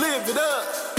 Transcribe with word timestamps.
live 0.00 0.28
it 0.30 0.36
up. 0.38 0.89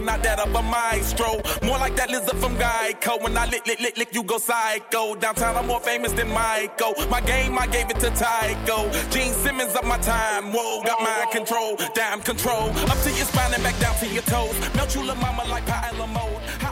Talking, 0.00 0.06
not 0.06 0.22
that 0.22 0.40
of 0.40 0.54
a 0.54 0.62
maestro. 0.62 1.40
More 1.62 1.78
like 1.78 1.96
that 1.96 2.10
lizard 2.10 2.36
from 2.38 2.56
Geico. 2.56 3.22
When 3.22 3.36
I 3.36 3.46
lick, 3.46 3.66
lick, 3.66 3.80
lick, 3.80 3.96
lick, 3.96 4.14
you 4.14 4.22
go 4.22 4.38
psycho. 4.38 5.14
Downtown, 5.14 5.56
I'm 5.56 5.66
more 5.66 5.80
famous 5.80 6.12
than 6.12 6.28
Michael. 6.30 6.94
My 7.08 7.20
game, 7.20 7.58
I 7.58 7.66
gave 7.66 7.90
it 7.90 8.00
to 8.00 8.10
Tycho. 8.10 8.90
Gene 9.10 9.32
Simmons 9.32 9.74
up 9.74 9.84
my 9.84 9.98
time. 9.98 10.52
Whoa, 10.52 10.82
got 10.82 11.00
mind 11.00 11.30
control. 11.30 11.76
Damn 11.94 12.20
control. 12.20 12.70
Up 12.70 12.98
to 13.02 13.10
your 13.10 13.26
spine 13.26 13.54
and 13.54 13.62
back 13.62 13.78
down 13.80 13.96
to 13.96 14.06
your 14.06 14.22
toes. 14.22 14.58
Melt 14.74 14.94
you, 14.94 15.02
mama, 15.02 15.44
like 15.48 15.66
pie 15.66 15.90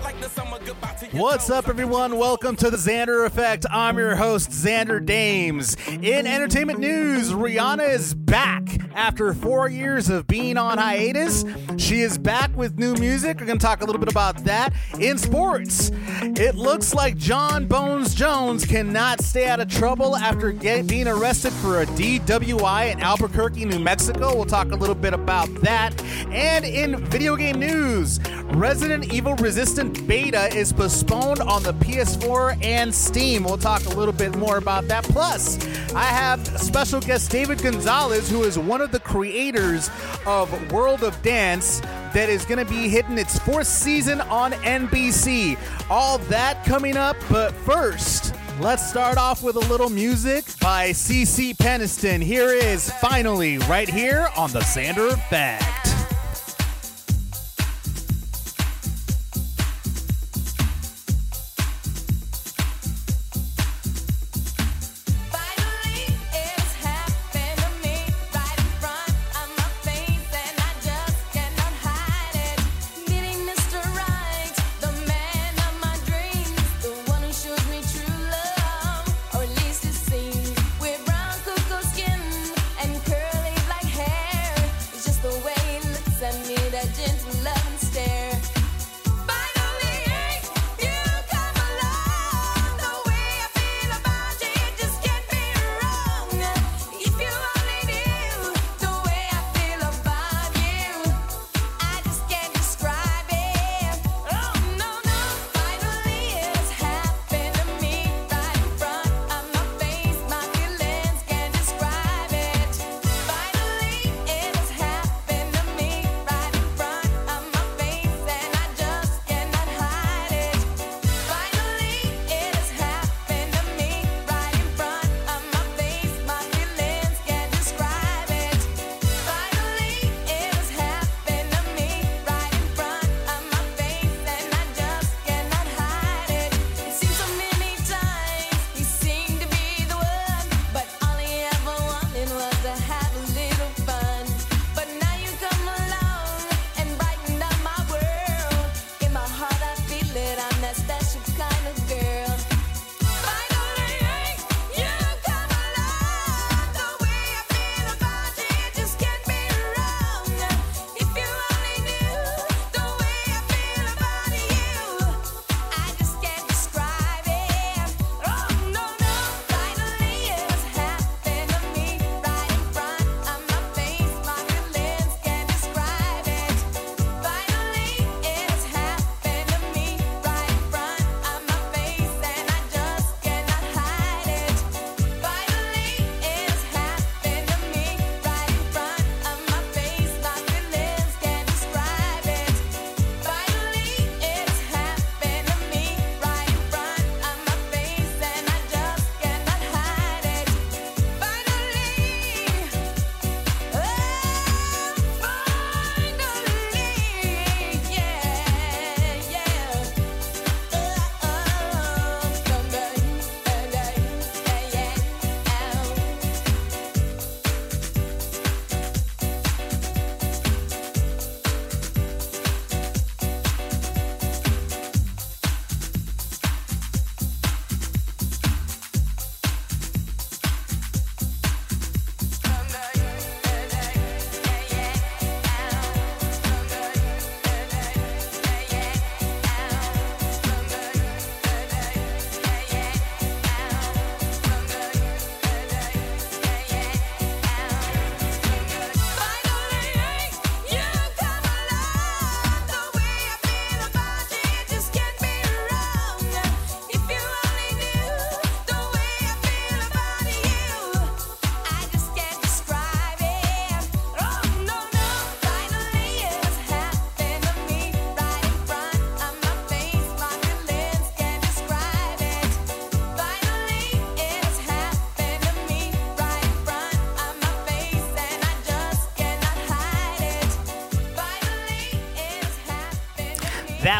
like 0.08 0.20
the 0.22 0.28
summer, 0.30 0.58
goodbye 0.64 0.94
to 0.94 1.06
your 1.06 1.22
What's 1.22 1.48
toes. 1.48 1.56
up, 1.56 1.68
everyone? 1.68 2.16
Welcome 2.16 2.56
to 2.56 2.70
the 2.70 2.76
Xander 2.76 3.26
Effect. 3.26 3.66
I'm 3.70 3.98
your 3.98 4.16
host, 4.16 4.50
Xander 4.50 5.04
Dames. 5.04 5.76
In 5.86 6.26
entertainment 6.26 6.80
news, 6.80 7.30
Rihanna 7.30 7.88
is 7.90 8.14
back 8.28 8.78
after 8.94 9.32
four 9.32 9.68
years 9.68 10.10
of 10.10 10.26
being 10.26 10.56
on 10.56 10.76
hiatus. 10.76 11.44
She 11.78 12.02
is 12.02 12.18
back 12.18 12.54
with 12.56 12.78
new 12.78 12.94
music. 12.94 13.40
We're 13.40 13.46
going 13.46 13.58
to 13.58 13.64
talk 13.64 13.80
a 13.80 13.84
little 13.84 14.00
bit 14.00 14.10
about 14.10 14.44
that. 14.44 14.74
In 14.98 15.16
sports, 15.16 15.90
it 16.20 16.54
looks 16.54 16.94
like 16.94 17.16
Jon 17.16 17.66
Bones 17.66 18.14
Jones 18.14 18.66
cannot 18.66 19.22
stay 19.22 19.46
out 19.46 19.60
of 19.60 19.68
trouble 19.68 20.16
after 20.16 20.52
get, 20.52 20.86
being 20.86 21.08
arrested 21.08 21.52
for 21.54 21.80
a 21.80 21.86
DWI 21.86 22.92
in 22.92 23.00
Albuquerque, 23.00 23.64
New 23.64 23.78
Mexico. 23.78 24.34
We'll 24.34 24.44
talk 24.44 24.72
a 24.72 24.76
little 24.76 24.94
bit 24.94 25.14
about 25.14 25.48
that. 25.62 26.00
And 26.30 26.64
in 26.64 27.04
video 27.06 27.36
game 27.36 27.60
news, 27.60 28.20
Resident 28.50 29.12
Evil 29.12 29.36
Resistance 29.36 30.00
Beta 30.00 30.54
is 30.54 30.72
postponed 30.72 31.40
on 31.40 31.62
the 31.62 31.74
PS4 31.74 32.62
and 32.64 32.94
Steam. 32.94 33.44
We'll 33.44 33.58
talk 33.58 33.84
a 33.86 33.90
little 33.90 34.12
bit 34.12 34.36
more 34.36 34.56
about 34.58 34.88
that. 34.88 35.04
Plus, 35.04 35.58
I 35.94 36.04
have 36.04 36.46
special 36.60 37.00
guest 37.00 37.30
David 37.30 37.62
Gonzalez, 37.62 38.17
who 38.26 38.44
is 38.44 38.58
one 38.58 38.80
of 38.80 38.90
the 38.90 39.00
creators 39.00 39.90
of 40.26 40.72
World 40.72 41.04
of 41.04 41.20
Dance 41.22 41.80
that 42.14 42.28
is 42.30 42.46
going 42.46 42.58
to 42.58 42.64
be 42.64 42.88
hitting 42.88 43.18
its 43.18 43.38
fourth 43.38 43.66
season 43.66 44.22
on 44.22 44.52
NBC. 44.52 45.58
All 45.90 46.16
that 46.18 46.64
coming 46.64 46.96
up, 46.96 47.16
but 47.28 47.52
first, 47.52 48.34
let's 48.60 48.88
start 48.88 49.18
off 49.18 49.42
with 49.42 49.56
a 49.56 49.70
little 49.70 49.90
music 49.90 50.44
by 50.60 50.90
Cece 50.90 51.54
Peniston. 51.56 52.22
Here 52.22 52.50
is 52.50 52.90
finally 52.94 53.58
right 53.58 53.88
here 53.88 54.28
on 54.36 54.50
the 54.52 54.60
Xander 54.60 55.12
Effect. 55.12 55.77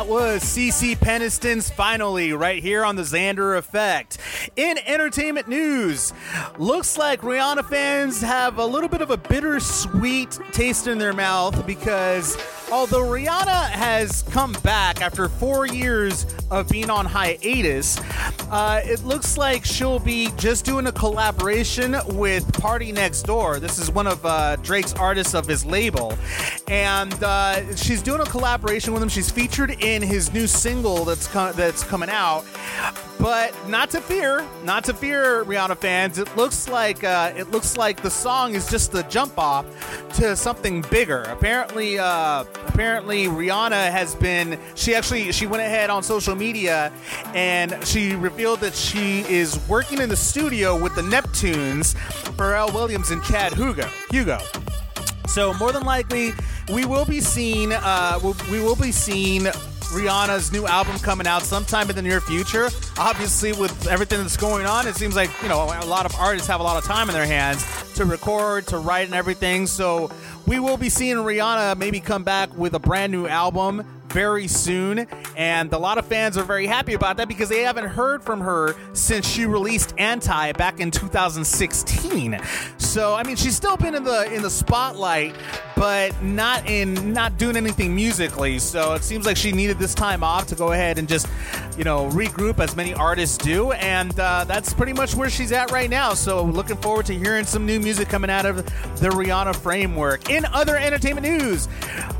Was 0.08 0.42
Cece 0.42 0.96
Peniston's 0.96 1.68
finally 1.68 2.32
right 2.32 2.62
here 2.62 2.82
on 2.82 2.96
the 2.96 3.02
Xander 3.02 3.58
Effect. 3.58 4.16
In 4.56 4.78
entertainment 4.86 5.48
news, 5.48 6.14
looks 6.56 6.96
like 6.96 7.20
Rihanna 7.20 7.68
fans 7.68 8.22
have 8.22 8.56
a 8.56 8.64
little 8.64 8.88
bit 8.88 9.02
of 9.02 9.10
a 9.10 9.18
bittersweet 9.18 10.38
taste 10.52 10.86
in 10.86 10.96
their 10.96 11.12
mouth 11.12 11.66
because 11.66 12.38
although 12.72 13.04
Rihanna 13.04 13.68
has 13.68 14.22
come 14.30 14.52
back 14.62 15.02
after 15.02 15.28
four 15.28 15.66
years 15.66 16.24
of 16.50 16.68
being 16.68 16.90
on 16.90 17.06
hiatus, 17.06 17.98
uh, 18.50 18.80
it 18.84 19.04
looks 19.04 19.36
like 19.36 19.64
she'll 19.64 19.98
be 19.98 20.30
just 20.36 20.64
doing 20.64 20.86
a 20.86 20.92
collaboration 20.92 21.96
with 22.08 22.50
Party 22.60 22.92
Next 22.92 23.22
Door. 23.22 23.60
This 23.60 23.78
is 23.78 23.90
one 23.90 24.06
of 24.06 24.24
uh, 24.24 24.56
Drake's 24.56 24.94
artists 24.94 25.34
of 25.34 25.46
his 25.46 25.64
label, 25.64 26.16
and 26.66 27.12
uh, 27.22 27.74
she's 27.76 28.02
doing 28.02 28.20
a 28.20 28.26
collaboration 28.26 28.92
with 28.92 29.02
him. 29.02 29.08
She's 29.08 29.30
featured 29.30 29.82
in 29.82 30.02
his 30.02 30.32
new 30.32 30.46
single 30.46 31.04
that's 31.04 31.26
that's 31.28 31.84
coming 31.84 32.10
out. 32.10 32.44
But 33.18 33.52
not 33.68 33.90
to 33.90 34.00
fear, 34.00 34.46
not 34.62 34.84
to 34.84 34.94
fear, 34.94 35.44
Rihanna 35.44 35.76
fans. 35.78 36.18
It 36.18 36.36
looks 36.36 36.68
like 36.68 37.02
uh, 37.02 37.32
it 37.36 37.50
looks 37.50 37.76
like 37.76 38.00
the 38.00 38.10
song 38.10 38.54
is 38.54 38.70
just 38.70 38.92
the 38.92 39.02
jump 39.04 39.36
off 39.36 39.66
to 40.18 40.36
something 40.36 40.82
bigger. 40.82 41.22
Apparently, 41.22 41.98
uh, 41.98 42.44
apparently 42.68 43.24
Rihanna 43.24 43.90
has 43.90 44.14
been. 44.14 44.58
She 44.76 44.94
actually 44.94 45.32
she 45.32 45.46
went 45.46 45.62
ahead 45.62 45.90
on 45.90 46.04
social 46.04 46.36
media 46.38 46.92
and 47.34 47.76
she 47.86 48.14
revealed 48.14 48.60
that 48.60 48.74
she 48.74 49.20
is 49.22 49.58
working 49.68 50.00
in 50.00 50.08
the 50.08 50.16
studio 50.16 50.80
with 50.80 50.94
the 50.94 51.02
Neptunes, 51.02 51.94
Pharrell 52.36 52.72
Williams 52.72 53.10
and 53.10 53.22
Chad 53.24 53.54
Hugo. 53.54 53.88
Hugo. 54.10 54.38
So 55.26 55.52
more 55.54 55.72
than 55.72 55.82
likely, 55.82 56.32
we 56.72 56.84
will 56.84 57.04
be 57.04 57.20
seeing 57.20 57.72
uh, 57.72 58.18
we 58.50 58.60
will 58.60 58.76
be 58.76 58.92
seeing 58.92 59.42
Rihanna's 59.92 60.52
new 60.52 60.66
album 60.66 60.98
coming 60.98 61.26
out 61.26 61.42
sometime 61.42 61.88
in 61.88 61.96
the 61.96 62.02
near 62.02 62.20
future. 62.20 62.68
Obviously, 62.98 63.52
with 63.52 63.86
everything 63.88 64.20
that's 64.20 64.36
going 64.36 64.66
on, 64.66 64.86
it 64.86 64.94
seems 64.96 65.16
like 65.16 65.30
you 65.42 65.48
know 65.48 65.62
a 65.64 65.86
lot 65.86 66.06
of 66.06 66.14
artists 66.16 66.46
have 66.48 66.60
a 66.60 66.62
lot 66.62 66.76
of 66.76 66.84
time 66.84 67.08
in 67.08 67.14
their 67.14 67.26
hands 67.26 67.64
to 67.94 68.04
record, 68.04 68.66
to 68.68 68.78
write, 68.78 69.06
and 69.06 69.14
everything. 69.14 69.66
So 69.66 70.10
we 70.46 70.60
will 70.60 70.76
be 70.76 70.88
seeing 70.88 71.16
Rihanna 71.16 71.78
maybe 71.78 72.00
come 72.00 72.22
back 72.22 72.54
with 72.56 72.74
a 72.74 72.78
brand 72.78 73.12
new 73.12 73.26
album 73.26 73.84
very 74.12 74.48
soon. 74.48 75.06
And 75.36 75.72
a 75.72 75.78
lot 75.78 75.98
of 75.98 76.06
fans 76.06 76.36
are 76.36 76.44
very 76.44 76.66
happy 76.66 76.94
about 76.94 77.16
that 77.18 77.28
because 77.28 77.48
they 77.48 77.62
haven't 77.62 77.88
heard 77.88 78.22
from 78.22 78.40
her 78.40 78.74
since 78.92 79.26
she 79.26 79.46
released 79.46 79.94
Anti 79.98 80.52
back 80.52 80.80
in 80.80 80.90
2016. 80.90 82.40
So 82.78 83.14
I 83.14 83.22
mean, 83.22 83.36
she's 83.36 83.56
still 83.56 83.76
been 83.76 83.94
in 83.94 84.04
the 84.04 84.32
in 84.32 84.42
the 84.42 84.50
spotlight, 84.50 85.34
but 85.76 86.20
not 86.22 86.68
in 86.68 87.12
not 87.12 87.38
doing 87.38 87.56
anything 87.56 87.94
musically. 87.94 88.58
So 88.58 88.94
it 88.94 89.04
seems 89.04 89.26
like 89.26 89.36
she 89.36 89.52
needed 89.52 89.78
this 89.78 89.94
time 89.94 90.22
off 90.22 90.46
to 90.48 90.54
go 90.54 90.72
ahead 90.72 90.98
and 90.98 91.06
just 91.06 91.28
you 91.76 91.84
know 91.84 92.08
regroup 92.10 92.58
as 92.58 92.74
many 92.74 92.94
artists 92.94 93.36
do, 93.36 93.72
and 93.72 94.18
uh, 94.18 94.44
that's 94.44 94.72
pretty 94.72 94.92
much 94.92 95.14
where 95.14 95.30
she's 95.30 95.52
at 95.52 95.70
right 95.70 95.90
now. 95.90 96.14
So 96.14 96.44
looking 96.44 96.76
forward 96.76 97.06
to 97.06 97.14
hearing 97.14 97.44
some 97.44 97.66
new 97.66 97.78
music 97.78 98.08
coming 98.08 98.30
out 98.30 98.46
of 98.46 98.64
the 99.00 99.10
Rihanna 99.10 99.54
framework. 99.54 100.30
In 100.30 100.44
other 100.46 100.76
entertainment 100.76 101.26
news, 101.26 101.68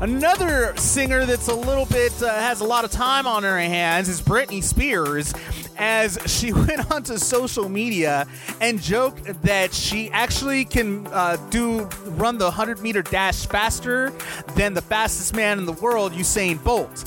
another 0.01 0.75
singer 0.77 1.25
that's 1.25 1.47
a 1.47 1.55
little 1.55 1.85
bit 1.89 2.23
uh, 2.23 2.27
has 2.27 2.61
a 2.61 2.63
lot 2.63 2.85
of 2.85 2.91
time 2.91 3.25
on 3.25 3.43
her 3.43 3.57
hands 3.57 4.09
is 4.09 4.21
Britney 4.21 4.63
Spears, 4.63 5.33
as 5.77 6.17
she 6.25 6.53
went 6.67 6.91
onto 6.91 7.17
social 7.17 7.69
media 7.69 8.27
and 8.61 8.81
joked 8.81 9.25
that 9.43 9.73
she 9.73 10.09
actually 10.11 10.65
can 10.65 11.07
uh, 11.07 11.37
do 11.49 11.85
run 12.05 12.37
the 12.37 12.45
100 12.45 12.81
meter 12.81 13.01
dash 13.01 13.45
faster 13.47 14.11
than 14.55 14.73
the 14.73 14.81
fastest 14.81 15.35
man 15.35 15.57
in 15.57 15.65
the 15.65 15.73
world, 15.73 16.13
Usain 16.13 16.63
Bolt. 16.63 17.05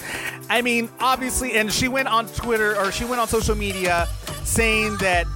I 0.49 0.63
mean, 0.63 0.89
obviously, 1.01 1.53
and 1.53 1.73
she 1.73 1.89
went 1.89 2.09
on 2.09 2.27
Twitter 2.29 2.77
or 2.77 2.91
she 2.91 3.05
went 3.05 3.21
on 3.21 3.29
social 3.29 3.55
media 3.55 4.09
saying 4.45 4.97
that 4.99 5.27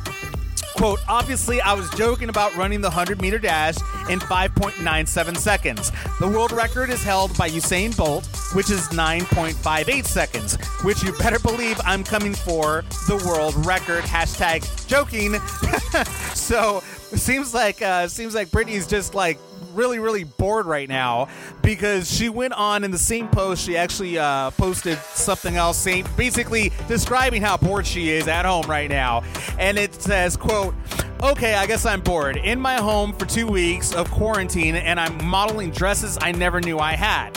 Quote, 0.76 1.00
obviously, 1.08 1.58
I 1.62 1.72
was 1.72 1.88
joking 1.90 2.28
about 2.28 2.54
running 2.54 2.82
the 2.82 2.88
100 2.88 3.20
meter 3.22 3.38
dash 3.38 3.76
in 4.10 4.20
5.97 4.20 5.36
seconds. 5.38 5.90
The 6.20 6.28
world 6.28 6.52
record 6.52 6.90
is 6.90 7.02
held 7.02 7.36
by 7.38 7.48
Usain 7.48 7.96
Bolt, 7.96 8.26
which 8.52 8.70
is 8.70 8.88
9.58 8.88 10.04
seconds, 10.04 10.56
which 10.82 11.02
you 11.02 11.12
better 11.18 11.38
believe 11.38 11.80
I'm 11.84 12.04
coming 12.04 12.34
for 12.34 12.84
the 13.08 13.16
world 13.26 13.54
record. 13.64 14.04
Hashtag 14.04 14.86
joking. 14.86 15.34
so, 16.34 16.80
seems 17.16 17.54
like, 17.54 17.80
uh, 17.80 18.06
seems 18.06 18.34
like 18.34 18.48
Britney's 18.48 18.86
just 18.86 19.14
like 19.14 19.38
really, 19.76 19.98
really 19.98 20.24
bored 20.24 20.66
right 20.66 20.88
now 20.88 21.28
because 21.62 22.10
she 22.10 22.28
went 22.28 22.54
on 22.54 22.82
in 22.82 22.90
the 22.90 22.98
same 22.98 23.28
post. 23.28 23.64
She 23.64 23.76
actually 23.76 24.18
uh, 24.18 24.50
posted 24.52 24.98
something 24.98 25.56
else, 25.56 25.76
saying 25.76 26.06
basically 26.16 26.72
describing 26.88 27.42
how 27.42 27.56
bored 27.56 27.86
she 27.86 28.10
is 28.10 28.26
at 28.26 28.44
home 28.44 28.66
right 28.66 28.90
now, 28.90 29.22
and 29.58 29.78
it 29.78 29.94
says, 29.94 30.36
"quote." 30.36 30.74
Okay, 31.22 31.54
I 31.54 31.66
guess 31.66 31.86
I'm 31.86 32.02
bored. 32.02 32.36
In 32.36 32.60
my 32.60 32.74
home 32.74 33.14
for 33.14 33.24
two 33.24 33.46
weeks 33.46 33.94
of 33.94 34.10
quarantine, 34.10 34.76
and 34.76 35.00
I'm 35.00 35.24
modeling 35.24 35.70
dresses 35.70 36.18
I 36.20 36.32
never 36.32 36.60
knew 36.60 36.78
I 36.78 36.92
had. 36.92 37.30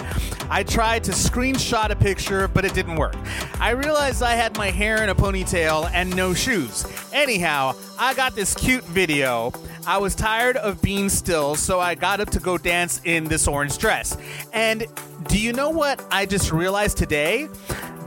I 0.50 0.64
tried 0.64 1.06
to 1.06 1.12
screenshot 1.12 1.90
a 1.90 1.96
picture, 1.96 2.50
but 2.50 2.66
it 2.66 2.74
didn't 2.74 2.98
work. 2.98 3.16
I 3.60 3.70
realized 3.70 4.22
I 4.22 4.36
had 4.36 4.58
my 4.58 4.70
hair 4.70 5.02
in 5.02 5.10
a 5.10 5.16
ponytail 5.16 5.90
and 5.94 6.14
no 6.14 6.34
shoes. 6.34 6.86
Anyhow, 7.14 7.76
I 7.98 8.14
got 8.16 8.36
this 8.36 8.54
cute 8.54 8.84
video. 8.84 9.54
I 9.86 9.98
was 9.98 10.16
tired 10.16 10.58
of 10.58 10.82
being 10.82 11.10
still, 11.10 11.56
so 11.56 11.80
I 11.80 11.96
got 11.96 12.20
up 12.20 12.30
to 12.32 12.40
go 12.40 12.58
dance 12.58 13.02
in 13.04 13.26
this 13.26 13.48
orange 13.48 13.78
dress. 13.78 14.18
And 14.54 14.86
do 15.28 15.40
you 15.40 15.54
know 15.54 15.70
what 15.70 16.04
I 16.12 16.26
just 16.26 16.52
realized 16.52 16.98
today? 16.98 17.48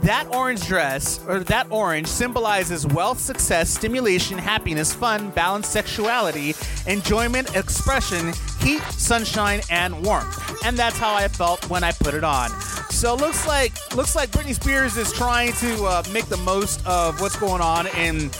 That 0.03 0.27
orange 0.35 0.67
dress, 0.67 1.21
or 1.29 1.41
that 1.45 1.69
orange, 1.71 2.09
symbolizes 2.09 2.87
wealth, 2.89 3.21
success, 3.21 3.71
stimulation, 3.71 4.37
happiness, 4.37 4.93
fun, 4.93 5.31
balanced 5.31 5.71
sexuality, 5.71 6.55
enjoyment, 6.89 7.55
expression, 7.55 8.33
heat, 8.61 8.83
sunshine, 8.91 9.61
and 9.71 10.05
warmth. 10.05 10.65
And 10.65 10.77
that's 10.77 10.99
how 10.99 11.15
I 11.15 11.29
felt 11.29 11.69
when 11.71 11.85
I 11.85 11.93
put 11.93 12.15
it 12.15 12.25
on. 12.25 12.51
So 12.91 13.15
it 13.15 13.21
looks 13.21 13.47
like 13.47 13.73
looks 13.97 14.17
like 14.17 14.31
Britney 14.31 14.55
Spears 14.55 14.97
is 14.97 15.13
trying 15.13 15.53
to 15.55 15.85
uh, 15.85 16.03
make 16.13 16.27
the 16.27 16.37
most 16.39 16.85
of 16.87 17.21
what's 17.21 17.37
going 17.37 17.63
on 17.63 17.87
in 17.97 18.31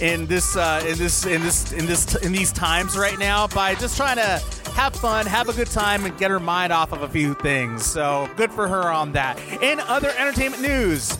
in 0.00 0.26
this 0.26 0.56
uh, 0.56 0.84
in 0.86 0.98
this 0.98 1.26
in 1.26 1.42
this 1.42 1.72
in 1.72 1.86
this 1.86 2.14
in 2.16 2.32
these 2.32 2.50
times 2.52 2.96
right 2.98 3.18
now 3.18 3.46
by 3.46 3.74
just 3.74 3.96
trying 3.96 4.16
to 4.16 4.42
have 4.80 4.96
fun, 4.96 5.26
have 5.26 5.50
a 5.50 5.52
good 5.52 5.68
time, 5.68 6.06
and 6.06 6.16
get 6.16 6.30
her 6.30 6.40
mind 6.40 6.72
off 6.72 6.90
of 6.90 7.02
a 7.02 7.08
few 7.08 7.34
things. 7.34 7.84
So 7.84 8.30
good 8.36 8.50
for 8.50 8.66
her 8.66 8.90
on 8.90 9.12
that. 9.12 9.38
In 9.62 9.78
other 9.80 10.10
entertainment 10.18 10.62
news. 10.62 11.18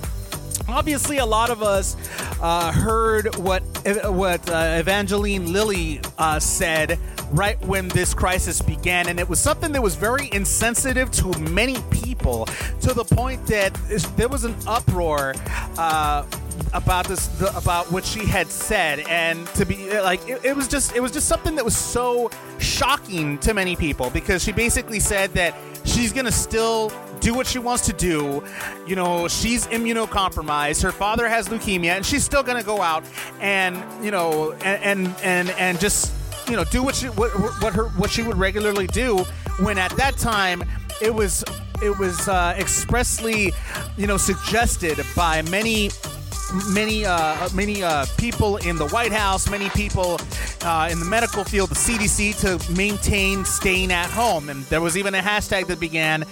Obviously, 0.66 1.18
a 1.18 1.26
lot 1.26 1.50
of 1.50 1.62
us 1.62 1.94
uh, 2.40 2.72
heard 2.72 3.34
what 3.36 3.62
what 4.06 4.48
uh, 4.48 4.78
Evangeline 4.78 5.52
Lilly 5.52 6.00
uh, 6.16 6.38
said 6.38 6.98
right 7.32 7.60
when 7.66 7.88
this 7.88 8.14
crisis 8.14 8.62
began, 8.62 9.08
and 9.08 9.20
it 9.20 9.28
was 9.28 9.38
something 9.38 9.72
that 9.72 9.82
was 9.82 9.94
very 9.94 10.30
insensitive 10.32 11.10
to 11.10 11.38
many 11.40 11.76
people, 11.90 12.46
to 12.80 12.94
the 12.94 13.04
point 13.04 13.44
that 13.46 13.74
there 14.16 14.28
was 14.28 14.44
an 14.44 14.54
uproar 14.66 15.34
uh, 15.76 16.24
about 16.72 17.06
this 17.06 17.26
the, 17.38 17.56
about 17.56 17.90
what 17.90 18.04
she 18.04 18.26
had 18.26 18.48
said, 18.48 19.00
and 19.00 19.46
to 19.48 19.64
be 19.64 19.90
like 20.00 20.26
it, 20.28 20.44
it 20.44 20.56
was 20.56 20.68
just 20.68 20.94
it 20.94 21.00
was 21.00 21.12
just 21.12 21.28
something 21.28 21.54
that 21.56 21.64
was 21.64 21.76
so 21.76 22.30
shocking 22.58 23.38
to 23.38 23.54
many 23.54 23.76
people 23.76 24.10
because 24.10 24.42
she 24.42 24.52
basically 24.52 25.00
said 25.00 25.32
that 25.34 25.54
she's 25.84 26.12
gonna 26.12 26.32
still 26.32 26.92
do 27.20 27.34
what 27.34 27.46
she 27.46 27.58
wants 27.58 27.86
to 27.86 27.92
do. 27.92 28.42
You 28.86 28.96
know, 28.96 29.28
she's 29.28 29.66
immunocompromised. 29.66 30.82
Her 30.82 30.92
father 30.92 31.28
has 31.28 31.48
leukemia, 31.48 31.96
and 31.96 32.04
she's 32.04 32.24
still 32.24 32.42
to 32.42 32.62
go 32.62 32.82
out 32.82 33.04
and 33.40 33.76
you 34.04 34.10
know 34.10 34.52
and 34.64 34.82
and 34.82 35.14
and, 35.22 35.50
and 35.50 35.80
just 35.80 36.12
you 36.48 36.56
know 36.56 36.64
do 36.64 36.82
what 36.82 36.94
she 36.94 37.06
what, 37.06 37.30
what 37.62 37.74
her 37.74 37.84
what 37.90 38.10
she 38.10 38.22
would 38.22 38.36
regularly 38.36 38.86
do. 38.88 39.18
When 39.60 39.78
at 39.78 39.92
that 39.92 40.16
time 40.16 40.64
it 41.00 41.14
was 41.14 41.44
it 41.82 41.98
was 41.98 42.28
uh, 42.28 42.54
expressly 42.58 43.52
you 43.96 44.06
know 44.06 44.16
suggested 44.16 44.98
by 45.14 45.42
many 45.42 45.90
many 46.68 47.04
uh, 47.04 47.48
many 47.54 47.82
uh, 47.82 48.06
people 48.18 48.56
in 48.58 48.76
the 48.76 48.88
White 48.88 49.12
House, 49.12 49.48
many 49.50 49.68
people 49.70 50.18
uh, 50.62 50.88
in 50.90 50.98
the 50.98 51.04
medical 51.04 51.44
field, 51.44 51.70
the 51.70 51.74
CDC, 51.74 52.38
to 52.40 52.72
maintain 52.72 53.44
staying 53.44 53.92
at 53.92 54.10
home. 54.10 54.48
And 54.48 54.64
there 54.64 54.80
was 54.80 54.96
even 54.96 55.14
a 55.14 55.20
hashtag 55.20 55.66
that 55.68 55.80
began 55.80 56.24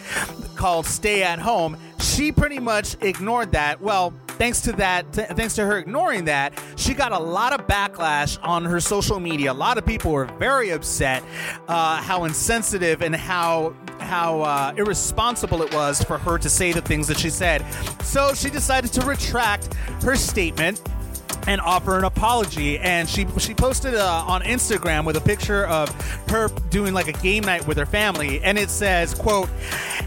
called 0.56 0.86
"Stay 0.86 1.22
at 1.22 1.38
Home." 1.38 1.76
She 2.00 2.32
pretty 2.32 2.58
much 2.58 2.96
ignored 3.00 3.52
that. 3.52 3.80
Well, 3.80 4.12
thanks 4.38 4.60
to 4.62 4.72
that, 4.72 5.12
th- 5.12 5.28
thanks 5.28 5.54
to 5.56 5.66
her 5.66 5.78
ignoring 5.78 6.24
that, 6.26 6.58
she 6.76 6.94
got 6.94 7.12
a 7.12 7.18
lot 7.18 7.52
of 7.52 7.66
backlash 7.66 8.38
on 8.42 8.64
her 8.64 8.80
social 8.80 9.20
media. 9.20 9.52
A 9.52 9.54
lot 9.54 9.78
of 9.78 9.84
people 9.84 10.12
were 10.12 10.26
very 10.38 10.70
upset 10.70 11.22
uh, 11.68 12.00
how 12.00 12.24
insensitive 12.24 13.02
and 13.02 13.14
how 13.14 13.74
how 14.00 14.40
uh, 14.40 14.72
irresponsible 14.76 15.60
it 15.60 15.74
was 15.74 16.02
for 16.02 16.16
her 16.18 16.38
to 16.38 16.48
say 16.48 16.72
the 16.72 16.80
things 16.80 17.06
that 17.08 17.18
she 17.18 17.28
said. 17.28 17.64
So 18.02 18.32
she 18.32 18.48
decided 18.48 18.92
to 18.92 19.02
retract 19.02 19.74
her 20.02 20.16
statement 20.16 20.80
and 21.46 21.60
offer 21.60 21.98
an 21.98 22.04
apology. 22.04 22.78
And 22.78 23.08
she 23.08 23.26
she 23.38 23.54
posted 23.54 23.94
uh, 23.94 24.24
on 24.26 24.42
Instagram 24.42 25.04
with 25.04 25.16
a 25.16 25.20
picture 25.20 25.66
of 25.66 25.88
her 26.30 26.48
doing 26.70 26.94
like 26.94 27.08
a 27.08 27.12
game 27.12 27.44
night 27.44 27.66
with 27.66 27.76
her 27.76 27.86
family, 27.86 28.40
and 28.42 28.58
it 28.58 28.70
says, 28.70 29.14
"quote 29.14 29.48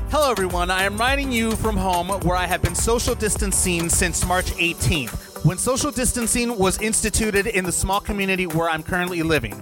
Hello 0.10 0.32
everyone, 0.32 0.70
I 0.70 0.84
am 0.84 0.98
writing 0.98 1.32
you 1.32 1.52
from 1.52 1.78
home 1.78 2.10
where 2.22 2.36
I 2.36 2.46
have 2.46 2.62
been 2.62 2.76
social 2.76 3.16
distancing 3.16 3.90
since 3.90 4.26
March 4.26 4.52
18th." 4.54 5.46
When 5.46 5.58
social 5.58 5.90
distancing 5.90 6.56
was 6.60 6.80
instituted 6.80 7.48
in 7.48 7.66
the 7.66 7.72
small 7.72 8.00
community 8.00 8.46
where 8.46 8.70
I'm 8.70 8.84
currently 8.84 9.24
living. 9.24 9.60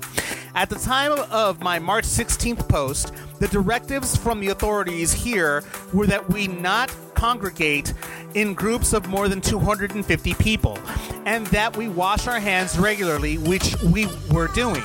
At 0.53 0.69
the 0.69 0.75
time 0.75 1.13
of 1.31 1.61
my 1.61 1.79
March 1.79 2.03
16th 2.03 2.67
post, 2.67 3.13
the 3.39 3.47
directives 3.47 4.17
from 4.17 4.41
the 4.41 4.49
authorities 4.49 5.13
here 5.13 5.63
were 5.93 6.07
that 6.07 6.27
we 6.29 6.47
not 6.47 6.93
congregate 7.19 7.93
in 8.33 8.53
groups 8.53 8.93
of 8.93 9.07
more 9.09 9.27
than 9.27 9.41
250 9.41 10.33
people 10.35 10.79
and 11.25 11.45
that 11.47 11.75
we 11.75 11.89
wash 11.89 12.27
our 12.27 12.39
hands 12.39 12.79
regularly, 12.79 13.37
which 13.37 13.75
we 13.83 14.07
were 14.31 14.47
doing. 14.47 14.81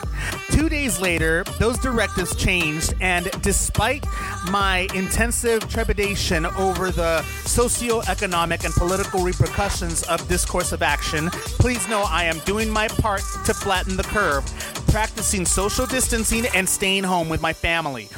Two 0.51 0.69
days 0.69 1.01
later, 1.01 1.45
those 1.61 1.79
directives 1.79 2.35
changed, 2.35 2.93
and 3.01 3.31
despite 3.41 4.05
my 4.51 4.89
intensive 4.95 5.69
trepidation 5.69 6.45
over 6.47 6.91
the 6.91 7.23
socio-economic 7.45 8.65
and 8.65 8.75
political 8.75 9.23
repercussions 9.23 10.03
of 10.05 10.27
this 10.27 10.45
course 10.45 10.73
of 10.73 10.83
action, 10.83 11.31
please 11.31 11.89
know 11.89 12.05
I 12.09 12.25
am 12.25 12.39
doing 12.41 12.69
my 12.69 12.89
part 12.89 13.23
to 13.45 13.55
flatten 13.55 13.97
the 13.97 14.03
curve, 14.03 14.45
practicing 14.89 15.47
social 15.47 15.87
distancing 15.87 16.47
and 16.55 16.69
staying 16.69 17.05
home 17.05 17.29
with 17.29 17.41
my 17.41 17.53
family. 17.53 18.09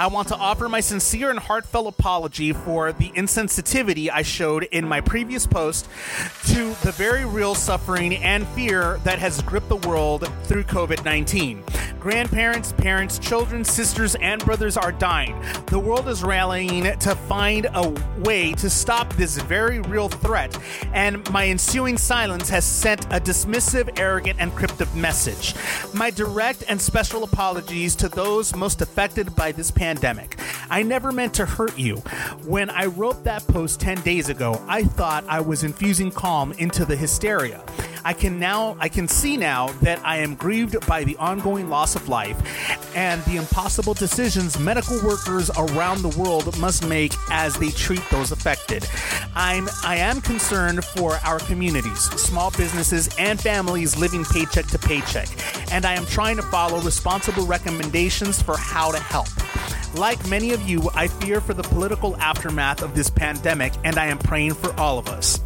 I 0.00 0.06
want 0.06 0.28
to 0.28 0.34
offer 0.34 0.66
my 0.66 0.80
sincere 0.80 1.28
and 1.28 1.38
heartfelt 1.38 1.86
apology 1.86 2.54
for 2.54 2.90
the 2.90 3.10
insensitivity 3.10 4.08
I 4.10 4.22
showed 4.22 4.62
in 4.62 4.88
my 4.88 5.02
previous 5.02 5.46
post 5.46 5.90
to 6.46 6.74
the 6.82 6.92
very 6.92 7.26
real 7.26 7.54
suffering 7.54 8.16
and 8.16 8.48
fear 8.48 8.98
that 9.04 9.18
has 9.18 9.42
gripped 9.42 9.68
the 9.68 9.76
world 9.76 10.32
through 10.44 10.64
COVID 10.64 11.04
19. 11.04 11.62
Grandparents, 12.00 12.72
parents, 12.72 13.18
children, 13.18 13.62
sisters, 13.62 14.14
and 14.22 14.42
brothers 14.42 14.78
are 14.78 14.90
dying. 14.90 15.38
The 15.66 15.78
world 15.78 16.08
is 16.08 16.22
rallying 16.22 16.84
to 16.84 17.14
find 17.14 17.66
a 17.74 17.94
way 18.20 18.54
to 18.54 18.70
stop 18.70 19.12
this 19.16 19.36
very 19.36 19.80
real 19.80 20.08
threat, 20.08 20.58
and 20.94 21.30
my 21.30 21.46
ensuing 21.48 21.98
silence 21.98 22.48
has 22.48 22.64
sent 22.64 23.04
a 23.06 23.20
dismissive, 23.20 24.00
arrogant, 24.00 24.40
and 24.40 24.50
cryptic 24.54 24.92
message. 24.94 25.54
My 25.92 26.08
direct 26.08 26.64
and 26.68 26.80
special 26.80 27.22
apologies 27.22 27.94
to 27.96 28.08
those 28.08 28.56
most 28.56 28.80
affected 28.80 29.36
by 29.36 29.52
this 29.52 29.70
pandemic. 29.70 29.89
I 30.70 30.82
never 30.82 31.10
meant 31.10 31.34
to 31.34 31.46
hurt 31.46 31.78
you. 31.78 31.96
When 32.46 32.70
I 32.70 32.86
wrote 32.86 33.24
that 33.24 33.46
post 33.48 33.80
10 33.80 34.02
days 34.02 34.28
ago, 34.28 34.62
I 34.68 34.84
thought 34.84 35.24
I 35.28 35.40
was 35.40 35.64
infusing 35.64 36.10
calm 36.10 36.52
into 36.52 36.84
the 36.84 36.96
hysteria. 36.96 37.64
I 38.04 38.12
can 38.14 38.38
now 38.38 38.76
I 38.80 38.88
can 38.88 39.08
see 39.08 39.36
now 39.36 39.68
that 39.82 40.00
I 40.04 40.18
am 40.18 40.34
grieved 40.34 40.86
by 40.86 41.04
the 41.04 41.16
ongoing 41.16 41.68
loss 41.68 41.94
of 41.96 42.08
life 42.08 42.36
and 42.96 43.22
the 43.24 43.36
impossible 43.36 43.94
decisions 43.94 44.58
medical 44.58 44.96
workers 45.04 45.50
around 45.56 46.02
the 46.02 46.18
world 46.18 46.58
must 46.58 46.86
make 46.88 47.12
as 47.30 47.54
they 47.56 47.70
treat 47.70 48.02
those 48.10 48.32
affected. 48.32 48.86
I'm 49.34 49.68
I 49.84 49.96
am 49.96 50.20
concerned 50.20 50.84
for 50.84 51.14
our 51.24 51.38
communities, 51.40 52.00
small 52.20 52.50
businesses 52.52 53.14
and 53.18 53.40
families 53.40 53.96
living 53.96 54.24
paycheck 54.24 54.66
to 54.68 54.78
paycheck, 54.78 55.28
and 55.72 55.84
I 55.84 55.94
am 55.94 56.06
trying 56.06 56.36
to 56.36 56.42
follow 56.42 56.80
responsible 56.80 57.46
recommendations 57.46 58.40
for 58.40 58.56
how 58.56 58.92
to 58.92 58.98
help. 58.98 59.28
Like 59.94 60.26
many 60.28 60.52
of 60.52 60.62
you, 60.68 60.88
I 60.94 61.08
fear 61.08 61.40
for 61.40 61.54
the 61.54 61.62
political 61.62 62.16
aftermath 62.16 62.82
of 62.82 62.94
this 62.94 63.10
pandemic, 63.10 63.72
and 63.84 63.96
I 63.96 64.06
am 64.06 64.18
praying 64.18 64.54
for 64.54 64.78
all 64.78 64.98
of 64.98 65.08
us. 65.08 65.40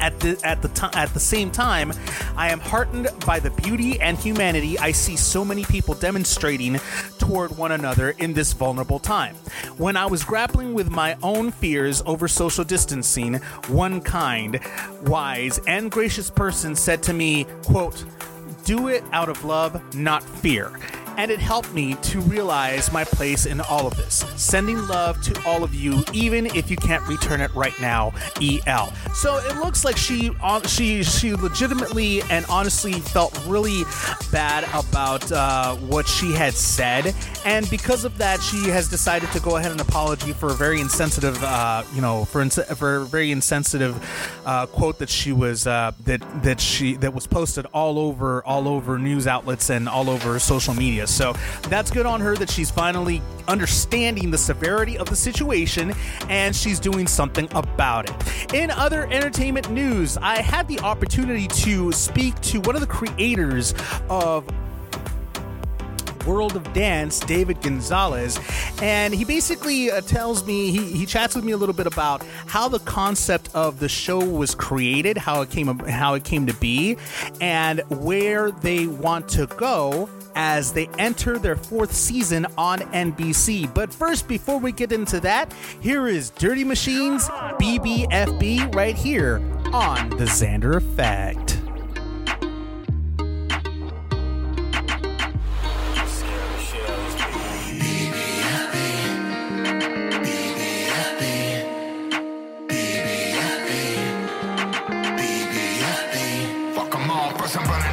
At 0.00 0.18
the 0.20 0.40
at 0.44 0.62
the 0.62 0.68
time 0.68 0.92
at 0.94 1.12
the 1.12 1.20
same 1.20 1.50
time, 1.50 1.92
I 2.34 2.50
am 2.50 2.60
heartened 2.60 3.08
by 3.26 3.38
the 3.38 3.50
beauty 3.50 4.00
and 4.00 4.16
humanity 4.16 4.78
I 4.78 4.92
see 4.92 5.14
so 5.14 5.44
many 5.44 5.64
people 5.64 5.94
demonstrating 5.94 6.80
toward 7.18 7.58
one 7.58 7.72
another 7.72 8.10
in 8.10 8.32
this 8.32 8.54
vulnerable 8.54 8.98
time. 8.98 9.34
When 9.76 9.98
I 9.98 10.06
was 10.06 10.24
grappling 10.24 10.72
with 10.72 10.90
my 10.90 11.18
own 11.22 11.50
fears 11.50 12.02
over 12.06 12.28
social 12.28 12.64
distancing, 12.64 13.34
one 13.68 14.00
kind, 14.00 14.58
wise, 15.02 15.60
and 15.66 15.90
gracious 15.90 16.30
person 16.30 16.76
said 16.76 17.02
to 17.02 17.12
me, 17.12 17.44
quote, 17.64 18.02
do 18.64 18.88
it 18.88 19.04
out 19.12 19.28
of 19.28 19.44
love, 19.44 19.94
not 19.94 20.22
fear. 20.22 20.78
And 21.20 21.30
it 21.30 21.38
helped 21.38 21.74
me 21.74 21.96
to 21.96 22.18
realize 22.22 22.90
my 22.94 23.04
place 23.04 23.44
in 23.44 23.60
all 23.60 23.86
of 23.86 23.94
this. 23.98 24.24
Sending 24.36 24.88
love 24.88 25.20
to 25.20 25.38
all 25.46 25.62
of 25.62 25.74
you, 25.74 26.02
even 26.14 26.46
if 26.46 26.70
you 26.70 26.78
can't 26.78 27.06
return 27.06 27.42
it 27.42 27.54
right 27.54 27.78
now. 27.78 28.14
EL. 28.40 28.90
So 29.12 29.36
it 29.36 29.56
looks 29.56 29.84
like 29.84 29.98
she 29.98 30.30
she 30.66 31.02
she 31.02 31.34
legitimately 31.34 32.22
and 32.30 32.46
honestly 32.48 32.94
felt 32.94 33.38
really 33.46 33.82
bad 34.32 34.64
about 34.72 35.30
uh, 35.30 35.74
what 35.76 36.08
she 36.08 36.32
had 36.32 36.54
said, 36.54 37.14
and 37.44 37.68
because 37.68 38.06
of 38.06 38.16
that, 38.16 38.40
she 38.40 38.70
has 38.70 38.88
decided 38.88 39.30
to 39.32 39.40
go 39.40 39.58
ahead 39.58 39.72
and 39.72 39.80
apology 39.82 40.32
for 40.32 40.48
a 40.48 40.54
very 40.54 40.80
insensitive, 40.80 41.36
uh, 41.44 41.82
you 41.94 42.00
know, 42.00 42.24
for 42.24 42.40
ins- 42.40 42.64
for 42.78 42.96
a 42.96 43.04
very 43.04 43.30
insensitive 43.30 43.94
uh, 44.46 44.64
quote 44.64 44.98
that 45.00 45.10
she 45.10 45.32
was 45.32 45.66
uh, 45.66 45.92
that 46.04 46.22
that 46.42 46.62
she 46.62 46.94
that 46.96 47.12
was 47.12 47.26
posted 47.26 47.66
all 47.74 47.98
over 47.98 48.42
all 48.44 48.66
over 48.66 48.98
news 48.98 49.26
outlets 49.26 49.68
and 49.68 49.86
all 49.86 50.08
over 50.08 50.38
social 50.38 50.72
media. 50.72 51.06
So 51.10 51.34
that's 51.62 51.90
good 51.90 52.06
on 52.06 52.20
her 52.20 52.36
that 52.36 52.50
she's 52.50 52.70
finally 52.70 53.22
understanding 53.48 54.30
the 54.30 54.38
severity 54.38 54.96
of 54.96 55.08
the 55.08 55.16
situation 55.16 55.92
and 56.28 56.54
she's 56.54 56.78
doing 56.78 57.06
something 57.06 57.48
about 57.52 58.08
it. 58.08 58.54
In 58.54 58.70
other 58.70 59.06
entertainment 59.10 59.70
news, 59.70 60.16
I 60.16 60.40
had 60.40 60.68
the 60.68 60.78
opportunity 60.80 61.48
to 61.48 61.92
speak 61.92 62.40
to 62.42 62.60
one 62.60 62.74
of 62.74 62.80
the 62.80 62.86
creators 62.86 63.74
of 64.08 64.46
World 66.26 66.56
of 66.56 66.72
Dance, 66.72 67.20
David 67.20 67.60
Gonzalez, 67.62 68.38
and 68.82 69.14
he 69.14 69.24
basically 69.24 69.90
uh, 69.90 70.00
tells 70.02 70.44
me 70.46 70.70
he, 70.70 70.92
he 70.92 71.06
chats 71.06 71.34
with 71.34 71.44
me 71.44 71.52
a 71.52 71.56
little 71.56 71.74
bit 71.74 71.86
about 71.86 72.24
how 72.46 72.68
the 72.68 72.80
concept 72.80 73.48
of 73.54 73.80
the 73.80 73.88
show 73.88 74.18
was 74.18 74.54
created, 74.54 75.16
how 75.16 75.42
it 75.42 75.50
came 75.50 75.78
how 75.80 76.14
it 76.14 76.24
came 76.24 76.46
to 76.46 76.54
be, 76.54 76.96
and 77.40 77.80
where 77.88 78.50
they 78.50 78.86
want 78.86 79.28
to 79.30 79.46
go 79.46 80.08
as 80.34 80.72
they 80.72 80.88
enter 80.98 81.38
their 81.38 81.56
fourth 81.56 81.92
season 81.92 82.46
on 82.56 82.80
NBC. 82.80 83.72
But 83.74 83.92
first, 83.92 84.28
before 84.28 84.58
we 84.58 84.72
get 84.72 84.92
into 84.92 85.20
that, 85.20 85.52
here 85.80 86.06
is 86.06 86.30
Dirty 86.30 86.64
Machines 86.64 87.28
BBFB 87.28 88.74
right 88.74 88.96
here 88.96 89.36
on 89.72 90.10
The 90.10 90.24
Xander 90.24 90.76
Effect. 90.76 91.59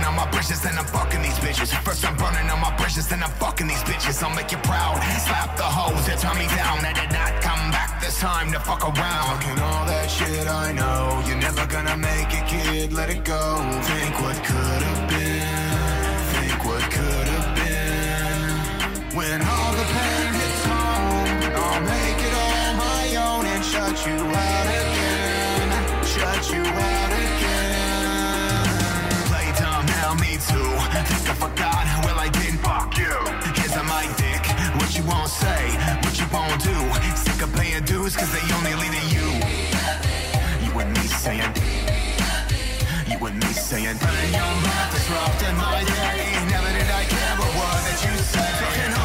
I'm 0.03 0.09
on 0.09 0.15
my 0.15 0.31
bridges, 0.31 0.61
then 0.61 0.77
I'm 0.77 0.85
fucking 0.85 1.21
these 1.21 1.39
bitches. 1.39 1.69
First 1.83 2.05
I'm 2.05 2.17
running 2.17 2.49
on 2.49 2.59
my 2.59 2.75
bridges, 2.77 3.07
then 3.07 3.23
I'm 3.23 3.31
fucking 3.31 3.67
these 3.67 3.83
bitches. 3.83 4.21
I'll 4.23 4.35
make 4.35 4.51
you 4.51 4.57
proud. 4.59 5.01
Slap 5.25 5.57
the 5.57 5.63
hoes 5.63 6.05
that 6.07 6.19
turn 6.19 6.37
me 6.37 6.47
down. 6.55 6.83
I 6.85 6.93
did 6.93 7.11
not 7.11 7.31
come 7.41 7.71
back 7.71 8.01
this 8.01 8.19
time 8.19 8.51
to 8.51 8.59
fuck 8.59 8.83
around. 8.83 9.41
Talking 9.41 9.59
all 9.59 9.85
that 9.85 10.09
shit 10.09 10.47
I 10.47 10.71
know. 10.71 11.23
You're 11.27 11.41
never 11.41 11.65
gonna 11.65 11.97
make 11.97 12.29
it, 12.29 12.45
kid. 12.47 12.93
Let 12.93 13.09
it 13.09 13.23
go. 13.23 13.41
Think 13.83 14.13
what 14.21 14.37
could 14.43 14.81
have 14.89 15.03
been. 15.09 15.77
Think 16.35 16.59
what 16.65 16.83
could 16.91 17.27
have 17.35 17.49
been. 17.59 19.17
When 19.17 19.41
all 19.41 19.71
the 19.79 19.87
pain 19.95 20.29
hits 20.41 20.63
home, 20.65 21.41
I'll 21.63 21.81
make 21.81 22.19
it 22.27 22.33
all 22.43 22.69
my 22.85 23.05
own 23.27 23.43
and 23.45 23.63
shut 23.63 23.95
you 24.05 24.19
out 24.19 24.67
again. 24.79 25.69
Shut 26.05 26.43
you 26.53 26.63
out 26.63 26.96
too. 30.46 30.70
Think 31.10 31.29
I 31.29 31.36
forgot, 31.36 31.86
well 32.06 32.20
I 32.20 32.29
didn't. 32.29 32.60
Fuck 32.62 32.98
you. 32.98 33.15
Here's 33.58 33.75
a 33.75 33.84
my 33.84 34.06
dick. 34.17 34.44
What 34.77 34.94
you 34.98 35.03
won't 35.03 35.29
say, 35.29 35.62
what 36.03 36.15
you 36.20 36.27
won't 36.34 36.62
do. 36.62 36.77
Sick 37.17 37.41
of 37.41 37.53
paying 37.56 37.84
dues, 37.84 38.15
cause 38.15 38.32
they 38.32 38.44
only 38.53 38.74
lead 38.82 38.94
to 38.94 39.03
you. 39.15 39.27
You 40.63 40.72
and 40.79 40.91
me 40.94 41.06
saying. 41.24 41.53
You 43.10 43.17
and 43.25 43.38
me 43.41 43.51
saying. 43.53 43.98
Running 43.98 44.34
your 44.34 44.53
mouth 44.65 44.91
disrupting 44.94 45.58
my 45.58 45.82
day. 45.84 46.22
Never 46.53 46.72
did 46.77 46.89
I 46.91 47.03
care 47.06 47.36
word 47.58 47.82
that 47.88 48.00
you 48.06 48.17
say. 48.24 48.96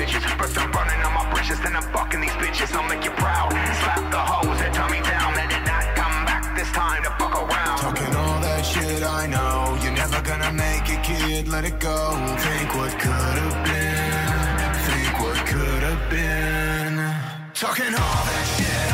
bitches 0.00 0.24
First 0.38 0.58
I'm 0.58 0.72
running 0.72 1.00
on 1.04 1.12
my 1.12 1.24
Then 1.62 1.76
I'm 1.76 1.82
fucking 1.92 2.20
these 2.20 2.36
bitches 2.42 2.72
I'll 2.74 2.88
make 2.88 3.04
you 3.04 3.10
proud. 3.22 3.50
Slap 3.82 4.10
the 4.10 4.22
hoes 4.30 4.58
that 4.60 4.72
me 4.90 5.00
down 5.12 5.30
did 5.54 5.64
not 5.72 5.84
come 6.00 6.16
back 6.24 6.56
this 6.56 6.70
time 6.72 7.02
to 7.04 7.10
fuck 7.20 7.34
around. 7.44 7.78
Talking 7.84 8.12
all 8.16 8.40
that 8.40 8.62
shit 8.64 9.02
I 9.02 9.26
know 9.26 9.76
You're 9.82 9.98
never 10.02 10.20
gonna 10.22 10.52
make 10.52 10.86
it 10.88 11.02
kid 11.04 11.48
Let 11.48 11.64
it 11.64 11.78
go. 11.78 11.98
Think 12.46 12.68
what 12.76 12.92
could've 13.04 13.58
been 13.68 14.72
Think 14.88 15.14
what 15.20 15.38
could've 15.52 16.04
been. 16.08 16.96
Talking 17.54 17.94
all 18.04 18.22
that 18.30 18.46
shit. 18.56 18.89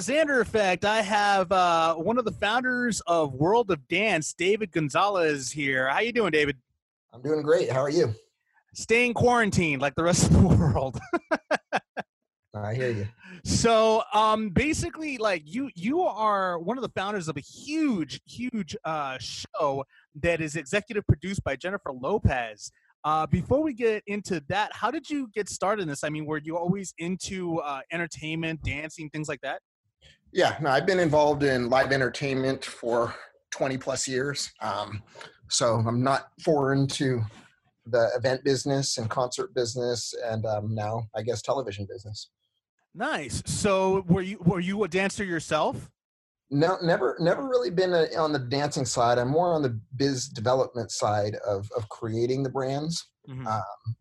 Xander 0.00 0.40
Effect, 0.40 0.84
I 0.86 1.02
have 1.02 1.52
uh, 1.52 1.94
one 1.94 2.18
of 2.18 2.24
the 2.24 2.32
founders 2.32 3.02
of 3.06 3.34
World 3.34 3.70
of 3.70 3.86
Dance, 3.88 4.32
David 4.32 4.72
Gonzalez 4.72 5.52
here. 5.52 5.88
How 5.88 6.00
you 6.00 6.10
doing, 6.12 6.30
David? 6.30 6.56
I'm 7.12 7.20
doing 7.20 7.42
great. 7.42 7.70
How 7.70 7.80
are 7.80 7.90
you? 7.90 8.14
Staying 8.72 9.12
quarantined 9.12 9.82
like 9.82 9.94
the 9.96 10.02
rest 10.02 10.24
of 10.30 10.32
the 10.32 10.40
world. 10.56 10.98
I 12.54 12.74
hear 12.74 12.90
you. 12.90 13.06
so 13.44 14.02
um 14.12 14.48
basically 14.50 15.16
like 15.18 15.42
you 15.46 15.70
you 15.76 16.02
are 16.02 16.58
one 16.58 16.76
of 16.76 16.82
the 16.82 16.88
founders 16.90 17.28
of 17.28 17.36
a 17.36 17.40
huge 17.40 18.20
huge 18.26 18.76
uh 18.84 19.16
show 19.20 19.84
that 20.16 20.40
is 20.40 20.56
executive 20.56 21.06
produced 21.06 21.42
by 21.44 21.54
jennifer 21.54 21.92
lopez 21.92 22.72
uh 23.04 23.24
before 23.28 23.62
we 23.62 23.72
get 23.72 24.02
into 24.08 24.42
that 24.48 24.72
how 24.74 24.90
did 24.90 25.08
you 25.08 25.28
get 25.32 25.48
started 25.48 25.80
in 25.82 25.88
this 25.88 26.02
i 26.02 26.08
mean 26.10 26.26
were 26.26 26.38
you 26.38 26.56
always 26.58 26.92
into 26.98 27.58
uh 27.60 27.80
entertainment 27.92 28.60
dancing 28.64 29.08
things 29.10 29.28
like 29.28 29.40
that 29.42 29.62
Yeah, 30.32 30.56
no, 30.60 30.70
I've 30.70 30.86
been 30.86 31.00
involved 31.00 31.42
in 31.42 31.68
live 31.68 31.92
entertainment 31.92 32.64
for 32.64 33.14
20 33.50 33.78
plus 33.78 34.06
years. 34.06 34.50
Um, 34.60 35.02
so 35.48 35.82
I'm 35.86 36.02
not 36.02 36.28
foreign 36.44 36.86
to 36.88 37.22
the 37.86 38.10
event 38.14 38.44
business 38.44 38.98
and 38.98 39.10
concert 39.10 39.52
business 39.54 40.14
and 40.24 40.44
um, 40.46 40.74
now 40.74 41.02
I 41.16 41.22
guess 41.22 41.42
television 41.42 41.86
business. 41.90 42.30
nice 42.94 43.42
so 43.46 44.04
were 44.06 44.20
you 44.22 44.38
were 44.44 44.60
you 44.60 44.84
a 44.84 44.88
dancer 44.88 45.24
yourself 45.24 45.90
No, 46.50 46.76
never, 46.82 47.16
never 47.20 47.48
really 47.48 47.70
been 47.70 47.94
a, 47.94 48.04
on 48.16 48.32
the 48.32 48.38
dancing 48.38 48.84
side. 48.84 49.18
I'm 49.18 49.28
more 49.28 49.52
on 49.54 49.62
the 49.62 49.80
biz 49.96 50.28
development 50.28 50.90
side 50.90 51.36
of, 51.46 51.68
of 51.76 51.88
creating 51.88 52.42
the 52.42 52.50
brands. 52.50 53.08
Mhm. 53.28 53.46
Um, 53.46 53.96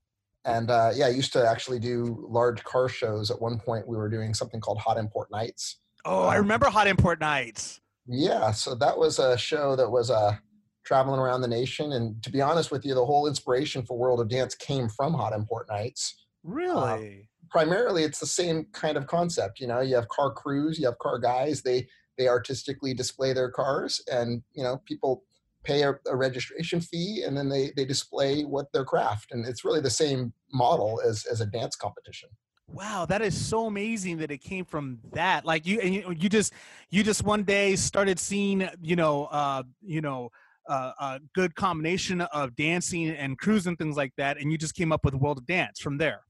and 0.46 0.72
uh, 0.72 0.92
yeah, 0.96 1.06
I 1.06 1.10
used 1.10 1.34
to 1.34 1.48
actually 1.48 1.80
do 1.80 2.26
large 2.28 2.64
car 2.64 2.90
shows. 2.90 3.30
At 3.30 3.40
one 3.42 3.60
point, 3.60 3.88
we 3.88 3.98
were 3.98 4.10
doing 4.10 4.34
something 4.34 4.60
called 4.60 4.80
Hot 4.80 4.98
Import 4.98 5.30
Nights. 5.32 5.80
Oh 6.06 6.24
i 6.24 6.36
remember 6.36 6.68
hot 6.68 6.88
import 6.88 7.20
nights 7.20 7.82
Yeah, 8.12 8.52
so 8.52 8.74
that 8.74 8.98
was 8.98 9.20
a 9.20 9.38
show 9.38 9.76
that 9.76 9.90
was 9.90 10.10
uh, 10.10 10.36
traveling 10.84 11.20
around 11.20 11.42
the 11.42 11.48
nation. 11.48 11.92
And 11.92 12.22
to 12.24 12.32
be 12.32 12.42
honest 12.42 12.72
with 12.72 12.84
you, 12.84 12.96
the 12.96 13.06
whole 13.06 13.28
inspiration 13.28 13.86
for 13.86 14.00
World 14.00 14.20
of 14.20 14.30
Dance 14.30 14.56
came 14.56 14.90
from 14.90 15.14
Hot 15.14 15.32
Import 15.32 15.68
Nights. 15.70 16.26
really 16.44 17.28
Primarily, 17.52 18.04
it's 18.04 18.20
the 18.20 18.26
same 18.26 18.66
kind 18.74 18.98
of 18.98 19.06
concept. 19.06 19.60
You 19.60 19.68
know, 19.68 19.82
you 19.82 19.94
have 19.96 20.08
car 20.08 20.32
crews, 20.34 20.80
you 20.80 20.88
have 20.88 20.98
car 20.98 21.20
guys. 21.20 21.62
They 21.62 21.88
they 22.18 22.28
artistically 22.28 22.96
display 22.96 23.32
their 23.32 23.52
cars, 23.52 24.02
and 24.12 24.42
you 24.54 24.64
know, 24.64 24.82
people 24.86 25.24
pay 25.64 25.84
a, 25.84 25.94
a 26.08 26.16
registration 26.16 26.82
fee, 26.82 27.24
and 27.26 27.38
then 27.38 27.50
they 27.50 27.72
they 27.76 27.86
display 27.86 28.42
what 28.42 28.72
their 28.74 28.86
craft. 28.86 29.32
And 29.32 29.46
it's 29.46 29.64
really 29.64 29.82
the 29.82 29.90
same 29.90 30.34
model 30.52 31.00
as 31.06 31.26
as 31.26 31.42
a 31.42 31.46
dance 31.46 31.76
competition. 31.76 32.30
Wow, 32.72 33.06
that 33.08 33.22
is 33.22 33.36
so 33.36 33.66
amazing 33.66 34.18
that 34.18 34.32
it 34.32 34.40
came 34.40 34.64
from 34.66 35.00
that. 35.14 35.46
Like 35.46 35.66
you, 35.66 35.80
and 35.80 35.94
you, 35.94 36.16
you 36.18 36.30
just, 36.30 36.54
you 36.90 37.04
just 37.04 37.24
one 37.24 37.44
day 37.44 37.76
started 37.76 38.20
seeing, 38.20 38.68
you 38.82 38.96
know, 38.96 39.26
uh, 39.26 39.64
you 39.82 40.02
know, 40.02 40.30
uh, 40.68 40.92
a 41.00 41.20
good 41.34 41.56
combination 41.56 42.22
of 42.22 42.56
dancing 42.56 43.10
and 43.10 43.38
cruising 43.38 43.76
things 43.76 43.98
like 43.98 44.14
that, 44.18 44.38
and 44.38 44.52
you 44.52 44.58
just 44.58 44.76
came 44.76 44.92
up 44.92 45.04
with 45.04 45.16
World 45.16 45.40
of 45.40 45.46
Dance 45.46 45.80
from 45.80 45.98
there. 45.98 46.22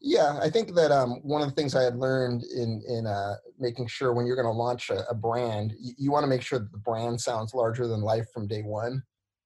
Yeah, 0.00 0.38
I 0.40 0.48
think 0.48 0.74
that 0.76 0.90
um, 0.90 1.20
one 1.22 1.42
of 1.42 1.48
the 1.48 1.54
things 1.54 1.74
I 1.74 1.82
had 1.82 1.96
learned 1.96 2.42
in 2.44 2.82
in 2.88 3.06
uh, 3.06 3.34
making 3.58 3.86
sure 3.88 4.14
when 4.14 4.26
you're 4.26 4.36
going 4.36 4.46
to 4.46 4.52
launch 4.52 4.88
a, 4.88 5.06
a 5.10 5.14
brand, 5.14 5.74
you, 5.78 5.92
you 5.98 6.12
want 6.12 6.22
to 6.22 6.28
make 6.28 6.40
sure 6.40 6.58
that 6.58 6.72
the 6.72 6.78
brand 6.78 7.20
sounds 7.20 7.52
larger 7.52 7.86
than 7.86 8.00
life 8.00 8.26
from 8.32 8.46
day 8.46 8.62
one. 8.62 9.02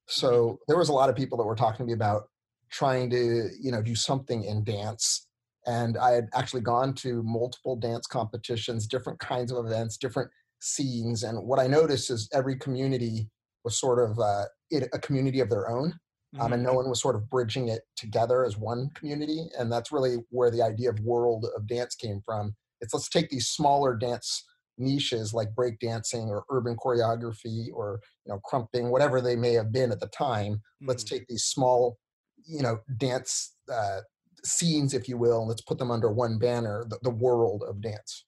So 0.06 0.60
there 0.68 0.78
was 0.78 0.90
a 0.90 0.92
lot 0.92 1.08
of 1.08 1.16
people 1.16 1.38
that 1.38 1.44
were 1.44 1.56
talking 1.56 1.78
to 1.78 1.84
me 1.84 1.92
about 1.92 2.28
trying 2.70 3.10
to 3.10 3.48
you 3.60 3.72
know 3.72 3.82
do 3.82 3.96
something 3.96 4.44
in 4.44 4.62
dance, 4.62 5.26
and 5.66 5.96
I 5.98 6.12
had 6.12 6.28
actually 6.34 6.62
gone 6.62 6.94
to 6.94 7.22
multiple 7.22 7.76
dance 7.76 8.06
competitions, 8.06 8.86
different 8.86 9.18
kinds 9.18 9.52
of 9.52 9.64
events, 9.64 9.96
different 9.96 10.30
scenes, 10.60 11.22
and 11.22 11.46
what 11.46 11.58
I 11.58 11.66
noticed 11.66 12.10
is 12.10 12.28
every 12.32 12.56
community 12.58 13.28
was 13.64 13.78
sort 13.78 13.98
of 13.98 14.18
uh, 14.18 14.44
it, 14.70 14.88
a 14.92 14.98
community 14.98 15.40
of 15.40 15.50
their 15.50 15.68
own 15.68 15.94
um, 16.40 16.52
and 16.52 16.62
no 16.62 16.72
one 16.74 16.88
was 16.88 17.00
sort 17.00 17.16
of 17.16 17.28
bridging 17.30 17.68
it 17.68 17.82
together 17.96 18.44
as 18.44 18.56
one 18.56 18.90
community 18.94 19.48
and 19.58 19.70
that's 19.70 19.92
really 19.92 20.16
where 20.30 20.50
the 20.50 20.62
idea 20.62 20.90
of 20.90 20.98
world 21.00 21.46
of 21.56 21.66
dance 21.66 21.94
came 21.94 22.20
from. 22.24 22.54
It's 22.80 22.92
let's 22.92 23.08
take 23.08 23.30
these 23.30 23.46
smaller 23.48 23.96
dance 23.96 24.44
niches 24.76 25.32
like 25.32 25.54
break 25.54 25.78
dancing 25.78 26.28
or 26.28 26.44
urban 26.50 26.76
choreography 26.76 27.66
or 27.72 28.00
you 28.26 28.32
know 28.32 28.40
crumping 28.44 28.90
whatever 28.90 29.20
they 29.20 29.36
may 29.36 29.52
have 29.52 29.72
been 29.72 29.92
at 29.92 30.00
the 30.00 30.08
time. 30.08 30.60
Let's 30.86 31.04
Mhm. 31.04 31.08
take 31.08 31.26
these 31.28 31.44
small 31.44 31.98
you 32.46 32.62
know 32.62 32.80
dance 32.96 33.54
uh, 33.72 34.00
scenes 34.44 34.94
if 34.94 35.08
you 35.08 35.16
will 35.16 35.40
and 35.40 35.48
let's 35.48 35.62
put 35.62 35.78
them 35.78 35.90
under 35.90 36.10
one 36.10 36.38
banner 36.38 36.84
the, 36.88 36.98
the 37.02 37.10
world 37.10 37.62
of 37.68 37.80
dance 37.80 38.24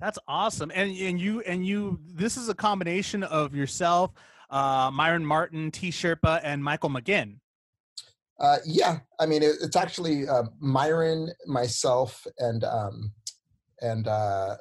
That's 0.00 0.18
awesome. 0.26 0.72
And 0.74 0.96
and 0.96 1.20
you 1.20 1.42
and 1.42 1.66
you 1.66 2.00
this 2.06 2.36
is 2.36 2.48
a 2.48 2.54
combination 2.54 3.22
of 3.22 3.54
yourself, 3.54 4.12
uh 4.48 4.90
Myron 4.90 5.26
Martin, 5.26 5.70
T 5.70 5.90
Sherpa, 5.90 6.40
and 6.42 6.64
Michael 6.64 6.88
McGinn. 6.88 7.36
Uh, 8.40 8.56
yeah, 8.64 9.00
I 9.18 9.26
mean 9.26 9.42
it, 9.42 9.56
it's 9.60 9.76
actually 9.76 10.26
uh, 10.26 10.44
Myron, 10.58 11.30
myself, 11.46 12.26
and 12.38 12.64
um, 12.64 13.12
and 13.82 14.08
uh, 14.08 14.56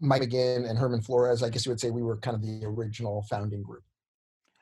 Mike 0.00 0.22
McGinn 0.22 0.68
and 0.68 0.76
Herman 0.76 1.00
Flores. 1.00 1.44
I 1.44 1.48
guess 1.50 1.64
you 1.64 1.70
would 1.70 1.78
say 1.78 1.90
we 1.90 2.02
were 2.02 2.18
kind 2.18 2.34
of 2.34 2.42
the 2.42 2.66
original 2.66 3.24
founding 3.30 3.62
group. 3.62 3.84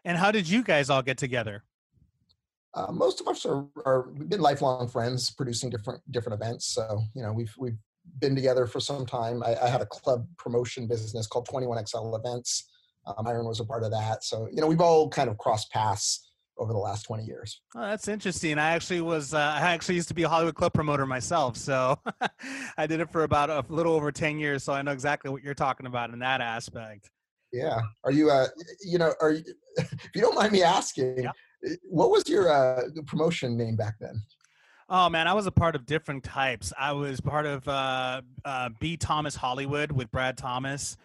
And 0.04 0.18
how 0.18 0.30
did 0.30 0.46
you 0.46 0.62
guys 0.62 0.90
all 0.90 1.02
get 1.02 1.16
together? 1.16 1.64
Uh, 2.74 2.90
most 2.90 3.20
of 3.20 3.28
us 3.28 3.44
are, 3.44 3.66
are 3.84 4.10
we've 4.16 4.28
been 4.28 4.40
lifelong 4.40 4.88
friends, 4.88 5.30
producing 5.30 5.70
different 5.70 6.00
different 6.10 6.40
events. 6.40 6.66
So 6.66 7.02
you 7.14 7.22
know 7.22 7.32
we've 7.32 7.54
we've 7.58 7.76
been 8.18 8.34
together 8.34 8.66
for 8.66 8.80
some 8.80 9.06
time. 9.06 9.42
I, 9.42 9.56
I 9.62 9.68
had 9.68 9.80
a 9.80 9.86
club 9.86 10.26
promotion 10.38 10.86
business 10.86 11.26
called 11.26 11.46
Twenty 11.48 11.66
One 11.66 11.84
XL 11.84 12.14
Events. 12.14 12.70
Um, 13.06 13.24
Myron 13.24 13.46
was 13.46 13.60
a 13.60 13.64
part 13.64 13.82
of 13.82 13.90
that. 13.90 14.24
So 14.24 14.48
you 14.50 14.60
know 14.60 14.66
we've 14.66 14.80
all 14.80 15.08
kind 15.08 15.28
of 15.28 15.36
crossed 15.38 15.70
paths 15.70 16.30
over 16.58 16.72
the 16.72 16.78
last 16.78 17.02
twenty 17.02 17.24
years. 17.24 17.60
Oh, 17.76 17.82
that's 17.82 18.08
interesting. 18.08 18.58
I 18.58 18.70
actually 18.70 19.02
was. 19.02 19.34
Uh, 19.34 19.38
I 19.38 19.72
actually 19.72 19.96
used 19.96 20.08
to 20.08 20.14
be 20.14 20.22
a 20.22 20.28
Hollywood 20.28 20.54
club 20.54 20.72
promoter 20.72 21.04
myself, 21.04 21.58
so 21.58 21.98
I 22.78 22.86
did 22.86 23.00
it 23.00 23.10
for 23.10 23.24
about 23.24 23.50
a 23.50 23.64
little 23.68 23.94
over 23.94 24.10
ten 24.10 24.38
years. 24.38 24.64
So 24.64 24.72
I 24.72 24.80
know 24.80 24.92
exactly 24.92 25.30
what 25.30 25.42
you're 25.42 25.54
talking 25.54 25.86
about 25.86 26.10
in 26.10 26.20
that 26.20 26.40
aspect. 26.40 27.10
Yeah. 27.52 27.80
Are 28.02 28.10
you, 28.10 28.30
uh, 28.30 28.46
you 28.82 28.98
know, 28.98 29.12
are 29.20 29.32
you, 29.32 29.44
if 29.76 30.10
you 30.14 30.22
don't 30.22 30.34
mind 30.34 30.52
me 30.52 30.62
asking, 30.62 31.24
Yeah. 31.24 31.32
What 31.82 32.10
was 32.10 32.28
your 32.28 32.50
uh, 32.50 32.82
promotion 33.06 33.56
name 33.56 33.76
back 33.76 33.94
then? 34.00 34.22
Oh 34.88 35.08
man, 35.08 35.26
I 35.26 35.32
was 35.32 35.46
a 35.46 35.50
part 35.50 35.74
of 35.74 35.86
different 35.86 36.22
types. 36.22 36.72
I 36.78 36.92
was 36.92 37.20
part 37.20 37.46
of 37.46 37.66
uh, 37.66 38.22
uh, 38.44 38.68
B. 38.80 38.96
Thomas 38.96 39.34
Hollywood 39.34 39.90
with 39.92 40.10
Brad 40.10 40.36
Thomas. 40.36 40.96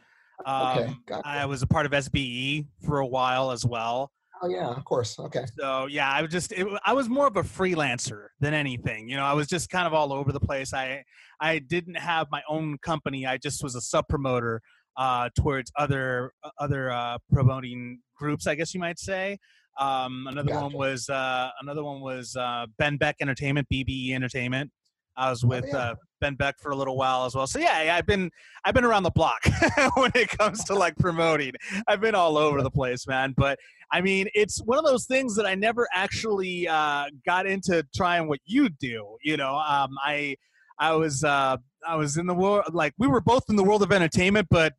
Um, 0.45 0.77
Okay, 0.77 0.93
gotcha. 1.07 1.27
I 1.27 1.45
was 1.45 1.61
a 1.61 1.67
part 1.67 1.85
of 1.85 1.91
SBE 1.91 2.65
for 2.83 2.99
a 2.99 3.07
while 3.07 3.51
as 3.51 3.65
well. 3.65 4.11
Oh 4.41 4.49
yeah, 4.49 4.67
of 4.67 4.83
course. 4.85 5.17
Okay. 5.17 5.45
So 5.57 5.87
yeah, 5.87 6.11
I 6.11 6.21
was 6.21 6.31
just 6.31 6.51
it, 6.51 6.67
I 6.85 6.93
was 6.93 7.09
more 7.09 7.27
of 7.27 7.37
a 7.37 7.43
freelancer 7.43 8.27
than 8.39 8.53
anything. 8.53 9.09
You 9.09 9.15
know, 9.15 9.23
I 9.23 9.33
was 9.33 9.47
just 9.47 9.69
kind 9.69 9.87
of 9.87 9.93
all 9.93 10.13
over 10.13 10.31
the 10.31 10.39
place. 10.39 10.73
I 10.73 11.03
I 11.39 11.59
didn't 11.59 11.95
have 11.95 12.27
my 12.31 12.41
own 12.47 12.77
company. 12.79 13.25
I 13.25 13.37
just 13.37 13.63
was 13.63 13.75
a 13.75 13.81
sub 13.81 14.07
promoter 14.07 14.61
uh, 14.95 15.29
towards 15.39 15.71
other 15.77 16.33
other 16.59 16.91
uh, 16.91 17.17
promoting 17.31 17.99
groups, 18.15 18.47
I 18.47 18.55
guess 18.55 18.73
you 18.73 18.79
might 18.79 18.99
say. 18.99 19.39
Um, 19.79 20.27
another 20.27 20.53
one 20.53 20.73
was 20.73 21.09
uh, 21.09 21.49
another 21.61 21.83
one 21.83 22.01
was 22.01 22.35
uh, 22.35 22.65
Ben 22.77 22.97
Beck 22.97 23.17
Entertainment, 23.21 23.67
BBE 23.71 24.11
Entertainment. 24.13 24.71
I 25.15 25.29
was 25.29 25.43
with 25.43 25.65
yeah. 25.67 25.77
uh, 25.77 25.95
Ben 26.21 26.35
Beck 26.35 26.55
for 26.59 26.71
a 26.71 26.75
little 26.75 26.95
while 26.95 27.25
as 27.25 27.35
well. 27.35 27.47
So 27.47 27.59
yeah, 27.59 27.83
yeah, 27.83 27.95
I've 27.95 28.05
been 28.05 28.29
I've 28.63 28.73
been 28.73 28.83
around 28.83 29.03
the 29.03 29.11
block 29.11 29.39
when 29.95 30.11
it 30.15 30.29
comes 30.29 30.63
to 30.65 30.75
like 30.75 30.95
promoting. 30.97 31.53
I've 31.87 32.01
been 32.01 32.15
all 32.15 32.37
over 32.37 32.61
the 32.61 32.69
place, 32.69 33.07
man. 33.07 33.33
But 33.35 33.57
I 33.91 34.01
mean, 34.01 34.27
it's 34.33 34.59
one 34.63 34.77
of 34.77 34.85
those 34.85 35.05
things 35.05 35.35
that 35.35 35.45
I 35.45 35.55
never 35.55 35.87
actually 35.93 36.67
uh, 36.67 37.05
got 37.25 37.47
into 37.47 37.85
trying 37.95 38.27
what 38.27 38.39
you 38.45 38.69
do. 38.69 39.17
You 39.23 39.37
know, 39.37 39.55
um, 39.55 39.95
I 40.03 40.35
I 40.79 40.93
was 40.93 41.23
uh, 41.23 41.57
I 41.87 41.95
was 41.95 42.17
in 42.17 42.27
the 42.27 42.33
world 42.33 42.65
like 42.73 42.93
we 42.97 43.07
were 43.07 43.21
both 43.21 43.43
in 43.49 43.55
the 43.55 43.63
world 43.63 43.81
of 43.81 43.91
entertainment, 43.91 44.47
but 44.51 44.73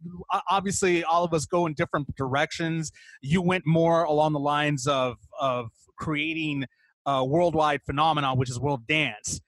obviously 0.50 1.02
all 1.04 1.24
of 1.24 1.32
us 1.32 1.46
go 1.46 1.66
in 1.66 1.74
different 1.74 2.14
directions. 2.16 2.92
You 3.22 3.40
went 3.42 3.64
more 3.66 4.04
along 4.04 4.32
the 4.34 4.40
lines 4.40 4.86
of 4.86 5.16
of 5.40 5.68
creating 5.98 6.64
a 7.06 7.24
worldwide 7.24 7.80
phenomenon, 7.84 8.36
which 8.38 8.50
is 8.50 8.60
world 8.60 8.86
dance. 8.86 9.40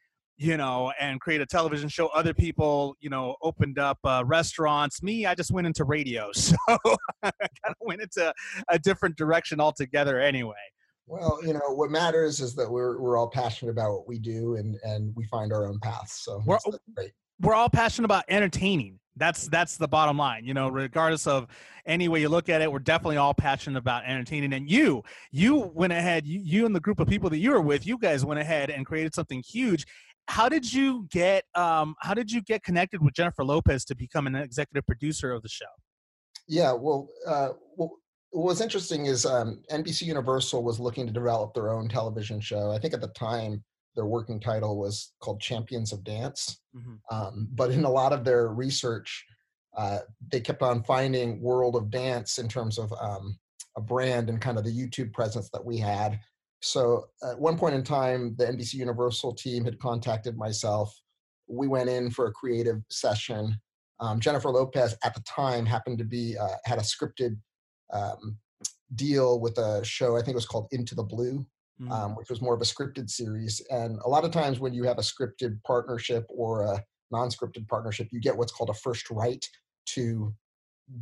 You 0.43 0.57
know, 0.57 0.91
and 0.99 1.21
create 1.21 1.43
a 1.43 1.47
television 1.47 1.91
show. 1.91 2.07
Other 2.07 2.33
people, 2.33 2.97
you 2.99 3.11
know, 3.11 3.37
opened 3.43 3.79
up 3.79 3.99
uh, 4.05 4.23
restaurants. 4.25 5.03
Me, 5.03 5.27
I 5.27 5.35
just 5.35 5.51
went 5.51 5.67
into 5.67 5.85
radio, 5.85 6.33
so 6.35 6.57
I 6.67 6.81
kind 7.23 7.35
of 7.67 7.75
went 7.83 8.01
into 8.01 8.33
a 8.71 8.79
different 8.79 9.19
direction 9.19 9.61
altogether. 9.61 10.19
Anyway, 10.19 10.55
Well, 11.07 11.41
you 11.45 11.53
know 11.53 11.61
what 11.75 11.91
matters 11.91 12.41
is 12.41 12.55
that 12.55 12.71
we're 12.71 12.99
we're 13.03 13.19
all 13.19 13.29
passionate 13.29 13.73
about 13.73 13.93
what 13.93 14.09
we 14.09 14.19
do 14.19 14.55
and 14.57 14.79
and 14.83 15.15
we 15.15 15.27
find 15.27 15.53
our 15.53 15.67
own 15.67 15.79
paths. 15.81 16.25
So 16.25 16.41
We're- 16.47 16.59
that's 16.71 16.79
great. 16.97 17.13
We're 17.41 17.55
all 17.55 17.69
passionate 17.69 18.07
about 18.07 18.25
entertaining. 18.29 18.99
That's 19.17 19.49
that's 19.49 19.77
the 19.77 19.89
bottom 19.89 20.17
line. 20.17 20.45
You 20.45 20.55
know, 20.55 20.69
regardless 20.69 21.27
of 21.27 21.47
any 21.87 22.09
way 22.09 22.21
you 22.21 22.29
look 22.29 22.49
at 22.49 22.63
it, 22.63 22.71
we're 22.71 22.79
definitely 22.79 23.17
all 23.17 23.35
passionate 23.35 23.79
about 23.79 24.05
entertaining. 24.05 24.53
And 24.53 24.71
you, 24.71 25.03
you 25.31 25.71
went 25.75 25.93
ahead, 25.93 26.27
you, 26.27 26.41
you 26.43 26.67
and 26.67 26.75
the 26.75 26.81
group 26.81 27.01
of 27.01 27.09
people 27.09 27.29
that 27.31 27.39
you 27.39 27.51
were 27.51 27.61
with, 27.61 27.87
you 27.87 27.99
guys 27.99 28.25
went 28.25 28.41
ahead 28.41 28.71
and 28.71 28.87
created 28.87 29.15
something 29.15 29.43
huge. 29.47 29.87
How 30.29 30.49
did 30.49 30.73
you 30.73 31.09
get 31.11 31.45
um 31.55 31.97
how 32.01 32.15
did 32.15 32.31
you 32.31 32.41
get 32.43 32.63
connected 32.63 33.03
with 33.03 33.15
Jennifer 33.15 33.45
Lopez 33.45 33.85
to 33.87 33.97
become 33.97 34.27
an 34.27 34.37
executive 34.37 34.87
producer 34.87 35.33
of 35.33 35.43
the 35.43 35.49
show? 35.49 35.67
Yeah, 36.47 36.73
well, 36.73 37.09
uh, 37.27 37.51
well, 37.77 37.93
what's 38.31 38.61
interesting 38.61 39.07
is 39.07 39.27
um, 39.27 39.63
NBC 39.71 40.03
Universal 40.03 40.65
was 40.65 40.81
looking 40.81 41.07
to 41.07 41.13
develop 41.13 41.55
their 41.55 41.71
own 41.71 41.89
television 41.89 42.41
show. 42.41 42.73
I 42.73 42.79
think 42.79 42.95
at 42.95 43.01
the 43.01 43.09
time 43.09 43.63
their 43.97 44.07
working 44.07 44.41
title 44.41 44.79
was 44.79 45.13
called 45.21 45.41
Champions 45.41 45.93
of 45.93 46.05
Dance. 46.05 46.61
Um, 47.11 47.49
but 47.53 47.71
in 47.71 47.85
a 47.85 47.91
lot 47.91 48.13
of 48.13 48.25
their 48.25 48.49
research, 48.49 49.25
uh, 49.77 50.01
they 50.31 50.41
kept 50.41 50.63
on 50.63 50.83
finding 50.83 51.41
World 51.41 51.77
of 51.77 51.91
Dance 51.91 52.39
in 52.39 52.49
terms 52.49 52.79
of 52.79 52.93
um, 53.01 53.39
a 53.77 53.81
brand 53.81 54.29
and 54.29 54.41
kind 54.41 54.59
of 54.59 54.65
the 54.65 54.71
YouTube 54.71 55.13
presence 55.13 55.51
that 55.51 55.65
we 55.65 55.79
had. 55.79 56.19
So 56.63 57.07
at 57.23 57.39
one 57.39 57.57
point 57.57 57.75
in 57.75 57.83
time, 57.83 58.35
the 58.37 58.47
NBC 58.47 58.75
Universal 58.75 59.35
team 59.35 59.65
had 59.65 59.79
contacted 59.79 60.37
myself. 60.37 60.95
We 61.49 61.69
went 61.69 61.89
in 61.89 62.11
for 62.11 62.27
a 62.27 62.33
creative 62.33 62.83
session. 62.91 63.57
Um, 63.99 64.21
Jennifer 64.21 64.51
Lopez 64.51 64.97
at 65.05 65.15
the 65.15 65.23
time 65.23 65.67
happened 65.67 65.99
to 65.99 66.05
be 66.05 66.37
uh, 66.37 66.57
had 66.65 66.79
a 66.79 66.83
scripted 66.83 67.37
um, 67.93 68.37
deal 68.95 69.41
with 69.41 69.59
a 69.59 69.85
show. 69.85 70.17
I 70.17 70.21
think 70.21 70.31
it 70.31 70.35
was 70.35 70.47
called 70.47 70.69
Into 70.73 70.95
the 70.95 71.03
Blue 71.03 71.45
Mm. 71.81 71.91
um, 71.91 72.15
which 72.15 72.29
was 72.29 72.43
more 72.43 72.55
of 72.55 72.61
a 72.61 72.65
scripted 72.65 73.09
series. 73.09 73.63
And 73.71 73.99
a 74.05 74.09
lot 74.09 74.25
of 74.25 74.33
times 74.33 74.61
when 74.61 74.75
you 74.75 74.85
have 74.85 74.99
a 74.99 75.03
scripted 75.03 75.63
partnership 75.65 76.27
or 76.29 76.63
a 76.63 76.85
non-scripted 77.11 77.69
partnership, 77.69 78.09
you 78.13 78.21
get 78.21 78.37
what's 78.37 78.53
called 78.53 78.69
a 78.69 78.75
first 78.75 79.11
right 79.11 79.43
to 79.95 80.35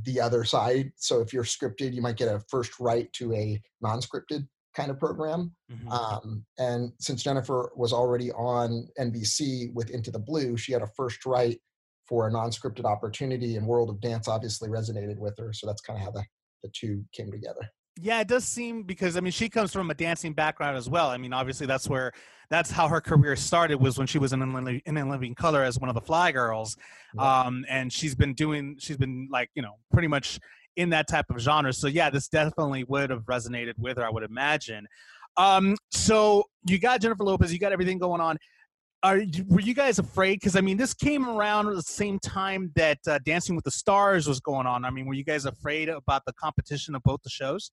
the 0.04 0.20
other 0.20 0.44
side. 0.44 0.92
So 0.96 1.20
if 1.20 1.32
you're 1.32 1.44
scripted, 1.44 1.94
you 1.94 2.02
might 2.02 2.16
get 2.16 2.28
a 2.32 2.40
first 2.48 2.78
right 2.78 3.12
to 3.14 3.34
a 3.34 3.60
non-scripted 3.80 4.46
kind 4.74 4.90
of 4.90 5.00
program. 5.00 5.56
Mhm. 5.70 5.90
Um, 5.90 6.46
and 6.58 6.92
since 7.00 7.22
Jennifer 7.24 7.72
was 7.74 7.92
already 7.92 8.30
on 8.32 8.88
NBC 8.98 9.72
with 9.74 9.90
Into 9.90 10.10
the 10.12 10.18
Blue, 10.20 10.56
she 10.56 10.72
had 10.72 10.82
a 10.82 10.90
first 10.96 11.26
right 11.26 11.60
for 12.06 12.28
a 12.28 12.30
non-scripted 12.30 12.84
opportunity, 12.84 13.56
and 13.56 13.66
World 13.66 13.90
of 13.90 14.00
Dance 14.00 14.28
obviously 14.28 14.68
resonated 14.68 15.18
with 15.18 15.36
her. 15.38 15.52
So 15.52 15.66
that's 15.66 15.80
kind 15.80 15.98
of 15.98 16.04
how 16.04 16.10
the 16.12 16.24
the 16.62 16.70
two 16.74 17.04
came 17.12 17.30
together. 17.30 17.70
Yeah, 18.00 18.20
it 18.20 18.28
does 18.28 18.44
seem 18.44 18.84
because 18.84 19.16
I 19.16 19.20
mean 19.20 19.32
she 19.32 19.48
comes 19.48 19.72
from 19.72 19.90
a 19.90 19.94
dancing 19.94 20.32
background 20.32 20.76
as 20.76 20.88
well. 20.88 21.08
I 21.08 21.16
mean, 21.16 21.32
obviously 21.32 21.66
that's 21.66 21.88
where 21.88 22.12
that's 22.48 22.70
how 22.70 22.88
her 22.88 23.00
career 23.00 23.34
started 23.34 23.76
was 23.76 23.98
when 23.98 24.06
she 24.06 24.18
was 24.18 24.32
in 24.32 24.40
In 24.40 24.52
Living, 24.52 24.80
in 24.86 24.96
In 24.96 25.08
Living 25.08 25.34
Color 25.34 25.64
as 25.64 25.78
one 25.78 25.88
of 25.88 25.94
the 25.94 26.00
Fly 26.00 26.32
Girls, 26.32 26.76
um, 27.18 27.64
and 27.68 27.92
she's 27.92 28.14
been 28.14 28.34
doing 28.34 28.76
she's 28.78 28.96
been 28.96 29.28
like 29.30 29.50
you 29.54 29.62
know 29.62 29.74
pretty 29.92 30.08
much 30.08 30.38
in 30.76 30.90
that 30.90 31.08
type 31.08 31.26
of 31.28 31.38
genre. 31.40 31.72
So 31.72 31.88
yeah, 31.88 32.08
this 32.08 32.28
definitely 32.28 32.84
would 32.84 33.10
have 33.10 33.22
resonated 33.22 33.76
with 33.78 33.96
her, 33.98 34.06
I 34.06 34.10
would 34.10 34.22
imagine. 34.22 34.86
Um, 35.36 35.76
so 35.90 36.44
you 36.66 36.78
got 36.78 37.00
Jennifer 37.00 37.24
Lopez, 37.24 37.52
you 37.52 37.58
got 37.58 37.72
everything 37.72 37.98
going 37.98 38.20
on. 38.20 38.38
Are 39.02 39.20
were 39.46 39.60
you 39.60 39.74
guys 39.74 39.98
afraid? 39.98 40.34
Because 40.36 40.54
I 40.56 40.60
mean, 40.60 40.76
this 40.76 40.94
came 40.94 41.28
around 41.28 41.68
at 41.68 41.74
the 41.74 41.82
same 41.82 42.20
time 42.20 42.70
that 42.76 42.98
uh, 43.08 43.18
Dancing 43.24 43.56
with 43.56 43.64
the 43.64 43.70
Stars 43.72 44.28
was 44.28 44.38
going 44.40 44.66
on. 44.66 44.84
I 44.84 44.90
mean, 44.90 45.06
were 45.06 45.14
you 45.14 45.24
guys 45.24 45.46
afraid 45.46 45.88
about 45.88 46.24
the 46.26 46.32
competition 46.34 46.94
of 46.94 47.02
both 47.02 47.22
the 47.22 47.30
shows? 47.30 47.72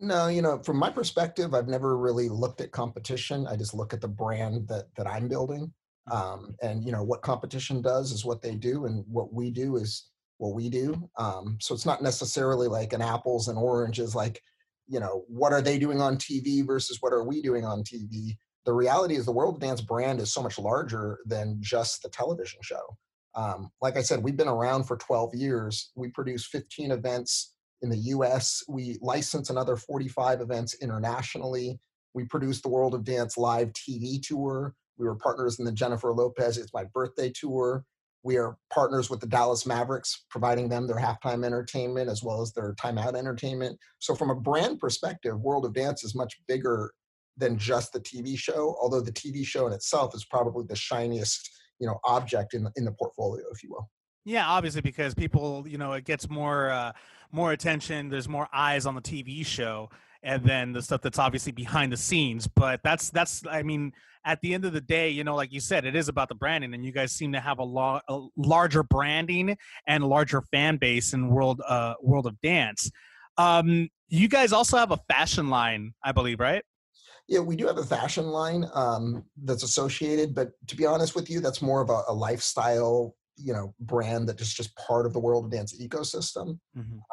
No, 0.00 0.28
you 0.28 0.40
know, 0.40 0.58
from 0.62 0.78
my 0.78 0.88
perspective, 0.90 1.52
I've 1.52 1.68
never 1.68 1.98
really 1.98 2.30
looked 2.30 2.62
at 2.62 2.72
competition. 2.72 3.46
I 3.46 3.56
just 3.56 3.74
look 3.74 3.92
at 3.92 4.00
the 4.00 4.08
brand 4.08 4.66
that 4.68 4.86
that 4.96 5.06
I'm 5.06 5.28
building. 5.28 5.72
Um, 6.10 6.56
and 6.62 6.82
you 6.82 6.90
know, 6.90 7.02
what 7.02 7.20
competition 7.20 7.82
does 7.82 8.10
is 8.10 8.24
what 8.24 8.40
they 8.40 8.54
do, 8.54 8.86
and 8.86 9.04
what 9.06 9.32
we 9.32 9.50
do 9.50 9.76
is 9.76 10.10
what 10.38 10.54
we 10.54 10.70
do. 10.70 11.08
Um, 11.18 11.58
so 11.60 11.74
it's 11.74 11.84
not 11.84 12.02
necessarily 12.02 12.66
like 12.66 12.94
an 12.94 13.02
apples 13.02 13.48
and 13.48 13.58
oranges, 13.58 14.14
like, 14.14 14.40
you 14.88 14.98
know, 14.98 15.24
what 15.28 15.52
are 15.52 15.60
they 15.60 15.78
doing 15.78 16.00
on 16.00 16.16
TV 16.16 16.66
versus 16.66 16.96
what 17.00 17.12
are 17.12 17.24
we 17.24 17.42
doing 17.42 17.66
on 17.66 17.84
TV? 17.84 18.38
The 18.64 18.72
reality 18.72 19.16
is 19.16 19.26
the 19.26 19.32
World 19.32 19.56
of 19.56 19.60
Dance 19.60 19.82
brand 19.82 20.18
is 20.18 20.32
so 20.32 20.42
much 20.42 20.58
larger 20.58 21.18
than 21.26 21.58
just 21.60 22.02
the 22.02 22.08
television 22.08 22.60
show. 22.62 22.96
Um, 23.34 23.70
like 23.82 23.98
I 23.98 24.02
said, 24.02 24.22
we've 24.22 24.36
been 24.36 24.48
around 24.48 24.84
for 24.84 24.96
12 24.96 25.34
years. 25.34 25.92
We 25.94 26.08
produce 26.08 26.46
15 26.46 26.90
events 26.90 27.54
in 27.82 27.90
the 27.90 27.98
US. 27.98 28.62
We 28.68 28.98
license 29.00 29.50
another 29.50 29.76
45 29.76 30.40
events 30.40 30.74
internationally. 30.80 31.78
We 32.14 32.24
produce 32.24 32.60
the 32.60 32.68
World 32.68 32.94
of 32.94 33.04
Dance 33.04 33.36
live 33.36 33.72
TV 33.72 34.20
tour. 34.22 34.74
We 34.98 35.06
were 35.06 35.14
partners 35.14 35.58
in 35.58 35.64
the 35.64 35.72
Jennifer 35.72 36.12
Lopez 36.12 36.58
It's 36.58 36.74
My 36.74 36.84
Birthday 36.84 37.30
tour. 37.34 37.84
We 38.22 38.36
are 38.36 38.58
partners 38.70 39.08
with 39.08 39.20
the 39.20 39.26
Dallas 39.26 39.64
Mavericks, 39.64 40.26
providing 40.28 40.68
them 40.68 40.86
their 40.86 40.98
halftime 40.98 41.44
entertainment 41.44 42.10
as 42.10 42.22
well 42.22 42.42
as 42.42 42.52
their 42.52 42.74
timeout 42.74 43.14
entertainment. 43.14 43.78
So, 43.98 44.14
from 44.14 44.28
a 44.28 44.34
brand 44.34 44.78
perspective, 44.78 45.40
World 45.40 45.64
of 45.64 45.72
Dance 45.72 46.04
is 46.04 46.14
much 46.14 46.34
bigger 46.46 46.92
than 47.38 47.56
just 47.56 47.94
the 47.94 48.00
TV 48.00 48.36
show, 48.36 48.76
although 48.78 49.00
the 49.00 49.12
TV 49.12 49.46
show 49.46 49.66
in 49.66 49.72
itself 49.72 50.14
is 50.14 50.26
probably 50.26 50.66
the 50.68 50.76
shiniest 50.76 51.48
you 51.80 51.86
know 51.86 51.98
object 52.04 52.54
in 52.54 52.68
in 52.76 52.84
the 52.84 52.92
portfolio 52.92 53.42
if 53.52 53.64
you 53.64 53.70
will 53.70 53.90
Yeah, 54.24 54.46
obviously 54.46 54.82
because 54.82 55.14
people, 55.14 55.66
you 55.66 55.78
know, 55.78 55.92
it 55.92 56.04
gets 56.04 56.28
more 56.28 56.70
uh, 56.70 56.92
more 57.32 57.52
attention. 57.52 58.08
There's 58.08 58.28
more 58.28 58.48
eyes 58.52 58.86
on 58.86 58.94
the 58.94 59.00
TV 59.00 59.44
show, 59.44 59.90
and 60.22 60.44
then 60.44 60.72
the 60.72 60.82
stuff 60.82 61.00
that's 61.00 61.18
obviously 61.18 61.52
behind 61.52 61.92
the 61.92 61.96
scenes. 61.96 62.46
But 62.46 62.80
that's 62.82 63.10
that's 63.10 63.42
I 63.50 63.62
mean, 63.62 63.92
at 64.24 64.40
the 64.42 64.52
end 64.52 64.64
of 64.64 64.72
the 64.72 64.80
day, 64.80 65.08
you 65.08 65.24
know, 65.24 65.34
like 65.34 65.52
you 65.52 65.60
said, 65.60 65.86
it 65.86 65.96
is 65.96 66.08
about 66.08 66.28
the 66.28 66.34
branding, 66.34 66.74
and 66.74 66.84
you 66.84 66.92
guys 66.92 67.12
seem 67.12 67.32
to 67.32 67.40
have 67.40 67.58
a, 67.58 67.64
lo- 67.64 68.00
a 68.08 68.26
larger 68.36 68.82
branding 68.82 69.56
and 69.86 70.04
larger 70.04 70.42
fan 70.42 70.76
base 70.76 71.14
in 71.14 71.30
world 71.30 71.62
uh, 71.66 71.94
world 72.02 72.26
of 72.26 72.38
dance. 72.42 72.90
Um, 73.38 73.88
you 74.08 74.28
guys 74.28 74.52
also 74.52 74.76
have 74.76 74.90
a 74.90 75.00
fashion 75.08 75.48
line, 75.48 75.94
I 76.04 76.12
believe, 76.12 76.40
right? 76.40 76.62
yeah 77.28 77.38
we 77.38 77.54
do 77.54 77.66
have 77.66 77.78
a 77.78 77.84
fashion 77.84 78.26
line 78.26 78.66
um, 78.74 79.24
that's 79.44 79.62
associated 79.62 80.34
but 80.34 80.50
to 80.66 80.76
be 80.76 80.84
honest 80.84 81.14
with 81.14 81.30
you 81.30 81.38
that's 81.40 81.62
more 81.62 81.80
of 81.80 81.88
a, 81.88 82.02
a 82.08 82.12
lifestyle 82.12 83.14
you 83.42 83.52
know 83.52 83.74
brand 83.80 84.28
that 84.28 84.40
is 84.40 84.52
just 84.52 84.74
part 84.76 85.06
of 85.06 85.12
the 85.12 85.20
world 85.20 85.44
of 85.44 85.50
dance 85.50 85.80
ecosystem 85.80 86.58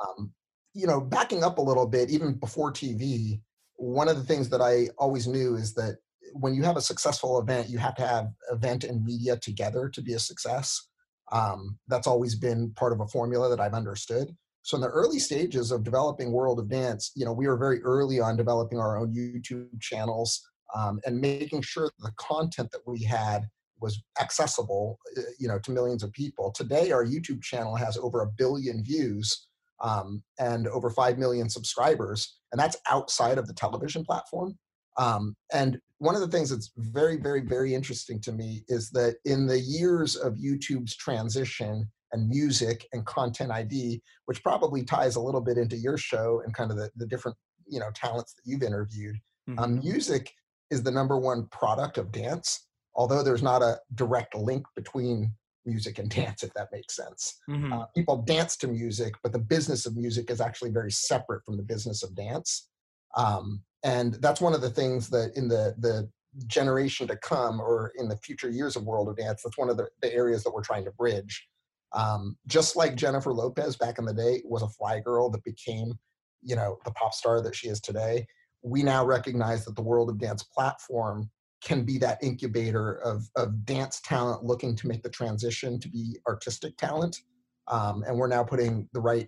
um, 0.08 0.32
you 0.74 0.88
know 0.88 1.02
backing 1.02 1.44
up 1.44 1.58
a 1.58 1.62
little 1.62 1.88
bit 1.88 2.10
even 2.10 2.34
before 2.34 2.72
tv 2.72 3.42
one 3.76 4.08
of 4.08 4.18
the 4.18 4.24
things 4.24 4.50
that 4.50 4.62
i 4.62 4.88
always 4.98 5.28
knew 5.28 5.56
is 5.56 5.74
that 5.74 5.98
when 6.34 6.54
you 6.54 6.63
have 6.63 6.78
a 6.78 6.82
successful 6.82 7.40
event 7.40 7.70
you 7.70 7.78
have 7.78 7.96
to 7.96 8.06
have 8.06 8.30
event 8.52 8.84
and 8.84 9.04
media 9.04 9.38
together 9.38 9.90
to 9.90 10.02
be 10.02 10.13
a 10.13 10.20
success. 10.20 10.88
Um, 11.32 11.78
that's 11.90 12.08
always 12.08 12.36
been 12.36 12.72
part 12.72 12.94
of 12.94 13.02
a 13.02 13.08
formula 13.08 13.50
that 13.50 13.60
i've 13.60 13.74
understood. 13.74 14.36
So 14.62 14.76
in 14.76 14.82
the 14.82 14.90
early 14.90 15.20
stages 15.20 15.72
of 15.72 15.84
developing 15.86 16.34
World 16.34 16.60
of 16.60 16.70
Dance, 16.70 17.12
you 17.16 17.24
know, 17.24 17.32
we 17.32 17.48
were 17.48 17.56
very 17.56 17.82
early 17.84 18.20
on 18.20 18.36
developing 18.36 18.80
our 18.80 18.98
own 18.98 19.13
YouTube 19.13 19.80
channels 19.80 20.42
um, 20.76 21.00
and 21.06 21.22
making 21.22 21.62
sure 21.62 21.90
the 22.00 22.12
content 22.18 22.72
that 22.72 22.82
we 22.86 23.02
had 23.02 23.48
was 23.80 24.02
accessible, 24.20 25.00
uh, 25.18 25.22
you 25.40 25.48
know, 25.48 25.60
to 25.60 25.72
millions 25.72 26.04
of 26.04 26.12
people. 26.13 26.52
Today, 26.52 26.92
our 26.92 27.06
YouTube 27.06 27.42
channel 27.42 27.76
has 27.76 27.98
over 27.98 28.22
a 28.22 28.28
billion 28.28 28.84
views 28.84 29.48
um, 29.82 30.24
and 30.40 30.68
over 30.68 30.90
five 30.90 31.18
million 31.18 31.50
subscribers, 31.50 32.40
and 32.52 32.60
that's 32.60 32.78
outside 32.90 33.38
of 33.38 33.48
the 33.48 33.54
television 33.54 34.04
platform. 34.04 34.58
Um, 34.98 35.36
and 35.54 35.80
one 36.00 36.16
of 36.16 36.22
the 36.22 36.28
things 36.28 36.50
that's 36.50 36.72
very, 36.78 37.18
very, 37.18 37.42
very 37.42 37.76
interesting 37.76 38.20
to 38.22 38.32
me 38.32 38.63
is 38.68 38.90
that 38.92 39.18
in 39.26 39.46
the 39.46 39.60
years 39.60 40.16
of 40.16 40.34
YouTube's 40.34 40.96
transition 40.96 41.88
and 42.13 42.28
music 42.30 42.88
and 42.94 43.06
content 43.06 43.52
ID, 43.52 44.02
which 44.26 44.42
probably 44.42 44.84
ties 44.84 45.16
a 45.16 45.22
little 45.22 45.42
bit 45.42 45.58
into 45.58 45.78
your 45.78 45.98
show 45.98 46.42
and 46.44 46.54
kind 46.54 46.72
of 46.72 46.78
the, 46.78 46.90
the 46.96 47.06
different, 47.06 47.38
you 47.68 47.80
know, 47.80 47.90
talents 47.94 48.34
that 48.34 48.44
you've 48.46 48.63
interviewed, 48.63 49.18
Mhm. 49.50 49.60
um, 49.60 49.80
music 49.80 50.34
is 50.72 50.84
the 50.84 50.92
number 50.92 51.18
one 51.18 51.48
product 51.48 51.98
of 51.98 52.12
dance, 52.12 52.66
although 52.98 53.24
there's 53.24 53.44
not 53.44 53.62
a 53.62 53.80
direct 53.96 54.36
link 54.36 54.66
between 54.76 55.32
music 55.66 56.00
and 56.00 56.10
dance, 56.10 56.44
if 56.44 56.54
that 56.54 56.70
makes 56.72 56.96
sense. 56.96 57.40
Mhm. 57.50 57.72
Uh, 57.72 57.86
people 57.96 58.18
dance 58.18 58.58
to 58.58 58.68
music, 58.68 59.14
but 59.24 59.32
the 59.32 59.40
business 59.40 59.86
of 59.86 59.96
music 59.96 60.30
is 60.30 60.42
actually 60.42 60.72
very 60.72 60.92
separate 60.92 61.44
from 61.46 61.58
the 61.58 61.64
business 61.64 62.04
of 62.04 62.16
dance. 62.16 62.70
Um, 63.16 63.64
and 63.84 64.16
that's 64.16 64.42
one 64.42 64.54
of 64.54 64.62
the 64.62 64.70
things 64.70 65.10
that 65.10 65.36
in 65.38 65.48
the 65.48 65.76
the 65.78 66.10
generation 66.46 67.08
to 67.08 67.16
come 67.18 67.60
or 67.60 67.94
in 67.98 68.08
the 68.08 68.18
future 68.18 68.50
years 68.50 68.76
of 68.76 68.84
World 68.84 69.10
of 69.10 69.18
Dance, 69.18 69.42
that's 69.44 69.58
one 69.58 69.70
of 69.70 69.78
the, 69.78 69.88
the 70.02 70.14
areas 70.14 70.44
that 70.44 70.54
we're 70.54 70.62
trying 70.62 70.86
to 70.86 70.92
bridge. 70.92 71.48
Um, 71.94 72.38
just 72.48 72.76
like 72.76 72.96
Jennifer 72.96 73.34
Lopez 73.34 73.76
back 73.76 73.98
in 73.98 74.06
the 74.06 74.14
day 74.14 74.42
was 74.46 74.62
a 74.62 74.68
fly 74.68 75.00
girl 75.00 75.30
that 75.32 75.44
became, 75.44 75.98
you 76.44 76.56
know, 76.56 76.78
the 76.86 76.92
pop 76.92 77.14
star 77.14 77.42
that 77.42 77.56
she 77.56 77.70
is 77.70 77.80
today. 77.80 78.28
We 78.62 78.84
now 78.84 79.06
recognize 79.06 79.66
that 79.66 79.76
the 79.76 79.82
World 79.82 80.10
of 80.10 80.20
Dance 80.20 80.44
platform 80.44 81.32
can 81.63 81.84
be 81.84 81.98
that 81.98 82.22
incubator 82.24 82.93
of, 83.04 83.30
of 83.36 83.65
dance 83.65 84.00
talent 84.02 84.43
looking 84.43 84.76
to 84.76 84.88
make 84.88 85.02
the 85.04 85.10
transition 85.10 85.80
to 85.80 85.89
be 85.89 86.17
artistic 86.28 86.78
talent. 86.78 87.22
Um, 87.67 88.04
and 88.08 88.17
we're 88.17 88.28
now 88.28 88.43
putting 88.43 88.88
the 88.93 89.02
right 89.02 89.28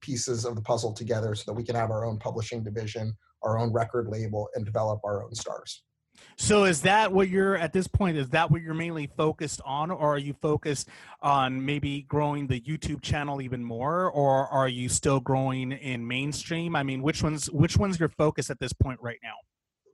pieces 0.00 0.44
of 0.44 0.54
the 0.54 0.62
puzzle 0.62 0.92
together 0.92 1.34
so 1.34 1.44
that 1.46 1.54
we 1.54 1.64
can 1.64 1.74
have 1.74 1.90
our 1.90 2.04
own 2.04 2.18
publishing 2.18 2.62
division, 2.62 3.16
our 3.42 3.58
own 3.58 3.72
record 3.72 4.08
label, 4.08 4.48
and 4.54 4.64
develop 4.64 5.00
our 5.04 5.24
own 5.24 5.34
stars. 5.34 5.82
So 6.36 6.64
is 6.64 6.82
that 6.82 7.12
what 7.12 7.28
you're 7.28 7.56
at 7.56 7.72
this 7.72 7.86
point? 7.86 8.16
Is 8.16 8.28
that 8.30 8.50
what 8.50 8.62
you're 8.62 8.74
mainly 8.74 9.08
focused 9.16 9.60
on, 9.64 9.90
or 9.90 10.14
are 10.14 10.18
you 10.18 10.34
focused 10.34 10.88
on 11.20 11.64
maybe 11.64 12.02
growing 12.02 12.46
the 12.46 12.60
YouTube 12.60 13.00
channel 13.00 13.40
even 13.40 13.64
more, 13.64 14.10
or 14.10 14.46
are 14.48 14.68
you 14.68 14.88
still 14.88 15.20
growing 15.20 15.72
in 15.72 16.06
mainstream? 16.06 16.76
I 16.76 16.82
mean, 16.82 17.02
which 17.02 17.22
one's 17.22 17.50
which 17.50 17.76
one's 17.76 17.98
your 17.98 18.10
focus 18.10 18.50
at 18.50 18.60
this 18.60 18.72
point 18.72 19.00
right 19.00 19.18
now? 19.22 19.34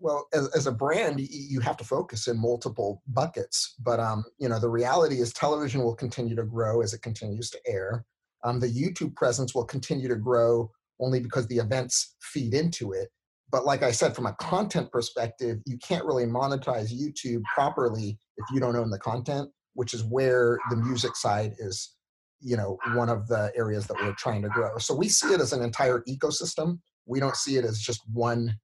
Well 0.01 0.27
as, 0.33 0.49
as 0.55 0.67
a 0.67 0.73
brand 0.73 1.21
you 1.21 1.61
have 1.61 1.77
to 1.77 1.85
focus 1.85 2.29
in 2.29 2.39
multiple 2.39 3.03
buckets 3.09 3.75
but 3.81 4.01
um 4.01 4.25
you 4.39 4.49
know 4.49 4.59
the 4.59 4.69
reality 4.69 5.21
is 5.21 5.33
television 5.33 5.83
will 5.83 5.95
continue 5.95 6.37
to 6.37 6.45
grow 6.45 6.83
as 6.83 6.95
it 6.95 7.03
continues 7.03 7.51
to 7.51 7.59
air. 7.67 8.05
Um, 8.45 8.61
the 8.61 8.69
youtube 8.69 9.15
presence 9.17 9.55
will 9.55 9.65
continue 9.65 10.09
to 10.09 10.17
grow 10.17 10.71
only 11.01 11.21
because 11.21 11.47
the 11.47 11.59
events 11.59 12.17
feed 12.21 12.55
into 12.55 12.93
it. 12.93 13.09
But 13.51 13.65
like 13.65 13.83
i 13.83 13.91
said 13.91 14.15
from 14.15 14.27
a 14.27 14.35
content 14.35 14.91
perspective 14.93 15.59
you 15.67 15.79
can't 15.79 16.05
really 16.05 16.27
monetize 16.27 16.93
youtube 16.93 17.43
properly 17.55 18.19
if 18.37 18.47
you 18.53 18.61
don't 18.61 18.77
own 18.77 18.91
the 18.91 18.99
content 18.99 19.51
which 19.75 19.95
is 19.95 20.05
where 20.05 20.59
the 20.71 20.77
music 20.77 21.17
side 21.17 21.55
is 21.59 21.95
you 22.41 22.57
know 22.57 22.79
one 22.95 23.09
of 23.09 23.27
the 23.29 23.53
areas 23.57 23.87
that 23.87 23.97
we're 24.01 24.13
trying 24.15 24.43
to 24.43 24.49
grow. 24.49 24.79
So 24.79 24.95
we 24.95 25.09
see 25.09 25.33
it 25.33 25.41
as 25.41 25.53
an 25.53 25.63
entire 25.63 26.03
ecosystem. 26.09 26.79
We 27.07 27.21
don't 27.21 27.37
see 27.37 27.57
it 27.57 27.65
as 27.65 27.81
just 27.81 28.03
one 28.13 28.57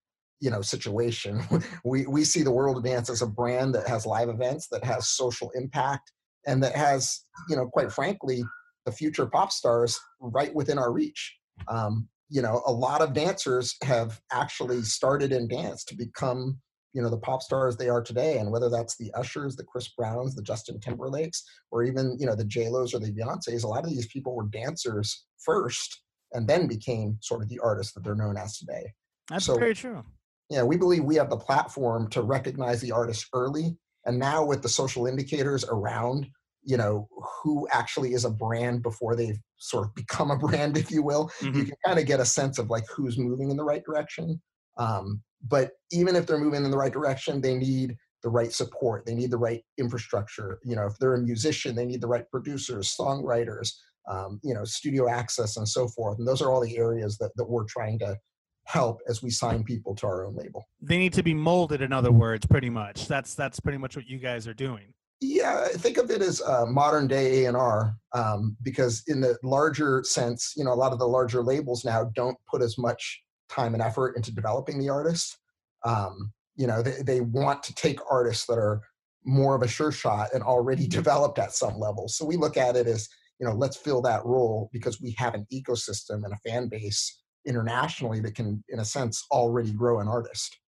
you 0.44 0.50
know 0.50 0.60
situation. 0.60 1.34
We 1.84 2.06
we 2.06 2.22
see 2.24 2.42
the 2.42 2.56
world 2.58 2.76
of 2.76 2.84
dance 2.84 3.08
as 3.10 3.22
a 3.22 3.26
brand 3.40 3.74
that 3.74 3.88
has 3.88 4.06
live 4.06 4.28
events 4.28 4.68
that 4.72 4.84
has 4.84 5.08
social 5.08 5.50
impact 5.54 6.12
and 6.46 6.62
that 6.62 6.76
has 6.76 7.24
you 7.48 7.56
know 7.56 7.66
quite 7.66 7.90
frankly 7.92 8.44
the 8.86 8.92
future 8.92 9.26
pop 9.26 9.50
stars 9.50 9.98
right 10.20 10.54
within 10.54 10.78
our 10.78 10.92
reach. 10.92 11.22
Um, 11.68 12.08
you 12.28 12.42
know 12.42 12.62
a 12.66 12.72
lot 12.72 13.00
of 13.00 13.12
dancers 13.12 13.76
have 13.82 14.20
actually 14.32 14.82
started 14.82 15.30
in 15.32 15.48
dance 15.48 15.84
to 15.84 15.94
become 15.96 16.58
you 16.94 17.02
know 17.02 17.10
the 17.10 17.18
pop 17.28 17.42
stars 17.42 17.76
they 17.76 17.88
are 17.88 18.02
today 18.02 18.38
and 18.38 18.50
whether 18.50 18.70
that's 18.70 18.96
the 18.96 19.10
ushers 19.14 19.56
the 19.56 19.64
chris 19.64 19.88
browns 19.98 20.34
the 20.34 20.42
justin 20.42 20.80
timberlakes 20.80 21.42
or 21.70 21.82
even 21.82 22.16
you 22.18 22.26
know 22.26 22.34
the 22.34 22.44
j 22.54 22.68
los 22.68 22.94
or 22.94 22.98
the 23.00 23.12
beyonces 23.12 23.64
a 23.64 23.68
lot 23.74 23.84
of 23.84 23.90
these 23.90 24.06
people 24.06 24.34
were 24.34 24.46
dancers 24.46 25.26
first 25.44 25.90
and 26.34 26.48
then 26.48 26.66
became 26.66 27.16
sort 27.20 27.42
of 27.42 27.48
the 27.48 27.60
artists 27.60 27.92
that 27.94 28.04
they're 28.04 28.14
known 28.14 28.36
as 28.36 28.58
today. 28.58 28.92
That's 29.30 29.46
So- 29.46 29.58
very 29.58 29.74
true. 29.74 30.04
Yeah, 30.50 30.62
we 30.62 30.76
believe 30.76 31.04
we 31.04 31.16
have 31.16 31.30
the 31.30 31.36
platform 31.36 32.08
to 32.10 32.22
recognize 32.22 32.80
the 32.80 32.92
artist 32.92 33.26
early. 33.32 33.76
And 34.04 34.18
now 34.18 34.44
with 34.44 34.62
the 34.62 34.68
social 34.68 35.06
indicators 35.06 35.64
around, 35.64 36.28
you 36.62 36.76
know, 36.76 37.08
who 37.42 37.66
actually 37.72 38.12
is 38.14 38.24
a 38.24 38.30
brand 38.30 38.82
before 38.82 39.16
they've 39.16 39.38
sort 39.56 39.86
of 39.86 39.94
become 39.94 40.30
a 40.30 40.38
brand, 40.46 40.76
if 40.76 40.90
you 40.90 41.02
will, 41.02 41.30
you 41.40 41.50
Mhm. 41.50 41.66
can 41.66 41.76
kind 41.84 41.98
of 41.98 42.06
get 42.06 42.20
a 42.20 42.24
sense 42.24 42.58
of 42.58 42.70
like 42.70 42.84
who's 42.94 43.18
moving 43.18 43.50
in 43.50 43.56
the 43.56 43.64
right 43.64 43.84
direction. 43.84 44.40
Um, 44.76 45.22
but 45.46 45.72
even 45.92 46.16
if 46.16 46.26
they're 46.26 46.38
moving 46.38 46.64
in 46.64 46.70
the 46.70 46.78
right 46.78 46.92
direction, 46.92 47.40
they 47.40 47.54
need 47.56 47.96
the 48.22 48.30
right 48.30 48.52
support. 48.52 49.04
They 49.04 49.14
need 49.14 49.30
the 49.30 49.38
right 49.38 49.62
infrastructure. 49.78 50.58
You 50.64 50.76
know, 50.76 50.86
if 50.86 50.98
they're 50.98 51.14
a 51.14 51.20
musician, 51.20 51.74
they 51.76 51.84
need 51.84 52.00
the 52.00 52.08
right 52.08 52.28
producers, 52.30 52.94
songwriters, 52.98 53.72
um, 54.08 54.40
you 54.42 54.54
know, 54.54 54.64
studio 54.64 55.08
access 55.08 55.56
and 55.56 55.68
so 55.68 55.88
forth. 55.88 56.18
And 56.18 56.26
those 56.26 56.40
are 56.40 56.50
all 56.50 56.60
the 56.62 56.76
areas 56.78 57.18
that, 57.18 57.32
that 57.36 57.48
we're 57.48 57.64
trying 57.64 57.98
to 58.00 58.18
help 58.64 59.00
as 59.08 59.22
we 59.22 59.30
sign 59.30 59.62
people 59.62 59.94
to 59.96 60.06
our 60.06 60.26
own 60.26 60.34
label. 60.34 60.68
They 60.80 60.98
need 60.98 61.12
to 61.14 61.22
be 61.22 61.34
molded, 61.34 61.82
in 61.82 61.92
other 61.92 62.12
words, 62.12 62.46
pretty 62.46 62.70
much. 62.70 63.06
That's 63.06 63.34
that's 63.34 63.60
pretty 63.60 63.78
much 63.78 63.96
what 63.96 64.06
you 64.06 64.18
guys 64.18 64.48
are 64.48 64.54
doing. 64.54 64.94
Yeah, 65.20 65.68
think 65.68 65.96
of 65.96 66.10
it 66.10 66.20
as 66.20 66.42
uh, 66.42 66.66
modern 66.66 67.06
day 67.06 67.44
A 67.44 67.48
and 67.48 67.56
R, 67.56 67.96
um, 68.12 68.56
because 68.62 69.02
in 69.06 69.20
the 69.20 69.38
larger 69.42 70.02
sense, 70.04 70.52
you 70.56 70.64
know, 70.64 70.72
a 70.72 70.74
lot 70.74 70.92
of 70.92 70.98
the 70.98 71.06
larger 71.06 71.42
labels 71.42 71.84
now 71.84 72.10
don't 72.14 72.36
put 72.50 72.62
as 72.62 72.76
much 72.76 73.22
time 73.48 73.74
and 73.74 73.82
effort 73.82 74.16
into 74.16 74.34
developing 74.34 74.78
the 74.78 74.88
artist. 74.88 75.38
Um, 75.84 76.32
you 76.56 76.66
know, 76.66 76.82
they, 76.82 77.02
they 77.02 77.20
want 77.20 77.62
to 77.64 77.74
take 77.74 77.98
artists 78.10 78.46
that 78.46 78.58
are 78.58 78.80
more 79.24 79.54
of 79.54 79.62
a 79.62 79.68
sure 79.68 79.92
shot 79.92 80.28
and 80.34 80.42
already 80.42 80.86
developed 80.88 81.38
at 81.38 81.52
some 81.52 81.78
level. 81.78 82.08
So 82.08 82.24
we 82.24 82.36
look 82.36 82.56
at 82.56 82.76
it 82.76 82.86
as, 82.86 83.08
you 83.38 83.46
know, 83.46 83.54
let's 83.54 83.76
fill 83.76 84.02
that 84.02 84.24
role 84.24 84.68
because 84.72 85.00
we 85.00 85.14
have 85.18 85.34
an 85.34 85.46
ecosystem 85.52 86.24
and 86.24 86.32
a 86.32 86.48
fan 86.48 86.68
base 86.68 87.22
internationally 87.46 88.20
that 88.20 88.34
can, 88.34 88.62
in 88.68 88.80
a 88.80 88.84
sense, 88.84 89.24
already 89.30 89.72
grow 89.72 90.00
an 90.00 90.08
artist. 90.08 90.58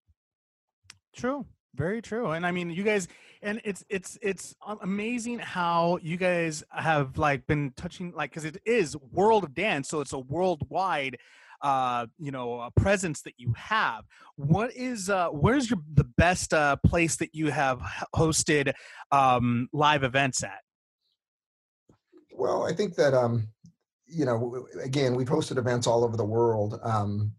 True. 1.14 1.46
Very 1.74 2.00
true. 2.00 2.30
And 2.30 2.46
I 2.46 2.50
mean, 2.52 2.70
you 2.70 2.82
guys, 2.82 3.06
and 3.42 3.60
it's 3.62 3.84
it's 3.90 4.18
it's 4.22 4.54
amazing 4.80 5.38
how 5.38 5.98
you 6.02 6.16
guys 6.16 6.64
have 6.70 7.18
like 7.18 7.46
been 7.46 7.72
touching 7.76 8.12
like 8.16 8.30
because 8.30 8.46
it 8.46 8.56
is 8.64 8.96
world 9.12 9.44
of 9.44 9.54
dance, 9.54 9.88
so 9.88 10.00
it's 10.00 10.14
a 10.14 10.18
worldwide, 10.18 11.18
uh, 11.60 12.06
you 12.18 12.30
know, 12.30 12.60
uh, 12.60 12.70
presence 12.76 13.20
that 13.22 13.34
you 13.36 13.52
have. 13.56 14.04
What 14.36 14.74
is 14.74 15.10
uh, 15.10 15.28
where's 15.28 15.68
your 15.68 15.80
the 15.92 16.04
best 16.16 16.54
uh, 16.54 16.76
place 16.76 17.16
that 17.16 17.34
you 17.34 17.50
have 17.50 17.80
hosted 18.14 18.72
um, 19.12 19.68
live 19.72 20.02
events 20.02 20.42
at? 20.42 20.60
Well, 22.32 22.64
I 22.64 22.72
think 22.72 22.94
that 22.96 23.12
um, 23.12 23.48
you 24.06 24.24
know, 24.24 24.66
again, 24.82 25.14
we've 25.14 25.28
hosted 25.28 25.58
events 25.58 25.86
all 25.86 26.04
over 26.04 26.16
the 26.16 26.24
world. 26.24 26.78
Um, 26.82 27.32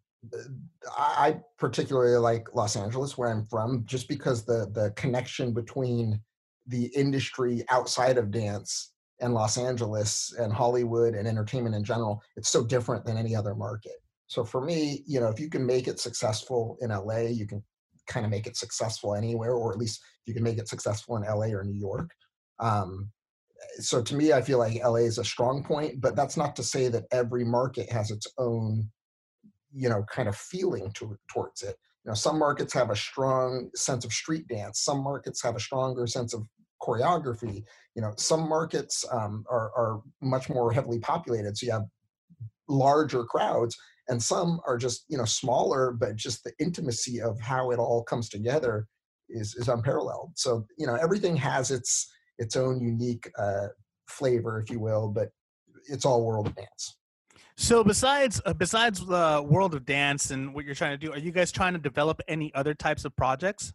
I 0.98 1.40
particularly 1.58 2.18
like 2.18 2.54
Los 2.54 2.76
Angeles, 2.76 3.18
where 3.18 3.30
I'm 3.30 3.46
from, 3.48 3.86
just 3.86 4.08
because 4.08 4.44
the 4.44 4.70
the 4.74 4.92
connection 4.96 5.54
between 5.54 6.20
the 6.68 6.88
industry 6.88 7.64
outside 7.70 8.18
of 8.18 8.32
dance 8.32 8.92
and 9.20 9.34
Los 9.34 9.58
Angeles 9.58 10.34
and 10.38 10.52
Hollywood 10.52 11.16
and 11.16 11.28
entertainment 11.28 11.76
in 11.76 11.84
general, 11.84 12.22
it's 12.36 12.50
so 12.50 12.64
different 12.64 13.06
than 13.06 13.18
any 13.18 13.36
other 13.36 13.56
market. 13.56 13.94
So 14.28 14.44
for 14.44 14.62
me, 14.62 15.04
you 15.08 15.20
know, 15.20 15.30
if 15.30 15.40
you 15.40 15.50
can 15.50 15.66
make 15.66 15.88
it 15.88 16.00
successful 16.00 16.78
in 16.82 16.90
LA, 16.90 17.20
you 17.20 17.48
can 17.48 17.64
kind 18.08 18.26
of 18.26 18.32
make 18.32 18.48
it 18.48 18.58
successful 18.58 19.16
anywhere, 19.16 19.54
or 19.54 19.72
at 19.72 19.80
least 19.80 20.02
you 20.26 20.34
can 20.34 20.44
make 20.44 20.58
it 20.58 20.68
successful 20.68 21.16
in 21.18 21.24
LA 21.24 21.48
or 21.48 21.64
New 21.64 21.80
York. 21.80 22.12
Um, 22.60 23.10
so 23.80 24.02
to 24.02 24.16
me, 24.16 24.34
I 24.34 24.42
feel 24.42 24.60
like 24.60 24.84
LA 24.84 25.06
is 25.06 25.18
a 25.18 25.24
strong 25.24 25.64
point, 25.64 26.02
but 26.02 26.16
that's 26.16 26.38
not 26.38 26.56
to 26.56 26.64
say 26.64 26.88
that 26.90 27.06
every 27.12 27.44
market 27.44 27.92
has 27.92 28.12
its 28.12 28.28
own, 28.38 28.90
you 29.74 29.90
know, 29.90 30.04
kind 30.12 30.28
of 30.28 30.36
feeling 30.36 30.92
to, 30.94 31.18
towards 31.32 31.64
it. 31.64 31.76
You 32.04 32.12
know, 32.12 32.16
some 32.16 32.40
markets 32.40 32.74
have 32.74 32.90
a 32.90 32.96
strong 32.96 33.70
sense 33.76 34.06
of 34.06 34.14
street 34.14 34.48
dance. 34.48 34.82
Some 34.82 35.04
markets 35.04 35.42
have 35.44 35.56
a 35.56 35.60
stronger 35.60 36.08
sense 36.08 36.34
of 36.34 36.44
choreography. 36.82 37.64
You 37.96 38.02
know, 38.02 38.14
some 38.18 38.48
markets 38.48 39.04
um, 39.12 39.44
are, 39.50 39.72
are 39.76 40.02
much 40.22 40.50
more 40.50 40.72
heavily 40.72 41.00
populated, 41.00 41.58
so 41.58 41.66
you 41.66 41.72
have 41.72 41.86
larger 42.70 43.24
crowds, 43.24 43.76
and 44.08 44.22
some 44.22 44.60
are 44.66 44.78
just 44.78 45.06
you 45.10 45.18
know 45.18 45.26
smaller, 45.26 45.92
but 45.92 46.16
just 46.16 46.44
the 46.44 46.54
intimacy 46.60 47.22
of 47.22 47.40
how 47.40 47.72
it 47.72 47.80
all 47.80 48.04
comes 48.04 48.30
together 48.30 48.88
is 49.30 49.56
is 49.56 49.68
unparalleled. 49.68 50.32
So 50.36 50.66
you 50.78 50.88
know, 50.88 50.96
everything 50.96 51.36
has 51.38 51.72
its 51.72 52.10
its 52.38 52.56
own 52.56 52.82
unique 52.82 53.30
uh, 53.38 53.68
flavor, 54.08 54.60
if 54.62 54.70
you 54.70 54.80
will, 54.80 55.08
but 55.08 55.30
it's 55.90 56.06
all 56.06 56.24
world 56.24 56.48
of 56.48 56.56
dance. 56.56 56.98
So 57.58 57.84
besides 57.84 58.40
uh, 58.46 58.54
besides 58.54 59.04
the 59.04 59.44
world 59.48 59.74
of 59.74 59.84
dance 59.86 60.30
and 60.30 60.54
what 60.54 60.64
you're 60.66 60.76
trying 60.76 60.98
to 60.98 61.06
do, 61.06 61.12
are 61.12 61.18
you 61.18 61.32
guys 61.32 61.52
trying 61.52 61.74
to 61.74 61.80
develop 61.80 62.22
any 62.28 62.54
other 62.54 62.76
types 62.76 63.04
of 63.04 63.16
projects? 63.16 63.74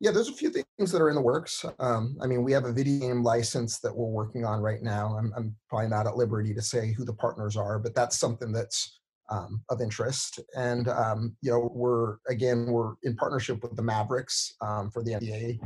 Yeah, 0.00 0.12
there's 0.12 0.28
a 0.28 0.32
few 0.32 0.50
things 0.50 0.92
that 0.92 1.02
are 1.02 1.08
in 1.08 1.16
the 1.16 1.20
works. 1.20 1.64
Um, 1.80 2.16
I 2.22 2.28
mean, 2.28 2.44
we 2.44 2.52
have 2.52 2.64
a 2.64 2.72
video 2.72 3.00
game 3.00 3.24
license 3.24 3.80
that 3.80 3.94
we're 3.94 4.06
working 4.06 4.44
on 4.44 4.60
right 4.60 4.80
now. 4.80 5.16
I'm, 5.18 5.32
I'm 5.36 5.56
probably 5.68 5.88
not 5.88 6.06
at 6.06 6.16
liberty 6.16 6.54
to 6.54 6.62
say 6.62 6.92
who 6.92 7.04
the 7.04 7.14
partners 7.14 7.56
are, 7.56 7.80
but 7.80 7.96
that's 7.96 8.16
something 8.20 8.52
that's 8.52 9.00
um, 9.30 9.60
of 9.68 9.80
interest. 9.80 10.38
And 10.56 10.88
um, 10.88 11.36
you 11.42 11.50
know, 11.50 11.70
we're 11.74 12.18
again 12.28 12.66
we're 12.66 12.94
in 13.02 13.16
partnership 13.16 13.62
with 13.62 13.74
the 13.74 13.82
Mavericks 13.82 14.54
um, 14.60 14.90
for 14.92 15.02
the 15.02 15.12
NBA 15.12 15.58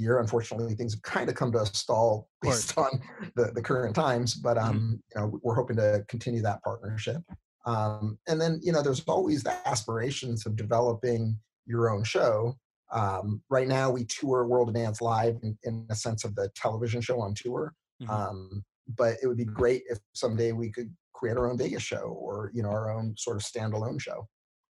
year. 0.00 0.18
Unfortunately, 0.18 0.74
things 0.74 0.94
have 0.94 1.02
kind 1.02 1.28
of 1.28 1.34
come 1.36 1.52
to 1.52 1.60
a 1.60 1.66
stall 1.66 2.28
based 2.42 2.76
on 2.78 2.90
the, 3.36 3.52
the 3.54 3.62
current 3.62 3.94
times, 3.94 4.34
but 4.34 4.56
Mhm. 4.56 4.62
um, 4.62 5.02
you 5.14 5.20
know, 5.20 5.40
we're 5.42 5.54
hoping 5.54 5.76
to 5.76 6.04
continue 6.08 6.42
that 6.42 6.62
partnership. 6.62 7.22
Um, 7.66 8.18
and 8.26 8.40
then 8.40 8.60
you 8.62 8.72
know, 8.72 8.82
there's 8.82 9.04
always 9.04 9.42
the 9.42 9.52
aspirations 9.68 10.46
of 10.46 10.56
developing 10.56 11.38
your 11.66 11.90
own 11.90 12.04
show. 12.04 12.54
Um, 12.92 13.42
right 13.50 13.68
now, 13.68 13.90
we 13.90 14.04
tour 14.06 14.46
World 14.46 14.68
of 14.68 14.74
Dance 14.74 15.00
live 15.00 15.36
in, 15.42 15.56
in 15.62 15.86
a 15.90 15.94
sense 15.94 16.24
of 16.24 16.34
the 16.34 16.50
television 16.56 17.00
show 17.00 17.20
on 17.20 17.34
tour. 17.34 17.74
Mhm. 18.02 18.08
Um, 18.10 18.64
but 18.88 19.18
it 19.22 19.28
would 19.28 19.36
be 19.36 19.44
great 19.44 19.84
if 19.88 19.98
someday 20.14 20.50
we 20.52 20.72
could 20.72 20.96
create 21.12 21.36
our 21.36 21.48
own 21.48 21.58
Vegas 21.58 21.82
show 21.82 22.06
or 22.18 22.50
you 22.54 22.62
know 22.62 22.70
our 22.70 22.90
own 22.90 23.14
sort 23.16 23.36
of 23.36 23.42
standalone 23.42 24.00
show. 24.00 24.26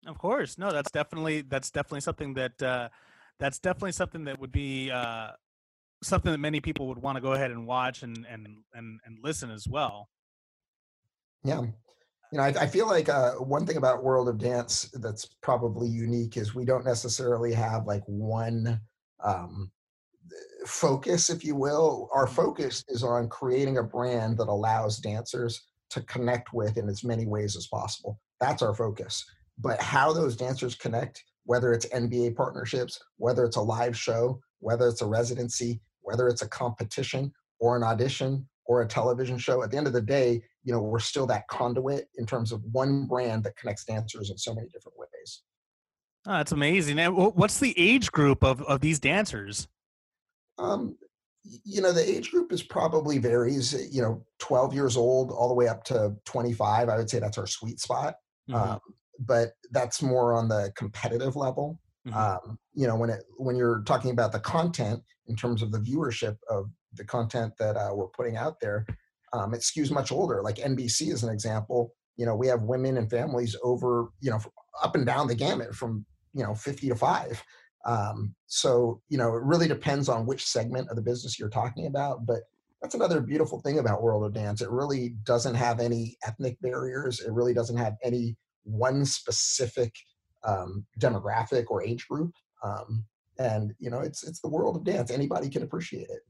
Of 0.06 0.18
course, 0.18 0.58
no, 0.58 0.72
that's 0.74 0.92
definitely 0.92 1.42
that's 1.42 1.72
definitely 1.72 2.02
something 2.02 2.34
that 2.34 2.62
uh, 2.62 2.90
that's 3.44 3.60
definitely 3.60 3.92
something 3.92 4.24
that 4.24 4.40
would 4.40 4.54
be 4.54 4.90
uh, 4.90 5.32
something 6.02 6.32
that 6.32 6.38
many 6.38 6.62
people 6.62 6.88
would 6.88 6.98
want 6.98 7.18
to 7.18 7.22
go 7.22 7.34
ahead 7.34 7.52
and 7.52 7.68
watch 7.68 8.02
and 8.02 8.26
and 8.32 8.48
and 8.74 9.00
and 9.06 9.18
listen 9.22 9.52
as 9.52 9.68
well. 9.68 10.08
Yeah. 11.44 11.60
You 12.32 12.38
know, 12.38 12.44
I, 12.44 12.54
I 12.62 12.68
feel 12.68 12.88
like 12.88 13.10
uh, 13.10 13.34
one 13.34 13.66
thing 13.66 13.76
about 13.76 14.02
World 14.02 14.30
of 14.30 14.38
Dance 14.38 14.90
that's 14.94 15.26
probably 15.42 15.90
unique 15.90 16.38
is 16.38 16.56
we 16.56 16.64
don't 16.64 16.86
necessarily 16.86 17.54
have 17.54 17.86
like 17.86 18.02
one 18.06 18.80
um, 19.22 19.70
focus, 20.66 21.30
if 21.30 21.44
you 21.44 21.58
will. 21.58 22.10
Our 22.14 22.28
focus 22.28 22.82
is 22.88 23.04
on 23.04 23.28
creating 23.28 23.78
a 23.78 23.84
brand 23.84 24.38
that 24.38 24.48
allows 24.48 25.00
dancers 25.00 25.62
to 25.90 26.02
connect 26.04 26.54
with 26.54 26.78
in 26.78 26.88
as 26.88 27.04
many 27.04 27.28
ways 27.28 27.58
as 27.58 27.68
possible. 27.68 28.20
That's 28.40 28.64
our 28.64 28.74
focus. 28.74 29.24
But 29.60 29.82
how 29.82 30.14
those 30.14 30.38
dancers 30.38 30.76
connect, 30.76 31.22
whether 31.46 31.74
it's 31.74 31.86
NBA 31.88 32.36
partnerships, 32.36 33.00
whether 33.18 33.44
it's 33.44 33.58
a 33.58 33.62
live 33.62 33.98
show, 33.98 34.40
whether 34.60 34.88
it's 34.88 35.02
a 35.02 35.06
residency, 35.08 35.82
whether 36.02 36.28
it's 36.28 36.42
a 36.42 36.48
competition 36.48 37.32
or 37.60 37.76
an 37.76 37.84
audition 37.84 38.48
or 38.66 38.82
a 38.82 38.88
television 38.88 39.38
show, 39.38 39.62
at 39.64 39.72
the 39.72 39.78
end 39.78 39.88
of 39.88 39.94
the 39.94 40.02
day, 40.02 40.42
you 40.64 40.72
know, 40.74 40.82
we're 40.82 41.00
still 41.00 41.26
that 41.28 41.48
conduit 41.50 42.08
in 42.16 42.26
terms 42.26 42.52
of 42.52 42.64
one 42.72 43.06
brand 43.06 43.44
that 43.44 43.58
connects 43.58 43.84
dancers 43.84 44.30
in 44.30 44.38
so 44.38 44.54
many 44.54 44.68
different 44.70 44.98
ways. 44.98 45.44
Oh, 46.26 46.34
that's 46.34 46.54
amazing. 46.54 47.00
And 47.00 47.16
what's 47.16 47.60
the 47.60 47.78
age 47.78 48.12
group 48.12 48.44
of 48.44 48.62
of 48.64 48.80
these 48.80 49.00
dancers? 49.00 49.68
Um, 50.58 50.98
you 51.44 51.82
know, 51.82 51.92
the 51.92 52.10
age 52.10 52.32
group 52.32 52.54
is 52.54 52.64
probably 52.64 53.18
varies, 53.18 53.74
you 53.94 54.02
know, 54.02 54.26
12 54.40 54.74
years 54.74 54.96
old 54.96 55.32
all 55.32 55.50
the 55.50 55.54
way 55.54 55.68
up 55.68 55.84
to 55.86 56.16
25. 56.24 56.88
I 56.88 56.96
would 56.96 57.10
say 57.10 57.20
that's 57.20 57.38
our 57.38 57.48
sweet 57.48 57.82
spot. 57.82 58.16
Mhm, 58.50 58.56
Um, 58.56 58.80
but 59.20 59.54
that's 59.72 60.02
more 60.02 60.34
on 60.34 60.48
the 60.48 60.72
competitive 60.76 61.36
level. 61.36 61.80
mhm. 62.08 62.16
Um, 62.16 62.60
you 62.74 62.88
know, 62.88 62.96
when 62.96 63.10
it 63.10 63.24
when 63.38 63.56
you're 63.56 63.82
talking 63.84 64.12
about 64.12 64.32
the 64.32 64.40
content 64.40 65.02
in 65.28 65.36
terms 65.36 65.62
of 65.62 65.72
the 65.72 65.80
viewership 65.80 66.38
of 66.50 66.70
the 66.94 67.06
content 67.06 67.54
that 67.60 67.76
uh, 67.78 67.92
we're 67.94 68.08
putting 68.10 68.36
out 68.38 68.60
there, 68.60 68.86
um, 69.32 69.54
it 69.54 69.62
skews 69.62 69.92
much 69.92 70.12
older. 70.12 70.42
Like 70.42 70.58
NBC 70.58 71.12
is 71.12 71.24
an 71.24 71.34
example. 71.34 71.94
You 72.18 72.26
know, 72.26 72.36
we 72.36 72.48
have 72.48 72.62
women 72.62 72.98
and 72.98 73.10
families 73.10 73.56
over, 73.64 74.10
you 74.20 74.30
know, 74.30 74.40
up 74.84 74.96
and 74.96 75.06
down 75.06 75.28
the 75.28 75.36
gamut 75.36 75.74
from 75.74 76.06
you 76.34 76.44
know 76.44 76.54
50 76.54 76.90
to 76.90 76.96
five. 76.96 77.42
Um, 77.86 78.36
so 78.48 79.02
you 79.10 79.18
know, 79.18 79.36
it 79.36 79.44
really 79.44 79.68
depends 79.68 80.10
on 80.10 80.26
which 80.26 80.46
segment 80.46 80.90
of 80.90 80.96
the 80.96 81.02
business 81.02 81.40
you're 81.40 81.50
talking 81.50 81.88
about. 81.88 82.26
But 82.26 82.42
that's 82.82 82.96
another 82.96 83.22
beautiful 83.22 83.62
thing 83.62 83.80
about 83.80 84.04
World 84.04 84.26
of 84.26 84.34
Dance. 84.34 84.62
It 84.62 84.70
really 84.70 85.16
doesn't 85.24 85.56
have 85.56 85.80
any 85.80 86.18
ethnic 86.28 86.60
barriers. 86.62 87.22
It 87.22 87.32
really 87.32 87.54
doesn't 87.54 87.78
have 87.78 87.96
any 88.04 88.36
one 88.64 89.06
specific 89.06 89.94
um, 90.44 90.86
demographic 91.00 91.66
or 91.70 91.84
age 91.84 92.08
group. 92.08 92.34
Um, 92.64 93.06
and 93.40 93.74
you 93.80 93.90
know, 93.90 94.00
it's 94.00 94.24
it's 94.24 94.40
the 94.40 94.48
world 94.50 94.76
of 94.76 94.84
dance. 94.84 95.12
Anybody 95.12 95.50
can 95.50 95.64
appreciate 95.64 96.10
it. 96.10 96.22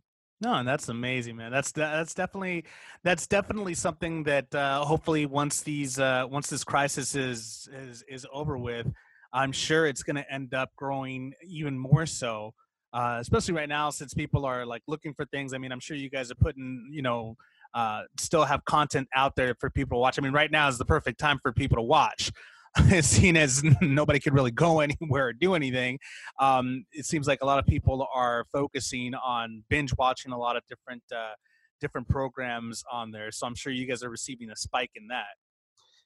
No, 0.41 0.56
and 0.56 0.67
that's 0.67 0.89
amazing, 0.89 1.38
man. 1.38 1.52
That's 1.52 1.72
that's 1.72 2.13
definitely 2.13 2.65
that's 3.04 3.28
definitely 3.28 3.76
something 3.76 4.24
that 4.24 4.54
uh, 4.54 4.84
hopefully 4.84 5.26
once 5.26 5.62
these 5.62 6.00
uh, 6.00 6.26
once 6.30 6.50
this 6.50 6.63
crisis 6.63 7.15
is 7.15 7.69
is 7.74 8.04
is 8.10 8.28
over 8.32 8.58
with, 8.58 8.88
I'm 9.32 9.52
sure 9.52 9.86
it's 9.86 10.04
going 10.04 10.17
to 10.17 10.32
end 10.32 10.54
up 10.54 10.72
growing 10.76 11.34
even 11.46 11.78
more 11.78 12.06
so. 12.06 12.54
Uh, 12.93 13.17
especially 13.19 13.56
right 13.56 13.69
now, 13.69 13.89
since 13.89 14.13
people 14.13 14.46
are 14.46 14.65
like 14.65 14.84
looking 14.88 15.13
for 15.13 15.26
things. 15.26 15.54
I 15.54 15.58
mean, 15.58 15.72
I'm 15.72 15.80
sure 15.80 15.98
you 15.98 16.10
guys 16.10 16.30
are 16.30 16.36
putting, 16.36 16.89
you 16.91 17.02
know, 17.02 17.38
uh, 17.73 18.03
still 18.17 18.43
have 18.43 18.63
content 18.65 19.07
out 19.15 19.36
there 19.36 19.55
for 19.59 19.69
people 19.69 19.97
to 19.97 19.99
watch. 19.99 20.17
I 20.17 20.21
mean, 20.21 20.33
right 20.33 20.51
now 20.51 20.67
is 20.67 20.77
the 20.77 20.86
perfect 20.86 21.19
time 21.19 21.39
for 21.39 21.51
people 21.51 21.77
to 21.77 21.81
watch. 21.81 22.31
Seeing 23.01 23.38
as 23.38 23.63
nobody 23.81 24.19
could 24.19 24.33
really 24.33 24.51
go 24.51 24.79
anywhere 24.79 25.27
or 25.27 25.33
do 25.33 25.53
anything, 25.53 25.99
um, 26.39 26.86
it 26.91 27.05
seems 27.05 27.27
like 27.27 27.41
a 27.41 27.45
lot 27.45 27.59
of 27.59 27.65
people 27.65 28.07
are 28.13 28.45
focusing 28.51 29.13
on 29.13 29.63
binge 29.69 29.93
watching 29.97 30.31
a 30.31 30.38
lot 30.38 30.55
of 30.55 30.63
different 30.67 31.03
uh, 31.15 31.33
different 31.79 32.07
programs 32.07 32.83
on 32.91 33.12
there. 33.12 33.31
So 33.31 33.45
I'm 33.45 33.55
sure 33.55 33.71
you 33.71 33.86
guys 33.86 34.03
are 34.03 34.09
receiving 34.09 34.49
a 34.49 34.55
spike 34.55 34.91
in 34.95 35.07
that. 35.07 35.36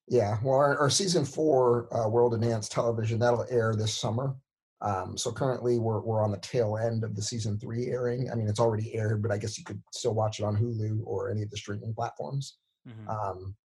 Yeah. 0.09 0.37
Well, 0.43 0.55
our, 0.55 0.77
our 0.77 0.89
season 0.89 1.25
four 1.25 1.93
uh, 1.95 2.07
World 2.09 2.33
of 2.33 2.41
Dance 2.41 2.67
television 2.69 3.19
that'll 3.19 3.45
air 3.49 3.75
this 3.75 3.93
summer. 3.93 4.35
Um, 4.81 5.17
so 5.17 5.31
currently 5.31 5.79
we're 5.79 6.01
we're 6.01 6.23
on 6.23 6.31
the 6.31 6.37
tail 6.37 6.77
end 6.77 7.03
of 7.03 7.15
the 7.15 7.21
season 7.21 7.59
three 7.59 7.87
airing. 7.87 8.29
I 8.31 8.35
mean, 8.35 8.47
it's 8.47 8.59
already 8.59 8.93
aired, 8.95 9.21
but 9.23 9.31
I 9.31 9.37
guess 9.37 9.57
you 9.57 9.63
could 9.63 9.81
still 9.91 10.13
watch 10.13 10.39
it 10.39 10.43
on 10.43 10.55
Hulu 10.55 11.01
or 11.03 11.31
any 11.31 11.41
of 11.41 11.49
the 11.49 11.57
streaming 11.57 11.93
platforms. 11.93 12.57
Mhm. 12.87 13.09
Um, 13.09 13.55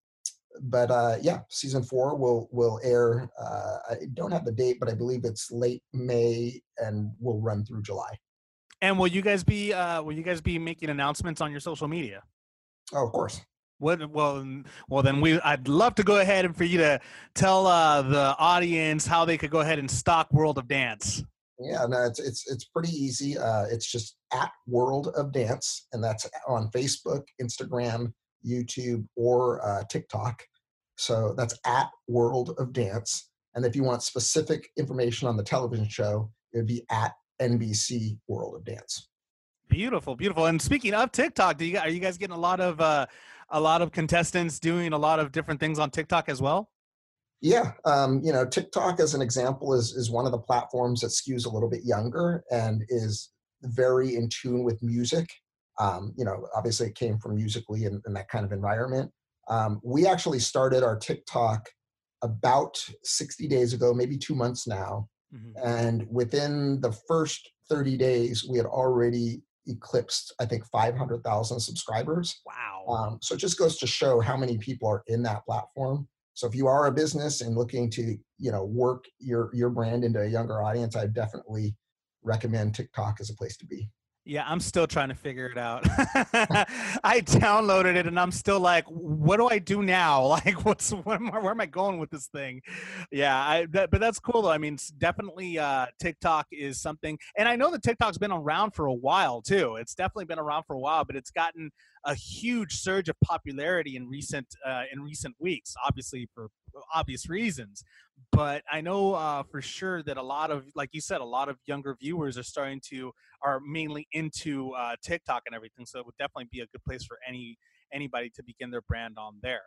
but 0.61 0.91
uh, 0.91 1.17
yeah, 1.21 1.41
season 1.49 1.83
four 1.83 2.15
will 2.15 2.47
will 2.51 2.79
air. 2.83 3.29
Uh, 3.39 3.77
I 3.91 3.95
don't 4.13 4.31
have 4.31 4.45
the 4.45 4.51
date, 4.51 4.77
but 4.79 4.89
I 4.89 4.93
believe 4.95 5.23
it's 5.23 5.51
late 5.51 5.83
May 5.93 6.61
and 6.77 7.11
will 7.19 7.39
run 7.39 7.65
through 7.65 7.83
July. 7.83 8.17
And 8.81 8.99
will 8.99 9.07
you 9.07 9.21
guys 9.21 9.43
be 9.43 9.71
uh, 9.73 10.01
will 10.01 10.13
you 10.13 10.23
guys 10.23 10.41
be 10.41 10.57
making 10.59 10.89
announcements 10.89 11.41
on 11.41 11.51
your 11.51 11.59
social 11.59 11.87
media? 11.87 12.23
Oh, 12.91 13.05
of 13.05 13.11
course. 13.11 13.41
What 13.83 14.09
well 14.09 14.45
well 14.87 15.03
then 15.03 15.19
we 15.19 15.39
I'd 15.41 15.67
love 15.67 15.95
to 15.95 16.03
go 16.03 16.19
ahead 16.19 16.45
and 16.45 16.55
for 16.55 16.63
you 16.63 16.77
to 16.77 17.01
tell 17.35 17.67
uh, 17.67 18.01
the 18.01 18.35
audience 18.39 19.05
how 19.05 19.25
they 19.25 19.37
could 19.37 19.51
go 19.51 19.59
ahead 19.59 19.77
and 19.77 19.91
stock 19.91 20.31
World 20.31 20.57
of 20.57 20.69
Dance. 20.69 21.21
Yeah, 21.59 21.85
no, 21.87 22.05
it's 22.05 22.19
it's 22.19 22.49
it's 22.49 22.63
pretty 22.63 22.91
easy. 22.91 23.37
Uh, 23.37 23.65
it's 23.69 23.91
just 23.91 24.15
at 24.33 24.51
World 24.67 25.09
of 25.15 25.33
Dance, 25.33 25.87
and 25.91 26.01
that's 26.01 26.25
on 26.47 26.71
Facebook, 26.71 27.23
Instagram, 27.41 28.13
YouTube, 28.45 29.05
or 29.17 29.63
uh, 29.65 29.83
TikTok. 29.89 30.41
So 30.95 31.33
that's 31.37 31.59
at 31.65 31.89
World 32.07 32.55
of 32.57 32.71
Dance. 32.71 33.29
And 33.55 33.65
if 33.65 33.75
you 33.75 33.83
want 33.83 34.01
specific 34.01 34.69
information 34.77 35.27
on 35.27 35.35
the 35.35 35.43
television 35.43 35.87
show, 35.89 36.31
it 36.53 36.57
would 36.57 36.67
be 36.67 36.85
at 36.89 37.11
NBC 37.41 38.17
World 38.27 38.55
of 38.55 38.63
Dance. 38.63 39.09
Beautiful, 39.69 40.15
beautiful. 40.15 40.45
And 40.45 40.61
speaking 40.61 40.93
of 40.93 41.11
TikTok, 41.11 41.57
do 41.57 41.65
you 41.65 41.79
are 41.79 41.89
you 41.89 41.99
guys 41.99 42.17
getting 42.17 42.35
a 42.35 42.39
lot 42.39 42.59
of 42.59 42.79
uh, 42.79 43.05
a 43.53 43.59
lot 43.59 43.81
of 43.81 43.91
contestants 43.91 44.59
doing 44.59 44.91
a 44.91 44.97
lot 44.97 45.19
of 45.19 45.31
different 45.31 45.59
things 45.59 45.79
on 45.79 45.89
TikTok 45.91 46.27
as 46.27 46.41
well? 46.41 46.69
Yeah, 47.39 47.73
um, 47.85 48.21
you 48.23 48.33
know, 48.33 48.45
TikTok 48.45 48.99
as 48.99 49.13
an 49.13 49.21
example 49.21 49.73
is 49.73 49.93
is 49.93 50.09
one 50.09 50.25
of 50.25 50.31
the 50.31 50.39
platforms 50.39 51.01
that 51.01 51.07
skews 51.07 51.45
a 51.45 51.49
little 51.49 51.69
bit 51.69 51.83
younger 51.85 52.43
and 52.51 52.83
is 52.89 53.29
very 53.61 54.15
in 54.15 54.27
tune 54.29 54.63
with 54.63 54.81
music. 54.81 55.29
Um, 55.79 56.13
you 56.17 56.25
know, 56.25 56.47
obviously 56.55 56.87
it 56.87 56.95
came 56.95 57.17
from 57.17 57.35
Musical.ly 57.35 57.85
and, 57.85 58.01
and 58.05 58.15
that 58.15 58.29
kind 58.29 58.45
of 58.45 58.51
environment. 58.51 59.11
Um, 59.49 59.81
we 59.83 60.05
actually 60.07 60.39
started 60.39 60.83
our 60.83 60.97
TikTok 60.97 61.67
about 62.21 62.83
60 63.03 63.47
days 63.47 63.73
ago, 63.73 63.93
maybe 63.93 64.17
two 64.17 64.35
months 64.35 64.65
now, 64.67 65.09
Mhm. 65.33 65.53
and 65.63 66.07
within 66.09 66.79
the 66.79 66.91
first 67.07 67.49
30 67.69 67.97
days, 67.97 68.47
we 68.47 68.57
had 68.57 68.67
already 68.67 69.41
eclipsed, 69.67 70.33
I 70.39 70.45
think, 70.45 70.65
500,000 70.65 71.59
subscribers. 71.59 72.41
Wow. 72.45 72.93
Um, 72.93 73.19
so 73.21 73.35
it 73.35 73.39
just 73.39 73.57
goes 73.57 73.77
to 73.77 73.87
show 73.87 74.19
how 74.19 74.37
many 74.37 74.57
people 74.57 74.87
are 74.89 75.03
in 75.07 75.23
that 75.23 75.45
platform. 75.45 76.07
So 76.33 76.47
if 76.47 76.55
you 76.55 76.67
are 76.67 76.87
a 76.87 76.91
business 76.91 77.41
and 77.41 77.55
looking 77.55 77.89
to, 77.91 78.17
you 78.39 78.51
know, 78.51 78.65
work 78.65 79.05
your 79.19 79.51
your 79.53 79.69
brand 79.69 80.03
into 80.03 80.21
a 80.21 80.27
younger 80.27 80.63
audience, 80.63 80.95
I 80.95 81.05
definitely 81.07 81.75
recommend 82.23 82.73
TikTok 82.73 83.17
as 83.19 83.29
a 83.29 83.35
place 83.35 83.57
to 83.57 83.65
be. 83.65 83.89
Yeah, 84.25 84.45
I'm 84.47 84.61
still 84.61 84.87
trying 84.87 85.09
to 85.09 85.15
figure 85.15 85.47
it 85.47 85.57
out. 85.57 85.83
I 87.03 87.19
downloaded 87.25 87.95
it 87.97 88.07
and 88.07 88.17
I'm 88.17 88.31
still 88.31 88.59
like, 88.59 88.85
what 88.87 89.35
do 89.35 89.47
I 89.47 89.59
do 89.59 89.81
now? 89.83 90.23
Like, 90.33 90.65
what's 90.65 90.91
what 90.91 91.17
am 91.17 91.29
I, 91.31 91.39
where 91.39 91.51
am 91.51 91.61
I 91.61 91.67
going 91.67 91.99
with 91.99 92.09
this 92.09 92.27
thing? 92.27 92.61
Yeah, 93.11 93.37
I 93.37 93.67
that, 93.71 93.91
but 93.91 94.01
that's 94.01 94.19
cool 94.19 94.41
though. 94.41 94.51
I 94.51 94.57
mean, 94.57 94.77
definitely 94.97 95.59
uh, 95.59 95.85
TikTok 96.01 96.47
is 96.51 96.81
something, 96.81 97.19
and 97.37 97.47
I 97.47 97.55
know 97.55 97.69
that 97.71 97.83
TikTok's 97.83 98.17
been 98.17 98.31
around 98.31 98.71
for 98.71 98.87
a 98.87 98.93
while 98.93 99.41
too. 99.41 99.75
It's 99.75 99.93
definitely 99.93 100.25
been 100.25 100.39
around 100.39 100.63
for 100.63 100.75
a 100.75 100.79
while, 100.79 101.05
but 101.05 101.15
it's 101.15 101.29
gotten 101.29 101.71
a 102.05 102.15
huge 102.15 102.73
surge 102.73 103.09
of 103.09 103.15
popularity 103.23 103.95
in 103.95 104.07
recent 104.09 104.47
uh, 104.65 104.83
in 104.91 105.01
recent 105.01 105.35
weeks, 105.39 105.75
obviously 105.85 106.27
for 106.33 106.49
obvious 106.93 107.29
reasons. 107.29 107.83
But 108.31 108.63
I 108.71 108.81
know 108.81 109.13
uh, 109.13 109.43
for 109.43 109.61
sure 109.61 110.01
that 110.03 110.17
a 110.17 110.21
lot 110.23 110.49
of, 110.51 110.65
like 110.75 110.89
you 110.91 111.01
said, 111.01 111.21
a 111.21 111.25
lot 111.25 111.49
of 111.49 111.57
younger 111.65 111.95
viewers 111.99 112.37
are 112.37 112.43
starting 112.43 112.81
to 112.89 113.11
are 113.43 113.59
mainly 113.59 114.07
into 114.13 114.71
uh, 114.71 114.95
TikTok 115.03 115.43
and 115.45 115.55
everything. 115.55 115.85
So 115.85 115.99
it 115.99 116.05
would 116.05 116.17
definitely 116.17 116.47
be 116.51 116.61
a 116.61 116.67
good 116.67 116.83
place 116.85 117.03
for 117.03 117.17
any 117.27 117.57
anybody 117.93 118.31
to 118.35 118.43
begin 118.43 118.71
their 118.71 118.81
brand 118.81 119.17
on 119.17 119.37
there. 119.43 119.61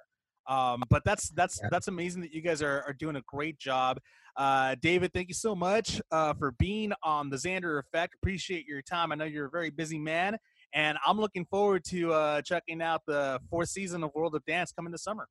Um, 0.48 0.82
but 0.90 1.02
that's 1.04 1.30
that's 1.30 1.60
Yeah. 1.62 1.68
that's 1.70 1.88
amazing 1.88 2.22
that 2.22 2.32
you 2.32 2.40
guys 2.40 2.62
are, 2.62 2.82
are 2.86 2.92
doing 2.92 3.16
a 3.16 3.22
great 3.22 3.58
job. 3.58 3.98
Uh, 4.36 4.76
David, 4.80 5.12
thank 5.12 5.28
you 5.28 5.34
so 5.34 5.54
much 5.54 6.00
uh, 6.10 6.34
for 6.34 6.52
being 6.52 6.92
on 7.02 7.30
the 7.30 7.36
Xander 7.36 7.80
Effect. 7.80 8.14
Appreciate 8.22 8.66
your 8.66 8.82
time. 8.82 9.10
I 9.10 9.14
know 9.16 9.24
you're 9.24 9.46
a 9.46 9.50
very 9.50 9.70
busy 9.70 9.98
man, 9.98 10.36
and 10.72 10.98
I'm 11.06 11.18
looking 11.18 11.46
forward 11.46 11.84
to 11.86 12.12
uh, 12.12 12.42
checking 12.42 12.80
out 12.82 13.02
the 13.06 13.40
fourth 13.50 13.70
season 13.70 14.04
of 14.04 14.10
World 14.14 14.34
of 14.34 14.44
Dance 14.44 14.72
coming 14.72 14.92
this 14.92 15.02
summer. 15.02 15.26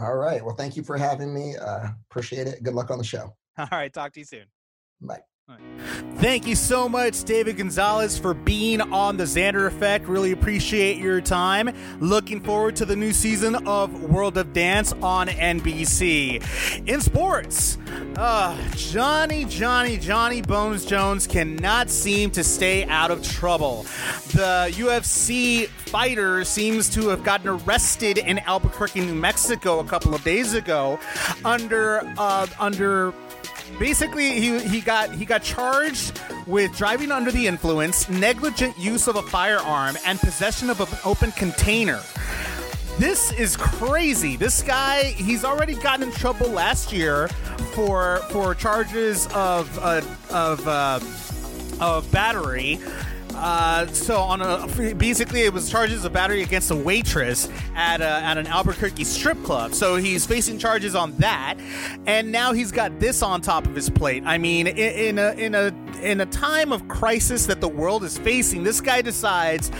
All 0.00 0.16
right. 0.16 0.44
Well, 0.44 0.54
thank 0.54 0.76
you 0.76 0.82
for 0.82 0.96
having 0.96 1.32
me. 1.34 1.56
Uh, 1.56 1.88
appreciate 2.10 2.46
it. 2.46 2.62
Good 2.62 2.74
luck 2.74 2.90
on 2.90 2.98
the 2.98 3.04
show. 3.04 3.36
All 3.58 3.68
right, 3.70 3.92
talk 3.92 4.12
to 4.12 4.20
you 4.20 4.26
soon. 4.26 4.44
Bye. 5.00 5.20
Thank 6.16 6.46
you 6.46 6.54
so 6.54 6.86
much, 6.86 7.24
David 7.24 7.56
Gonzalez, 7.56 8.18
for 8.18 8.34
being 8.34 8.82
on 8.82 9.16
the 9.16 9.24
Xander 9.24 9.66
Effect. 9.66 10.06
Really 10.06 10.32
appreciate 10.32 10.98
your 10.98 11.22
time. 11.22 11.74
Looking 11.98 12.42
forward 12.42 12.76
to 12.76 12.84
the 12.84 12.94
new 12.94 13.12
season 13.12 13.66
of 13.66 14.02
World 14.04 14.36
of 14.36 14.52
Dance 14.52 14.92
on 15.00 15.28
NBC. 15.28 16.42
In 16.86 17.00
sports, 17.00 17.78
uh, 18.16 18.54
Johnny, 18.76 19.46
Johnny, 19.46 19.96
Johnny 19.96 20.42
Bones 20.42 20.84
Jones 20.84 21.26
cannot 21.26 21.88
seem 21.88 22.30
to 22.32 22.44
stay 22.44 22.84
out 22.84 23.10
of 23.10 23.22
trouble. 23.22 23.84
The 24.32 24.70
UFC 24.74 25.68
fighter 25.68 26.44
seems 26.44 26.90
to 26.90 27.08
have 27.08 27.24
gotten 27.24 27.48
arrested 27.48 28.18
in 28.18 28.40
Albuquerque, 28.40 29.00
New 29.00 29.14
Mexico, 29.14 29.80
a 29.80 29.84
couple 29.84 30.14
of 30.14 30.22
days 30.22 30.52
ago, 30.52 30.98
under 31.44 32.00
uh, 32.18 32.46
under 32.58 33.14
basically 33.78 34.40
he, 34.40 34.58
he 34.60 34.80
got 34.80 35.12
he 35.12 35.24
got 35.24 35.42
charged 35.42 36.20
with 36.46 36.76
driving 36.76 37.10
under 37.10 37.30
the 37.30 37.46
influence 37.46 38.08
negligent 38.08 38.78
use 38.78 39.08
of 39.08 39.16
a 39.16 39.22
firearm 39.22 39.96
and 40.06 40.18
possession 40.18 40.70
of 40.70 40.80
an 40.80 40.98
open 41.04 41.32
container. 41.32 42.00
This 42.98 43.32
is 43.32 43.56
crazy. 43.56 44.36
This 44.36 44.62
guy 44.62 45.04
he's 45.04 45.44
already 45.44 45.74
gotten 45.74 46.08
in 46.08 46.12
trouble 46.12 46.48
last 46.48 46.92
year 46.92 47.28
for 47.74 48.18
for 48.30 48.54
charges 48.54 49.26
of 49.28 49.78
uh, 49.78 50.02
of 50.30 50.66
uh, 50.68 51.00
of 51.80 52.10
battery 52.12 52.78
uh, 53.40 53.86
so 53.86 54.18
on 54.18 54.42
a 54.42 54.94
basically 54.94 55.40
it 55.42 55.52
was 55.52 55.70
charges 55.70 56.04
of 56.04 56.12
battery 56.12 56.42
against 56.42 56.70
a 56.70 56.76
waitress 56.76 57.48
at 57.74 58.00
a, 58.00 58.04
at 58.04 58.36
an 58.38 58.46
Albuquerque 58.46 59.04
strip 59.04 59.42
club. 59.42 59.74
So 59.74 59.96
he's 59.96 60.26
facing 60.26 60.58
charges 60.58 60.94
on 60.94 61.12
that, 61.16 61.56
and 62.06 62.30
now 62.30 62.52
he's 62.52 62.70
got 62.70 63.00
this 63.00 63.22
on 63.22 63.40
top 63.40 63.66
of 63.66 63.74
his 63.74 63.88
plate. 63.88 64.22
I 64.26 64.38
mean, 64.38 64.66
in, 64.66 64.76
in 64.76 65.18
a 65.18 65.32
in 65.32 65.54
a 65.54 65.74
in 66.02 66.20
a 66.20 66.26
time 66.26 66.72
of 66.72 66.86
crisis 66.88 67.46
that 67.46 67.60
the 67.60 67.68
world 67.68 68.04
is 68.04 68.18
facing, 68.18 68.62
this 68.62 68.80
guy 68.80 69.02
decides 69.02 69.70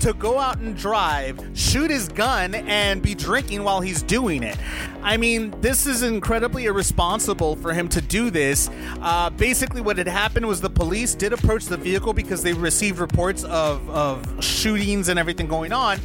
to 0.00 0.14
go 0.14 0.38
out 0.38 0.58
and 0.58 0.76
drive, 0.76 1.38
shoot 1.54 1.90
his 1.90 2.08
gun, 2.08 2.54
and 2.54 3.02
be 3.02 3.14
drinking 3.14 3.62
while 3.62 3.80
he's 3.80 4.02
doing 4.02 4.42
it. 4.42 4.56
I 5.02 5.16
mean, 5.16 5.54
this 5.60 5.86
is 5.86 6.02
incredibly 6.02 6.64
irresponsible 6.66 7.56
for 7.56 7.72
him 7.72 7.88
to 7.90 8.00
do 8.00 8.30
this. 8.30 8.70
Uh, 9.00 9.30
basically, 9.30 9.80
what 9.80 9.98
had 9.98 10.08
happened 10.08 10.46
was 10.46 10.60
the 10.60 10.69
police 10.80 11.14
did 11.14 11.34
approach 11.34 11.66
the 11.66 11.76
vehicle 11.76 12.14
because 12.14 12.42
they 12.42 12.54
received 12.54 13.00
reports 13.00 13.44
of, 13.44 13.86
of 13.90 14.42
shootings 14.42 15.10
and 15.10 15.18
everything 15.18 15.46
going 15.46 15.74
on. 15.74 15.98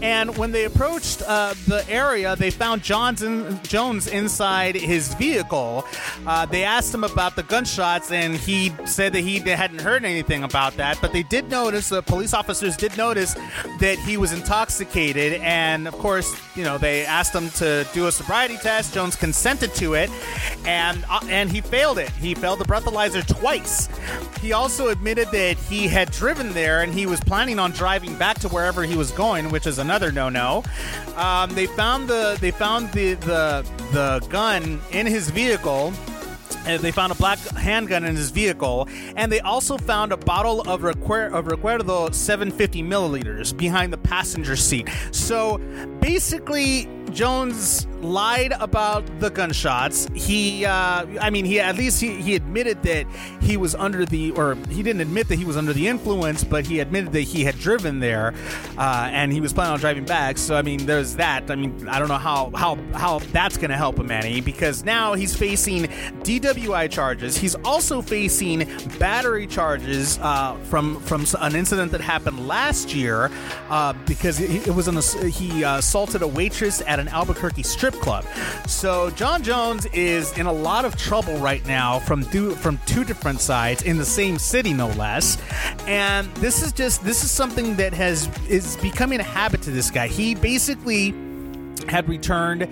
And 0.00 0.36
when 0.36 0.52
they 0.52 0.64
approached 0.64 1.22
uh, 1.26 1.54
the 1.66 1.84
area, 1.88 2.36
they 2.36 2.50
found 2.50 2.84
Johnson, 2.84 3.58
Jones 3.64 4.06
inside 4.06 4.76
his 4.76 5.12
vehicle. 5.14 5.84
Uh, 6.24 6.46
they 6.46 6.62
asked 6.62 6.94
him 6.94 7.02
about 7.02 7.34
the 7.34 7.42
gunshots, 7.42 8.12
and 8.12 8.36
he 8.36 8.72
said 8.84 9.12
that 9.14 9.22
he 9.22 9.40
hadn't 9.40 9.80
heard 9.80 10.04
anything 10.04 10.44
about 10.44 10.76
that. 10.76 10.98
But 11.00 11.12
they 11.12 11.24
did 11.24 11.50
notice, 11.50 11.88
the 11.88 12.02
police 12.02 12.32
officers 12.32 12.76
did 12.76 12.96
notice 12.96 13.34
that 13.80 13.98
he 13.98 14.16
was 14.16 14.32
intoxicated. 14.32 15.40
And 15.40 15.88
of 15.88 15.94
course, 15.94 16.32
you 16.54 16.62
know, 16.62 16.78
they 16.78 17.04
asked 17.04 17.34
him 17.34 17.50
to 17.50 17.84
do 17.92 18.06
a 18.06 18.12
sobriety 18.12 18.56
test. 18.58 18.94
Jones 18.94 19.16
consented 19.16 19.74
to 19.74 19.94
it, 19.94 20.10
and 20.64 21.04
uh, 21.10 21.20
and 21.28 21.50
he 21.50 21.60
failed 21.60 21.98
it. 21.98 22.10
He 22.10 22.36
failed 22.36 22.60
the 22.60 22.64
breathalyzer 22.64 23.26
twice. 23.26 23.88
He 24.40 24.52
also 24.52 24.88
admitted 24.88 25.30
that 25.32 25.56
he 25.56 25.86
had 25.88 26.10
driven 26.10 26.52
there 26.52 26.82
and 26.82 26.92
he 26.92 27.06
was 27.06 27.20
planning 27.20 27.58
on 27.58 27.72
driving 27.72 28.16
back 28.16 28.38
to 28.40 28.48
wherever 28.48 28.82
he 28.84 28.96
was 28.96 29.10
going, 29.12 29.50
which 29.50 29.66
is 29.66 29.78
another 29.78 30.12
no-no. 30.12 30.62
Um, 31.16 31.50
they 31.54 31.66
found 31.66 32.08
the 32.08 32.36
they 32.40 32.50
found 32.50 32.92
the 32.92 33.14
the 33.14 33.66
the 33.92 34.26
gun 34.28 34.80
in 34.92 35.06
his 35.06 35.30
vehicle. 35.30 35.92
And 36.64 36.82
they 36.82 36.90
found 36.90 37.12
a 37.12 37.14
black 37.14 37.38
handgun 37.38 38.02
in 38.04 38.16
his 38.16 38.30
vehicle, 38.30 38.88
and 39.14 39.30
they 39.30 39.38
also 39.38 39.78
found 39.78 40.10
a 40.12 40.16
bottle 40.16 40.62
of, 40.62 40.80
Recuer- 40.82 41.32
of 41.32 41.44
Recuerdo 41.46 42.12
750 42.12 42.82
milliliters 42.82 43.56
behind 43.56 43.92
the 43.92 43.98
passenger 43.98 44.56
seat. 44.56 44.88
So 45.12 45.58
basically, 46.00 46.88
Jones 47.10 47.86
lied 48.06 48.52
about 48.60 49.04
the 49.20 49.30
gunshots. 49.30 50.06
He, 50.14 50.64
uh, 50.64 51.06
I 51.20 51.30
mean, 51.30 51.44
he 51.44 51.60
at 51.60 51.76
least 51.76 52.00
he, 52.00 52.20
he 52.22 52.34
admitted 52.34 52.82
that 52.84 53.06
he 53.40 53.56
was 53.56 53.74
under 53.74 54.04
the, 54.04 54.30
or 54.32 54.54
he 54.70 54.82
didn't 54.82 55.02
admit 55.02 55.28
that 55.28 55.36
he 55.36 55.44
was 55.44 55.56
under 55.56 55.72
the 55.72 55.88
influence, 55.88 56.44
but 56.44 56.66
he 56.66 56.80
admitted 56.80 57.12
that 57.12 57.22
he 57.22 57.44
had 57.44 57.58
driven 57.58 58.00
there, 58.00 58.34
uh, 58.78 59.08
and 59.12 59.32
he 59.32 59.40
was 59.40 59.52
planning 59.52 59.74
on 59.74 59.80
driving 59.80 60.04
back. 60.04 60.38
So 60.38 60.54
I 60.54 60.62
mean, 60.62 60.86
there's 60.86 61.16
that. 61.16 61.50
I 61.50 61.56
mean, 61.56 61.88
I 61.88 61.98
don't 61.98 62.08
know 62.08 62.18
how 62.18 62.50
how 62.54 62.76
how 62.94 63.18
that's 63.32 63.56
going 63.56 63.70
to 63.70 63.76
help 63.76 63.98
him 63.98 64.10
any 64.10 64.40
because 64.40 64.84
now 64.84 65.14
he's 65.14 65.34
facing 65.34 65.84
DWI 66.22 66.90
charges. 66.90 67.36
He's 67.36 67.54
also 67.56 68.00
facing 68.00 68.68
battery 68.98 69.46
charges 69.46 70.18
uh, 70.22 70.56
from 70.64 71.00
from 71.00 71.26
an 71.40 71.54
incident 71.54 71.92
that 71.92 72.00
happened 72.00 72.46
last 72.46 72.94
year 72.94 73.30
uh, 73.68 73.92
because 74.06 74.40
it, 74.40 74.68
it 74.68 74.74
was 74.74 74.88
an, 74.88 74.96
he 75.30 75.64
uh, 75.64 75.78
assaulted 75.78 76.22
a 76.22 76.28
waitress 76.28 76.82
at 76.86 77.00
an 77.00 77.08
Albuquerque 77.08 77.62
strip 77.62 77.95
club. 77.96 78.24
So 78.66 79.10
Jon 79.10 79.42
Jones 79.42 79.86
is 79.86 80.36
in 80.38 80.46
a 80.46 80.52
lot 80.52 80.84
of 80.84 80.96
trouble 80.96 81.36
right 81.38 81.64
now 81.66 81.98
from 82.00 82.24
two, 82.24 82.54
from 82.56 82.78
two 82.86 83.04
different 83.04 83.40
sides 83.40 83.82
in 83.82 83.98
the 83.98 84.04
same 84.04 84.38
city, 84.38 84.72
no 84.72 84.88
less. 84.88 85.38
And 85.86 86.26
this 86.36 86.62
is 86.62 86.72
just 86.72 87.04
this 87.04 87.24
is 87.24 87.30
something 87.30 87.76
that 87.76 87.92
has 87.94 88.28
is 88.48 88.76
becoming 88.78 89.20
a 89.20 89.24
habit 89.24 89.62
to 89.62 89.70
this 89.70 89.90
guy. 89.90 90.08
He 90.08 90.34
basically 90.34 91.12
had 91.88 92.08
returned 92.08 92.68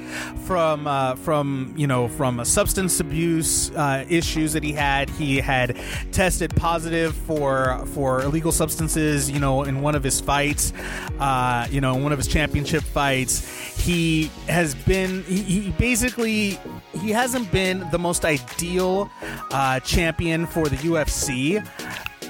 from 0.46 0.86
uh, 0.86 1.14
from 1.16 1.74
you 1.76 1.86
know 1.86 2.08
from 2.08 2.40
a 2.40 2.44
substance 2.44 3.00
abuse 3.00 3.70
uh, 3.72 4.04
issues 4.08 4.52
that 4.52 4.62
he 4.62 4.72
had. 4.72 5.10
He 5.10 5.38
had 5.38 5.76
tested 6.12 6.54
positive 6.56 7.14
for 7.14 7.84
for 7.94 8.22
illegal 8.22 8.52
substances. 8.52 9.30
You 9.30 9.40
know, 9.40 9.62
in 9.62 9.80
one 9.80 9.94
of 9.94 10.02
his 10.02 10.20
fights, 10.20 10.72
uh, 11.18 11.66
you 11.70 11.80
know, 11.80 11.94
in 11.96 12.02
one 12.02 12.12
of 12.12 12.18
his 12.18 12.28
championship 12.28 12.82
fights, 12.82 13.44
he 13.76 14.30
has 14.46 14.74
been 14.74 15.22
he, 15.24 15.42
he 15.42 15.70
basically 15.72 16.58
he 16.92 17.10
hasn't 17.10 17.50
been 17.52 17.86
the 17.90 17.98
most 17.98 18.24
ideal 18.24 19.10
uh, 19.50 19.80
champion 19.80 20.46
for 20.46 20.68
the 20.68 20.76
UFC 20.76 21.64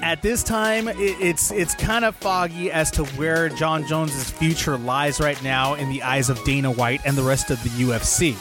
at 0.05 0.21
this 0.21 0.43
time 0.43 0.87
it, 0.87 0.97
it's 0.99 1.51
it's 1.51 1.73
kind 1.73 2.05
of 2.05 2.15
foggy 2.15 2.71
as 2.71 2.91
to 2.91 3.03
where 3.17 3.49
Jon 3.49 3.85
Jones's 3.87 4.29
future 4.29 4.77
lies 4.77 5.19
right 5.19 5.41
now 5.43 5.73
in 5.73 5.89
the 5.89 6.03
eyes 6.03 6.29
of 6.29 6.41
Dana 6.43 6.71
White 6.71 7.01
and 7.05 7.17
the 7.17 7.23
rest 7.23 7.49
of 7.49 7.61
the 7.63 7.69
UFC. 7.69 8.35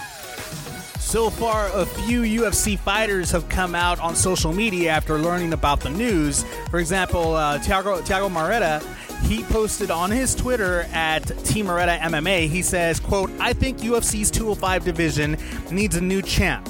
So 1.00 1.30
far, 1.30 1.70
a 1.72 1.86
few 1.86 2.22
UFC 2.22 2.78
fighters 2.78 3.30
have 3.30 3.48
come 3.48 3.74
out 3.74 3.98
on 4.00 4.14
social 4.14 4.52
media 4.52 4.90
after 4.90 5.16
learning 5.16 5.52
about 5.52 5.80
the 5.80 5.90
news. 5.90 6.44
For 6.70 6.80
example, 6.80 7.34
uh, 7.34 7.58
Thiago, 7.60 8.00
Thiago 8.02 8.82
he 9.22 9.42
posted 9.44 9.90
on 9.90 10.10
his 10.10 10.34
Twitter 10.34 10.82
at 10.92 11.20
Team 11.44 11.66
Marreta 11.66 11.98
MMA, 11.98 12.48
he 12.48 12.62
says, 12.62 13.00
quote, 13.00 13.30
I 13.38 13.52
think 13.52 13.78
UFC's 13.78 14.30
205 14.30 14.84
division 14.84 15.38
needs 15.70 15.96
a 15.96 16.00
new 16.00 16.20
champ 16.20 16.68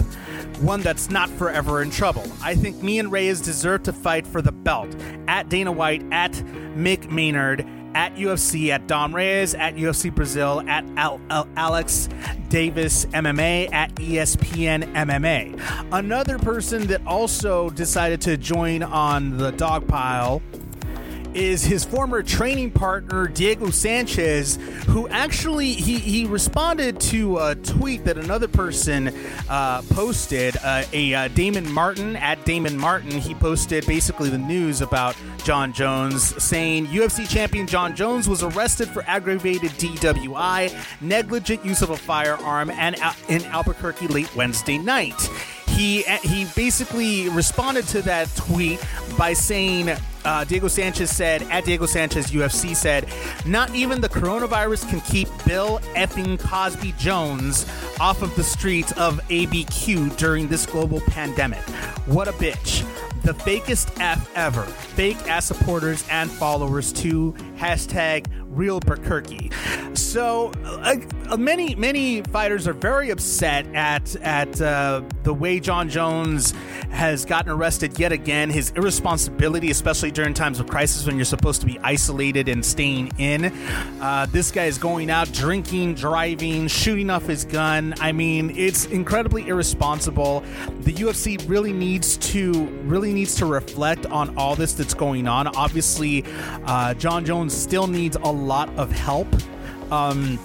one 0.59 0.81
that's 0.81 1.11
not 1.11 1.29
forever 1.31 1.83
in 1.83 1.91
trouble. 1.91 2.25
I 2.43 2.55
think 2.55 2.83
me 2.83 2.99
and 2.99 3.11
Reyes 3.11 3.41
deserve 3.41 3.83
to 3.85 3.93
fight 3.93 4.27
for 4.27 4.43
the 4.43 4.53
belt. 4.53 4.95
At 5.29 5.49
Dana 5.49 5.73
White, 5.73 6.05
at 6.13 6.33
Mick 6.77 7.11
Maynard, 7.11 7.67
at 7.95 8.17
UFC, 8.17 8.71
at 8.71 8.87
Dom 8.87 9.15
Reyes, 9.15 9.55
at 9.55 9.77
UFC 9.77 10.13
Brazil, 10.15 10.63
at 10.69 10.85
Al- 10.97 11.21
Al- 11.31 11.49
Alex 11.57 12.09
Davis 12.49 13.07
MMA, 13.07 13.73
at 13.73 13.95
ESPN 13.97 14.93
MMA. 14.95 15.61
Another 15.93 16.39
person 16.39 16.87
that 16.89 17.07
also 17.07 17.71
decided 17.71 18.21
to 18.23 18.37
join 18.37 18.83
on 18.83 19.37
the 19.39 19.53
dog 19.53 19.87
pile 19.87 20.43
is 21.35 21.65
his 21.65 21.85
former 21.85 22.23
training 22.23 22.71
partner 22.71 23.27
Diego 23.27 23.71
Sanchez, 23.71 24.57
who 24.87 25.09
actually 25.09 25.73
he, 25.73 25.99
he 25.99 26.25
responded 26.25 27.01
to 27.01 27.39
a 27.39 27.55
tweet 27.55 28.05
that 28.05 28.17
another 28.17 28.49
person 28.49 29.13
uh, 29.49 29.83
posted. 29.91 30.57
Uh, 30.63 30.85
a 30.93 31.15
uh, 31.15 31.29
Damon 31.29 31.71
Martin 31.71 32.17
at 32.17 32.45
Damon 32.45 32.77
Martin, 32.77 33.11
he 33.11 33.35
posted 33.35 33.87
basically 33.87 34.31
the 34.31 34.39
news 34.39 34.81
about 34.81 35.17
Jon 35.45 35.73
Jones, 35.73 36.43
saying 36.43 36.87
UFC 36.87 37.29
champion 37.29 37.67
Jon 37.67 37.97
Jones 37.97 38.29
was 38.29 38.43
arrested 38.43 38.89
for 38.89 39.03
aggravated 39.07 39.71
DWI, 39.73 40.75
negligent 41.01 41.65
use 41.65 41.83
of 41.83 41.91
a 41.91 41.97
firearm, 41.97 42.71
and 42.71 42.97
uh, 43.01 43.13
in 43.29 43.45
Albuquerque 43.47 44.09
late 44.09 44.35
Wednesday 44.35 44.79
night 44.79 45.31
he 45.69 46.03
he 46.23 46.47
basically 46.55 47.29
responded 47.31 47.87
to 47.89 48.03
that 48.03 48.29
tweet 48.37 48.81
by 49.19 49.33
saying 49.33 49.91
uh, 50.25 50.45
Diego 50.45 50.69
Sanchez 50.69 51.11
said 51.11 51.43
at 51.45 51.65
Diego 51.65 51.87
Sanchez 51.87 52.31
UFC 52.31 52.75
said 52.75 53.09
not 53.47 53.75
even 53.75 54.01
the 54.01 54.09
coronavirus 54.09 54.89
can 54.89 55.01
keep 55.03 55.29
Bill 55.47 55.79
effing 55.95 56.39
Cosby 56.39 56.95
Jones 56.99 57.67
off 58.01 58.23
of 58.23 58.35
the 58.37 58.43
streets 58.45 58.93
of 58.93 59.21
ABQ 59.29 60.17
during 60.17 60.49
this 60.49 60.67
global 60.67 61.01
pandemic. 61.03 61.61
What 62.07 62.29
a 62.29 62.33
bitch. 62.33 62.85
The 63.23 63.33
fakest 63.33 63.99
F 64.01 64.31
ever. 64.35 64.63
Fake 64.63 65.17
ass 65.31 65.47
supporters 65.47 66.05
and 66.11 66.31
followers 66.31 66.93
too. 66.93 67.33
hashtag 67.57 68.27
real 68.55 68.81
Burkirky. 68.81 69.53
So 69.97 70.53
uh, 70.65 70.97
uh, 71.31 71.37
many 71.37 71.75
many 71.75 72.23
fighters 72.23 72.69
are 72.69 72.73
very 72.73 73.11
upset 73.11 73.67
at 73.75 74.15
at 74.17 74.61
uh, 74.61 75.03
the 75.23 75.35
way 75.35 75.61
Jon 75.61 75.89
Jones 75.89 76.53
has 76.91 77.25
gotten 77.25 77.51
arrested 77.51 77.99
yet 77.99 78.13
again. 78.13 78.51
His 78.51 78.71
irresponsibility, 78.71 79.71
especially 79.71 80.11
during 80.11 80.33
times 80.35 80.61
of 80.61 80.69
crisis 80.69 81.07
when 81.07 81.17
you're 81.17 81.25
supposed 81.25 81.61
to 81.61 81.67
be 81.67 81.79
isolated 81.81 82.49
and 82.49 82.65
staying 82.65 83.13
in. 83.19 83.47
Uh, 84.01 84.27
this 84.31 84.51
guy 84.51 84.67
is 84.67 84.79
going 84.79 85.11
out 85.11 85.33
drinking, 85.33 85.95
driving, 85.95 86.69
shooting 86.69 87.11
off 87.11 87.27
his 87.27 87.45
gun. 87.45 87.95
I 88.01 88.13
mean, 88.13 88.57
it's 88.57 88.87
incredibly 88.87 89.49
irresponsible. 89.49 90.41
The 90.81 90.93
UFC 90.93 91.49
really 91.49 91.73
needs 91.73 92.17
to 92.19 92.67
really 92.85 93.13
needs 93.13 93.35
to 93.37 93.47
reflect 93.47 94.07
on 94.07 94.37
all 94.37 94.55
this 94.55 94.75
that's 94.75 94.95
going 94.95 95.27
on. 95.27 95.49
Obviously, 95.49 96.25
uh, 96.67 96.95
Jon 96.95 97.25
Jones 97.25 97.55
still 97.55 97.87
needs 97.87 98.17
a 98.17 98.31
lot 98.45 98.69
of 98.77 98.91
help. 98.93 99.29
Um, 99.91 100.39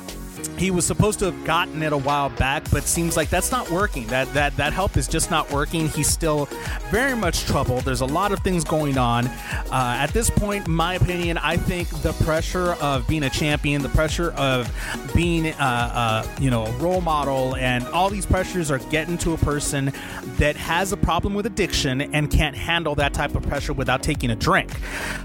he 0.58 0.72
was 0.72 0.86
supposed 0.86 1.20
to 1.20 1.26
have 1.26 1.46
gotten 1.46 1.82
it 1.82 1.94
a 1.94 1.98
while 1.98 2.30
back, 2.30 2.70
but 2.72 2.84
seems 2.84 3.16
like 3.16 3.30
that's 3.30 3.52
not 3.52 3.70
working. 3.72 4.08
That 4.08 4.32
that 4.34 4.56
that 4.58 4.74
help 4.74 4.98
is 4.98 5.08
just 5.08 5.32
not 5.32 5.52
working. 5.52 5.88
He's 5.90 6.08
still 6.08 6.46
very 6.90 7.16
much 7.16 7.46
troubled. 7.46 7.84
There's 7.84 8.02
a 8.02 8.06
lot 8.06 8.32
of 8.32 8.40
things 8.40 8.64
going 8.64 8.98
on. 8.98 9.28
Uh, 9.28 9.98
at 10.00 10.08
this 10.08 10.30
point, 10.30 10.68
my 10.68 10.96
opinion, 10.96 11.38
I 11.38 11.58
think 11.58 11.90
the 12.02 12.14
pressure 12.24 12.74
of 12.82 13.08
being 13.08 13.24
a 13.24 13.30
champion, 13.30 13.82
the 13.82 13.90
pressure 13.90 14.32
of 14.32 14.72
being, 15.14 15.48
uh, 15.48 15.56
uh, 15.60 16.28
you 16.40 16.50
know, 16.50 16.66
a 16.66 16.72
role 16.78 17.02
model, 17.02 17.56
and 17.56 17.86
all 17.88 18.10
these 18.10 18.26
pressures 18.26 18.72
are 18.72 18.80
getting 18.90 19.18
to 19.20 19.34
a 19.34 19.38
person 19.38 19.94
that 20.38 20.56
has 20.56 20.92
a 20.92 20.98
problem 20.98 21.34
with 21.34 21.46
addiction 21.46 22.02
and 22.02 22.30
can't 22.32 22.56
handle 22.56 22.96
that 22.96 23.14
type 23.14 23.36
of 23.36 23.44
pressure 23.44 23.74
without 23.74 24.04
taking 24.04 24.30
a 24.32 24.36
drink. 24.36 24.72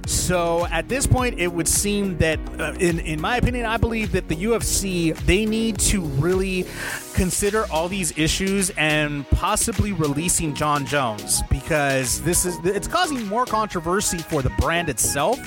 So 0.07 0.67
at 0.67 0.89
this 0.89 1.07
point, 1.07 1.39
it 1.39 1.53
would 1.53 1.69
seem 1.69 2.19
that, 2.19 2.39
uh, 2.59 2.75
in 2.79 3.01
in 3.01 3.21
my 3.21 3.37
opinion, 3.37 3.67
I 3.67 3.77
believe 3.77 4.13
that 4.13 4.29
the 4.29 4.37
UFC 4.37 5.04
they 5.13 5.47
need 5.47 5.79
to 5.79 6.01
really 6.01 6.67
consider 7.15 7.65
all 7.71 7.89
these 7.89 8.17
issues 8.19 8.71
and 8.71 9.29
possibly 9.31 9.93
releasing 9.93 10.55
Jon 10.55 10.85
Jones 10.85 11.43
because 11.51 12.21
this 12.23 12.45
is 12.45 12.59
it's 12.65 12.89
causing 12.89 13.27
more 13.27 13.47
controversy 13.47 14.19
for 14.19 14.43
the 14.43 14.51
brand 14.59 14.89
itself. 14.89 15.39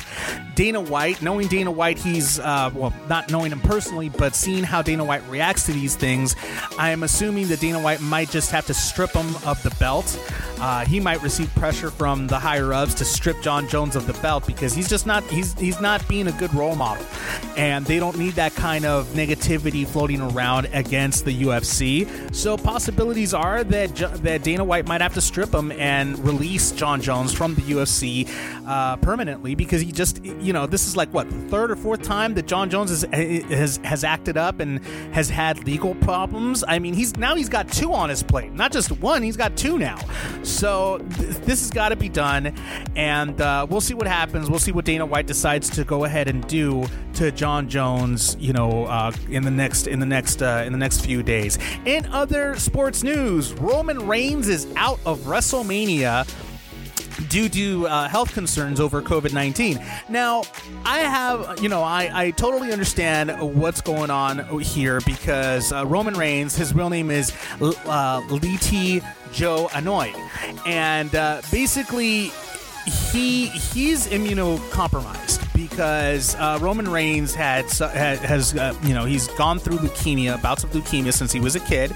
Dana 0.56 0.82
White, 0.82 1.22
knowing 1.22 1.48
Dana 1.48 1.70
White, 1.70 2.00
he's 2.00 2.40
uh, 2.40 2.72
well, 2.74 2.94
not 3.08 3.30
knowing 3.32 3.52
him 3.52 3.60
personally, 3.60 4.10
but 4.10 4.34
seeing 4.36 4.64
how 4.64 4.82
Dana 4.82 5.04
White 5.04 5.28
reacts 5.30 5.66
to 5.68 5.74
these 5.74 5.96
things, 5.96 6.36
I 6.80 6.90
am 6.92 7.04
assuming 7.04 7.48
that 7.50 7.60
Dana 7.60 7.80
White 7.80 8.02
might 8.02 8.30
just 8.30 8.50
have 8.52 8.66
to 8.68 8.74
strip 8.74 9.12
him 9.12 9.28
of 9.46 9.62
the 9.64 9.76
belt. 9.80 10.20
Uh, 10.60 10.84
he 10.86 11.00
might 11.00 11.22
receive 11.22 11.54
pressure 11.54 11.92
from 11.92 12.26
the 12.26 12.40
higher 12.40 12.74
ups 12.74 12.96
to 12.96 13.06
strip 13.06 13.40
Jon 13.42 13.68
Jones 13.68 13.96
of 13.96 14.08
the 14.08 14.14
belt 14.14 14.48
because 14.48 14.74
he's 14.74 14.90
just 14.90 15.06
not 15.06 15.24
he's 15.26 15.54
he's 15.60 15.80
not 15.80 16.08
being 16.08 16.28
a 16.28 16.32
good 16.34 16.54
role 16.54 16.76
model, 16.76 17.06
and 17.56 17.86
they 17.86 18.00
don't 18.00 18.18
need 18.18 18.34
that 18.34 18.56
kind 18.56 18.86
of 18.86 19.06
negativity 19.10 19.47
floating 19.48 20.22
around 20.22 20.68
against 20.74 21.24
the 21.24 21.44
UFC. 21.44 22.36
So 22.36 22.58
possibilities 22.58 23.34
are 23.34 23.64
that 23.64 23.96
that 24.24 24.44
Dana 24.44 24.64
White 24.64 24.88
might 24.88 25.02
have 25.02 25.14
to 25.14 25.22
strip 25.22 25.54
him 25.54 25.72
and 25.72 26.20
release 26.20 26.72
Jon 26.72 27.02
Jones 27.02 27.34
from 27.34 27.56
the 27.56 27.62
UFC 27.62 28.30
uh, 28.68 28.98
permanently 28.98 29.56
because 29.56 29.82
he 29.82 29.92
just 29.92 30.24
you 30.24 30.52
know 30.52 30.68
this 30.68 30.88
is 30.88 30.98
like 30.98 31.14
what 31.14 31.30
the 31.30 31.40
third 31.50 31.72
or 31.72 31.76
fourth 31.76 32.02
time 32.02 32.34
that 32.34 32.46
Jon 32.46 32.70
Jones 32.70 32.90
has 32.90 33.04
has 33.50 33.78
has 33.84 34.04
acted 34.04 34.36
up 34.36 34.60
and 34.60 34.84
has 35.14 35.30
had 35.30 35.64
legal 35.66 35.96
problems. 35.96 36.64
I 36.68 36.80
mean 36.80 36.94
he's 36.94 37.16
now 37.16 37.36
he's 37.36 37.50
got 37.50 37.72
two 37.72 37.94
on 37.94 38.10
his 38.10 38.24
plate, 38.24 38.52
not 38.52 38.72
just 38.72 38.92
one. 38.92 39.24
He's 39.24 39.38
got 39.38 39.56
two 39.56 39.78
now. 39.78 39.98
So 40.44 40.98
th- 40.98 41.38
this 41.38 41.62
has 41.62 41.72
got 41.72 41.90
to 41.90 41.96
be 41.96 42.10
done, 42.10 42.54
and 42.96 43.40
uh, 43.40 43.66
we'll 43.70 43.82
see 43.82 43.94
what 43.94 44.08
happens. 44.08 44.50
We'll 44.50 44.60
see 44.60 44.72
what 44.72 44.86
Dana 44.86 45.06
White 45.06 45.28
decides 45.28 45.70
to 45.72 45.84
go 45.84 46.04
ahead 46.04 46.28
and 46.28 46.46
do 46.48 46.86
to 47.16 47.32
Jon 47.32 47.70
Jones. 47.70 48.36
You 48.40 48.54
know, 48.54 48.86
uh, 48.86 49.12
in 49.38 49.44
the 49.44 49.52
next 49.52 49.88
in 49.88 50.00
the 50.00 50.06
next 50.06 50.42
uh, 50.42 50.64
in 50.66 50.74
the 50.74 50.78
next 50.78 51.06
few 51.06 51.24
days. 51.24 51.58
In 51.86 52.06
other 52.08 52.56
sports 52.58 53.04
news, 53.04 53.54
Roman 53.54 54.06
Reigns 54.06 54.50
is 54.50 54.68
out 54.76 55.00
of 55.06 55.20
WrestleMania 55.20 56.28
due 57.30 57.50
to 57.50 57.88
uh, 57.88 58.08
health 58.08 58.34
concerns 58.34 58.80
over 58.80 59.02
COVID 59.02 59.34
19. 59.34 59.84
Now, 60.10 60.44
I 60.86 61.00
have, 61.00 61.62
you 61.62 61.70
know, 61.70 61.82
I, 61.82 62.10
I 62.14 62.32
totally 62.32 62.72
understand 62.72 63.32
what's 63.56 63.82
going 63.82 64.10
on 64.10 64.60
here 64.60 65.02
because 65.02 65.72
uh, 65.72 65.86
Roman 65.86 66.14
Reigns, 66.16 66.56
his 66.56 66.74
real 66.74 66.90
name 66.90 67.12
is 67.12 67.32
uh, 67.62 68.22
Leati 68.28 69.04
Joe 69.32 69.68
Anoa'i. 69.72 70.16
And 70.66 71.14
uh, 71.16 71.42
basically, 71.52 72.32
he 72.88 73.48
he's 73.48 74.08
immunocompromised 74.08 75.54
because 75.54 76.36
uh, 76.36 76.58
Roman 76.62 76.90
Reigns 76.90 77.36
had 77.36 77.66
has 77.72 78.56
uh, 78.56 78.74
you 78.84 78.94
know 78.94 79.06
he's 79.06 79.28
gone 79.30 79.60
through 79.60 79.78
leukemia, 79.78 80.42
bouts 80.42 80.64
of 80.64 80.72
leukemia 80.72 81.14
since 81.14 81.32
he 81.32 81.40
was 81.40 81.56
a 81.56 81.60
kid, 81.60 81.94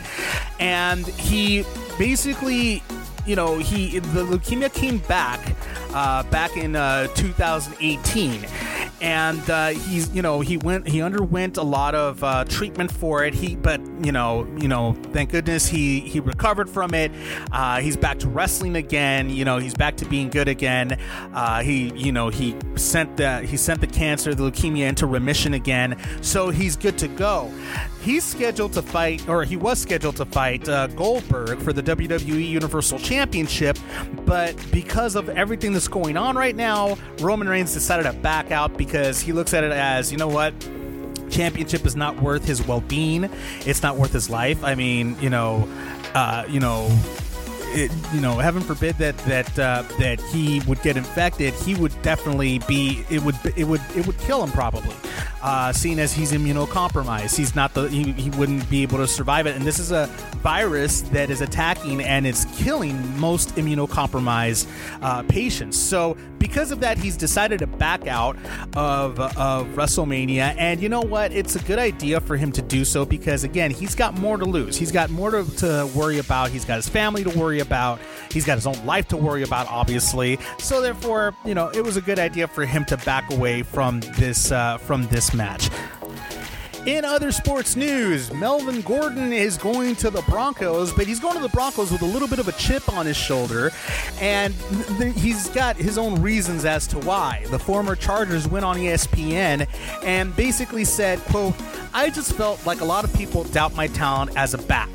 and 0.59 1.07
he 1.07 1.63
basically 1.97 2.83
you 3.25 3.35
know 3.35 3.57
he 3.57 3.99
the 3.99 4.25
leukemia 4.25 4.73
came 4.73 4.97
back 4.99 5.55
uh, 5.93 6.23
back 6.23 6.57
in 6.57 6.75
uh, 6.75 7.07
2018 7.15 8.45
and 9.01 9.49
uh, 9.49 9.69
he's 9.69 10.13
you 10.13 10.21
know 10.21 10.41
he 10.41 10.57
went 10.57 10.87
he 10.87 11.01
underwent 11.01 11.57
a 11.57 11.63
lot 11.63 11.95
of 11.95 12.23
uh, 12.23 12.45
treatment 12.45 12.91
for 12.91 13.25
it. 13.25 13.33
He 13.33 13.55
but 13.55 13.81
you 14.05 14.11
know 14.11 14.47
you 14.59 14.67
know 14.67 14.93
thank 15.11 15.31
goodness 15.31 15.67
he 15.67 15.99
he 16.01 16.19
recovered 16.19 16.69
from 16.69 16.93
it. 16.93 17.11
Uh, 17.51 17.81
he's 17.81 17.97
back 17.97 18.19
to 18.19 18.29
wrestling 18.29 18.75
again. 18.75 19.29
You 19.29 19.43
know 19.43 19.57
he's 19.57 19.73
back 19.73 19.97
to 19.97 20.05
being 20.05 20.29
good 20.29 20.47
again. 20.47 20.99
Uh, 21.33 21.63
he 21.63 21.91
you 21.95 22.11
know 22.11 22.29
he 22.29 22.55
sent 22.75 23.17
the 23.17 23.39
he 23.41 23.57
sent 23.57 23.81
the 23.81 23.87
cancer 23.87 24.35
the 24.35 24.43
leukemia 24.43 24.87
into 24.87 25.07
remission 25.07 25.55
again. 25.55 25.97
So 26.21 26.49
he's 26.49 26.75
good 26.75 26.97
to 26.99 27.07
go. 27.07 27.51
He's 28.01 28.23
scheduled 28.23 28.73
to 28.73 28.81
fight 28.81 29.27
or 29.27 29.43
he 29.43 29.57
was 29.57 29.79
scheduled 29.79 30.15
to 30.17 30.25
fight 30.25 30.67
uh, 30.67 30.87
Goldberg 30.87 31.59
for 31.59 31.73
the 31.73 31.83
WWE 31.83 32.47
Universal 32.47 32.99
Championship. 32.99 33.77
But 34.25 34.55
because 34.71 35.15
of 35.15 35.29
everything 35.29 35.73
that's 35.73 35.80
going 35.87 36.17
on 36.17 36.35
right 36.35 36.55
now. 36.55 36.97
Roman 37.19 37.47
Reigns 37.47 37.73
decided 37.73 38.03
to 38.03 38.13
back 38.13 38.51
out 38.51 38.77
because 38.77 39.19
he 39.19 39.33
looks 39.33 39.53
at 39.53 39.63
it 39.63 39.71
as 39.71 40.11
you 40.11 40.17
know 40.17 40.27
what? 40.27 40.53
Championship 41.29 41.85
is 41.85 41.95
not 41.95 42.21
worth 42.21 42.45
his 42.45 42.65
well-being. 42.67 43.29
It's 43.65 43.81
not 43.81 43.97
worth 43.97 44.11
his 44.11 44.29
life. 44.29 44.63
I 44.63 44.75
mean 44.75 45.17
you 45.21 45.29
know 45.29 45.67
uh, 46.13 46.45
you 46.49 46.59
know 46.59 46.89
it, 47.73 47.91
you 48.13 48.21
know, 48.21 48.37
heaven 48.37 48.61
forbid 48.61 48.97
that 48.97 49.17
that 49.19 49.57
uh, 49.57 49.83
that 49.99 50.19
he 50.19 50.61
would 50.61 50.81
get 50.81 50.97
infected, 50.97 51.53
he 51.53 51.75
would 51.75 51.99
definitely 52.01 52.59
be. 52.59 53.05
It 53.09 53.23
would 53.23 53.35
it 53.55 53.65
would 53.65 53.81
it 53.95 54.05
would 54.05 54.17
kill 54.19 54.43
him 54.43 54.51
probably, 54.51 54.95
uh, 55.41 55.73
seeing 55.73 55.99
as 55.99 56.13
he's 56.13 56.31
immunocompromised. 56.31 57.35
He's 57.35 57.55
not 57.55 57.73
the 57.73 57.89
he, 57.89 58.11
he 58.13 58.29
wouldn't 58.31 58.69
be 58.69 58.83
able 58.83 58.97
to 58.97 59.07
survive 59.07 59.47
it. 59.47 59.55
And 59.55 59.65
this 59.65 59.79
is 59.79 59.91
a 59.91 60.07
virus 60.37 61.01
that 61.01 61.29
is 61.29 61.41
attacking 61.41 62.01
and 62.01 62.25
it's 62.25 62.45
killing 62.61 63.19
most 63.19 63.55
immunocompromised 63.55 64.67
uh, 65.01 65.23
patients. 65.23 65.77
So 65.77 66.17
because 66.37 66.71
of 66.71 66.79
that, 66.79 66.97
he's 66.97 67.15
decided 67.15 67.59
to 67.59 67.67
back 67.67 68.07
out 68.07 68.35
of 68.75 69.19
of 69.19 69.67
WrestleMania. 69.75 70.55
And 70.57 70.81
you 70.81 70.89
know 70.89 71.01
what? 71.01 71.31
It's 71.31 71.55
a 71.55 71.59
good 71.59 71.79
idea 71.79 72.19
for 72.19 72.35
him 72.35 72.51
to 72.53 72.61
do 72.61 72.83
so 72.83 73.05
because 73.05 73.43
again, 73.43 73.71
he's 73.71 73.95
got 73.95 74.17
more 74.17 74.37
to 74.37 74.45
lose. 74.45 74.75
He's 74.75 74.91
got 74.91 75.09
more 75.09 75.31
to, 75.31 75.43
to 75.57 75.89
worry 75.95 76.19
about. 76.19 76.49
He's 76.49 76.65
got 76.65 76.75
his 76.75 76.89
family 76.89 77.23
to 77.23 77.29
worry 77.37 77.59
about. 77.59 77.99
He's 78.31 78.45
got 78.45 78.55
his 78.55 78.67
own 78.67 78.85
life 78.85 79.07
to 79.09 79.17
worry 79.17 79.43
about, 79.43 79.67
obviously. 79.69 80.39
So 80.59 80.81
therefore, 80.81 81.35
you 81.45 81.53
know, 81.53 81.69
it 81.69 81.83
was 81.83 81.97
a 81.97 82.01
good 82.01 82.19
idea 82.19 82.47
for 82.47 82.65
him 82.65 82.85
to 82.85 82.97
back 82.97 83.31
away 83.31 83.63
from 83.63 83.99
this 84.17 84.51
uh, 84.51 84.77
from 84.77 85.07
this 85.07 85.30
match. 85.33 85.69
In 86.85 87.05
other 87.05 87.31
sports 87.31 87.75
news, 87.75 88.33
Melvin 88.33 88.81
Gordon 88.81 89.31
is 89.31 89.55
going 89.55 89.95
to 89.97 90.09
the 90.09 90.23
Broncos, 90.23 90.91
but 90.91 91.05
he's 91.05 91.19
going 91.19 91.35
to 91.35 91.41
the 91.41 91.49
Broncos 91.49 91.91
with 91.91 92.01
a 92.01 92.05
little 92.05 92.27
bit 92.27 92.39
of 92.39 92.47
a 92.47 92.53
chip 92.53 92.91
on 92.91 93.05
his 93.05 93.15
shoulder, 93.15 93.71
and 94.19 94.55
th- 94.97 95.15
he's 95.15 95.47
got 95.49 95.75
his 95.75 95.99
own 95.99 96.19
reasons 96.23 96.65
as 96.65 96.87
to 96.87 96.97
why. 96.99 97.45
The 97.51 97.59
former 97.59 97.95
Chargers 97.95 98.47
went 98.47 98.65
on 98.65 98.77
ESPN 98.77 99.67
and 100.03 100.35
basically 100.35 100.83
said, 100.83 101.19
quote, 101.19 101.53
I 101.93 102.09
just 102.09 102.33
felt 102.33 102.65
like 102.65 102.81
a 102.81 102.85
lot 102.85 103.03
of 103.03 103.13
people 103.13 103.43
doubt 103.43 103.75
my 103.75 103.85
talent 103.85 104.35
as 104.35 104.55
a 104.55 104.57
back 104.57 104.89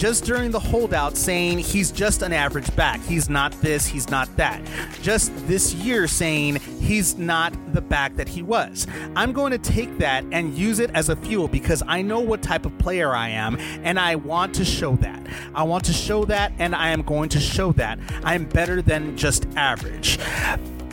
just 0.00 0.24
during 0.24 0.50
the 0.50 0.58
holdout 0.58 1.14
saying 1.14 1.58
he's 1.58 1.92
just 1.92 2.22
an 2.22 2.32
average 2.32 2.74
back. 2.74 2.98
He's 3.02 3.28
not 3.28 3.52
this, 3.60 3.86
he's 3.86 4.08
not 4.08 4.34
that. 4.38 4.58
Just 5.02 5.30
this 5.46 5.74
year 5.74 6.08
saying 6.08 6.56
he's 6.80 7.18
not 7.18 7.52
the 7.74 7.82
back 7.82 8.16
that 8.16 8.26
he 8.26 8.42
was. 8.42 8.86
I'm 9.14 9.34
going 9.34 9.50
to 9.52 9.58
take 9.58 9.98
that 9.98 10.24
and 10.32 10.56
use 10.56 10.78
it 10.78 10.90
as 10.94 11.10
a 11.10 11.16
fuel 11.16 11.48
because 11.48 11.82
I 11.86 12.00
know 12.00 12.18
what 12.20 12.40
type 12.40 12.64
of 12.64 12.76
player 12.78 13.14
I 13.14 13.28
am 13.28 13.58
and 13.84 14.00
I 14.00 14.16
want 14.16 14.54
to 14.54 14.64
show 14.64 14.96
that. 14.96 15.26
I 15.54 15.64
want 15.64 15.84
to 15.84 15.92
show 15.92 16.24
that 16.24 16.54
and 16.58 16.74
I 16.74 16.88
am 16.88 17.02
going 17.02 17.28
to 17.28 17.38
show 17.38 17.72
that. 17.72 17.98
I 18.24 18.34
am 18.34 18.46
better 18.46 18.80
than 18.80 19.18
just 19.18 19.46
average. 19.54 20.18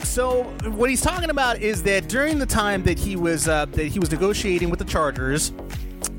So 0.04 0.42
what 0.64 0.90
he's 0.90 1.00
talking 1.00 1.30
about 1.30 1.62
is 1.62 1.82
that 1.84 2.10
during 2.10 2.38
the 2.38 2.46
time 2.46 2.82
that 2.82 2.98
he 2.98 3.16
was 3.16 3.48
uh, 3.48 3.64
that 3.66 3.86
he 3.86 3.98
was 3.98 4.10
negotiating 4.10 4.68
with 4.68 4.78
the 4.78 4.84
Chargers, 4.84 5.50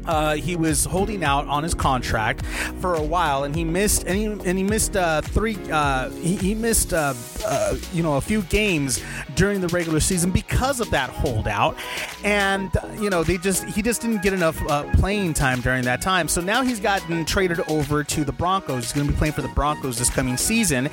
uh, 0.09 0.33
he 0.33 0.55
was 0.55 0.85
holding 0.85 1.23
out 1.23 1.47
on 1.47 1.61
his 1.61 1.75
contract 1.75 2.43
for 2.81 2.95
a 2.95 3.03
while, 3.03 3.43
and 3.43 3.55
he 3.55 3.63
missed 3.63 4.05
and 4.07 4.17
he, 4.17 4.25
and 4.25 4.57
he 4.57 4.63
missed 4.63 4.95
uh, 4.95 5.21
three. 5.21 5.55
Uh, 5.71 6.09
he, 6.09 6.35
he 6.35 6.55
missed 6.55 6.93
uh, 6.93 7.13
uh, 7.45 7.77
you 7.93 8.01
know 8.01 8.17
a 8.17 8.21
few 8.21 8.41
games 8.43 9.03
during 9.35 9.61
the 9.61 9.67
regular 9.67 9.99
season 9.99 10.31
because 10.31 10.79
of 10.79 10.89
that 10.89 11.11
holdout, 11.11 11.77
and 12.23 12.71
you 12.99 13.11
know 13.11 13.23
they 13.23 13.37
just 13.37 13.63
he 13.65 13.83
just 13.83 14.01
didn't 14.01 14.23
get 14.23 14.33
enough 14.33 14.59
uh, 14.67 14.83
playing 14.93 15.35
time 15.35 15.61
during 15.61 15.83
that 15.83 16.01
time. 16.01 16.27
So 16.27 16.41
now 16.41 16.63
he's 16.63 16.79
gotten 16.79 17.23
traded 17.23 17.59
over 17.69 18.03
to 18.03 18.23
the 18.23 18.33
Broncos. 18.33 18.85
He's 18.85 18.93
going 18.93 19.05
to 19.05 19.13
be 19.13 19.17
playing 19.17 19.33
for 19.33 19.43
the 19.43 19.49
Broncos 19.49 19.99
this 19.99 20.09
coming 20.09 20.37
season, 20.37 20.89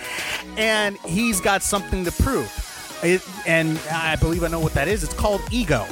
and 0.59 0.99
he's 0.99 1.41
got 1.41 1.63
something 1.63 2.05
to 2.05 2.13
prove. 2.13 2.53
It, 3.03 3.23
and 3.47 3.79
I 3.91 4.17
believe 4.17 4.45
I 4.45 4.49
know 4.49 4.61
what 4.61 4.75
that 4.75 4.89
is. 4.89 5.05
It's 5.05 5.15
called 5.15 5.41
ego. 5.51 5.87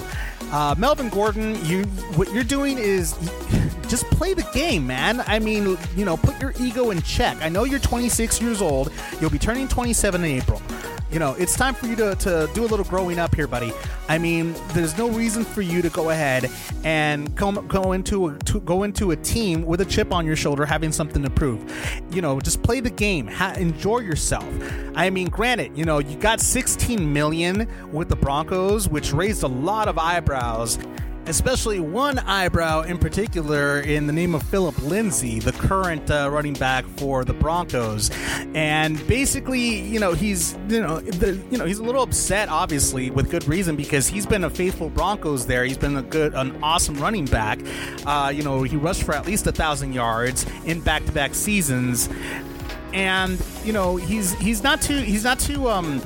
Uh, 0.55 0.73
Melvin 0.79 1.09
Gordon, 1.09 1.57
you 1.67 1.83
what 2.15 2.33
you're 2.33 2.45
doing 2.45 2.79
is 2.79 3.15
just 3.89 4.05
play 4.11 4.35
the 4.35 4.49
game, 4.55 4.87
man. 4.87 5.21
I 5.27 5.41
mean, 5.41 5.77
you 5.97 6.05
know, 6.05 6.17
put 6.17 6.41
your 6.41 6.55
ego 6.61 6.93
in 6.93 7.03
check. 7.03 7.37
I 7.41 7.49
know 7.49 7.65
you're 7.65 7.81
26 7.81 8.41
years 8.41 8.63
old. 8.63 8.93
You'll 9.21 9.31
be 9.31 9.39
turning 9.41 9.67
27 9.67 10.23
in 10.23 10.31
April. 10.31 10.63
You 11.11 11.19
know, 11.19 11.35
it's 11.41 11.57
time 11.57 11.75
for 11.75 11.89
you 11.89 11.97
to, 11.97 12.15
to 12.15 12.49
do 12.55 12.65
a 12.65 12.69
little 12.69 12.85
growing 12.85 13.19
up 13.19 13.35
here, 13.35 13.49
buddy. 13.49 13.73
I 14.09 14.19
mean, 14.19 14.55
there's 14.73 14.97
no 14.99 15.09
reason 15.09 15.45
for 15.45 15.63
you 15.63 15.81
to 15.81 15.89
go 15.89 16.11
ahead 16.11 16.51
and 16.85 17.35
come, 17.37 17.67
go 17.69 17.93
into 17.93 18.29
a, 18.29 18.39
to 18.41 18.61
go 18.61 18.83
into 18.83 19.13
a 19.13 19.17
team 19.17 19.65
with 19.65 19.81
a 19.81 19.85
chip 19.85 20.13
on 20.13 20.27
your 20.27 20.37
shoulder, 20.37 20.67
having 20.67 20.93
something 20.93 21.23
to 21.23 21.31
prove. 21.31 21.65
You 22.11 22.21
know, 22.21 22.39
just 22.41 22.63
play 22.63 22.81
the 22.81 22.91
game, 22.91 23.27
ha- 23.27 23.55
enjoy 23.57 24.01
yourself. 24.01 24.47
I 24.95 25.09
mean, 25.09 25.29
granted, 25.29 25.77
you 25.77 25.85
know, 25.85 25.99
you 25.99 26.17
got 26.19 26.41
16 26.41 27.13
million 27.13 27.69
with 27.93 28.09
the 28.11 28.17
Broncos, 28.17 28.89
which 28.89 29.13
raised 29.13 29.43
a 29.43 29.49
lot 29.49 29.89
of 29.89 29.99
eyebrows 29.99 30.79
especially 31.27 31.81
one 31.81 32.19
eyebrow 32.19 32.83
in 32.83 32.99
particular 32.99 33.81
in 33.81 34.07
the 34.07 34.13
name 34.13 34.35
of 34.35 34.43
Phillip 34.43 34.77
Lindsay, 34.83 35.41
the 35.41 35.53
current 35.53 36.11
uh, 36.11 36.29
running 36.31 36.55
back 36.55 36.85
for 36.97 37.25
the 37.25 37.33
Broncos. 37.33 38.11
And 38.55 39.05
basically, 39.07 39.81
you 39.81 40.01
know, 40.01 40.13
he's 40.13 40.57
you 40.69 40.81
know, 40.81 41.01
the, 41.01 41.41
you 41.51 41.59
know, 41.59 41.65
he's 41.65 41.79
a 41.79 41.85
little 41.85 42.03
upset 42.03 42.49
obviously 42.49 43.11
with 43.11 43.31
good 43.31 43.47
reason 43.49 43.77
because 43.77 44.07
he's 44.07 44.27
been 44.27 44.45
a 44.45 44.51
faithful 44.51 44.91
Broncos 44.91 45.47
there. 45.47 45.65
He's 45.65 45.79
been 45.79 45.97
a 45.97 46.03
good 46.03 46.35
an 46.35 46.63
awesome 46.63 46.97
running 46.97 47.25
back. 47.25 47.59
Uh, 48.07 48.33
you 48.35 48.43
know, 48.43 48.63
he 48.63 48.77
rushed 48.77 49.05
for 49.05 49.15
at 49.15 49.27
least 49.27 49.47
a 49.47 49.53
thousand 49.53 49.93
yards 49.93 50.47
in 50.65 50.81
back-to-back 50.81 51.35
seasons. 51.35 52.09
And, 52.93 53.45
you 53.65 53.73
know, 53.73 53.97
he's 53.97 54.33
he's 54.35 54.63
not 54.63 54.81
too 54.81 54.99
he's 54.99 55.25
not 55.25 55.41
too 55.41 55.69
um 55.69 56.01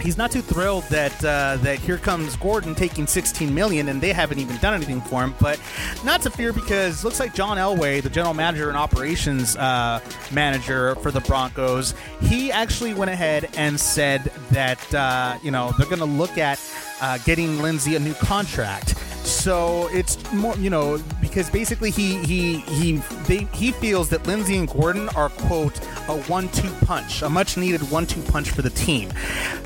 he's 0.00 0.16
not 0.16 0.30
too 0.30 0.42
thrilled 0.42 0.84
that 0.84 1.12
uh, 1.24 1.56
that 1.58 1.78
here 1.78 1.98
comes 1.98 2.36
Gordon 2.36 2.74
taking 2.74 3.06
16 3.06 3.54
million 3.54 3.88
and 3.88 4.00
they 4.00 4.12
haven't 4.12 4.38
even 4.38 4.56
done 4.58 4.74
anything 4.74 5.00
for 5.00 5.22
him. 5.22 5.34
But 5.40 5.60
not 6.04 6.22
to 6.22 6.30
fear 6.30 6.52
because 6.52 7.04
looks 7.04 7.20
like 7.20 7.34
John 7.34 7.56
Elway, 7.56 8.02
the 8.02 8.10
general 8.10 8.34
manager 8.34 8.68
and 8.68 8.76
operations 8.76 9.56
uh, 9.56 10.00
manager 10.32 10.94
for 10.96 11.10
the 11.10 11.20
Broncos, 11.20 11.94
he 12.20 12.50
actually 12.50 12.94
went 12.94 13.10
ahead 13.10 13.50
and 13.56 13.78
said 13.78 14.24
that 14.50 14.94
uh, 14.94 15.38
you 15.42 15.50
know 15.50 15.72
they're 15.78 15.86
going 15.86 15.98
to 15.98 16.04
look 16.04 16.38
at 16.38 16.60
uh, 17.00 17.18
getting 17.18 17.60
Lindsay 17.60 17.96
a 17.96 17.98
new 17.98 18.14
contract. 18.14 18.96
So 19.24 19.88
it's 19.92 20.32
more, 20.32 20.56
you 20.56 20.70
know, 20.70 20.98
because 21.20 21.50
basically 21.50 21.90
he 21.90 22.18
he 22.24 22.58
he 22.60 22.96
they, 23.26 23.44
he 23.54 23.72
feels 23.72 24.08
that 24.10 24.26
Lindsay 24.26 24.56
and 24.56 24.68
Gordon 24.68 25.08
are 25.10 25.28
quote 25.28 25.78
a 26.10 26.22
one-two 26.22 26.70
punch, 26.84 27.22
a 27.22 27.28
much-needed 27.28 27.88
one-two 27.90 28.22
punch 28.22 28.50
for 28.50 28.62
the 28.62 28.70
team. 28.70 29.10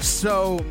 So 0.00 0.64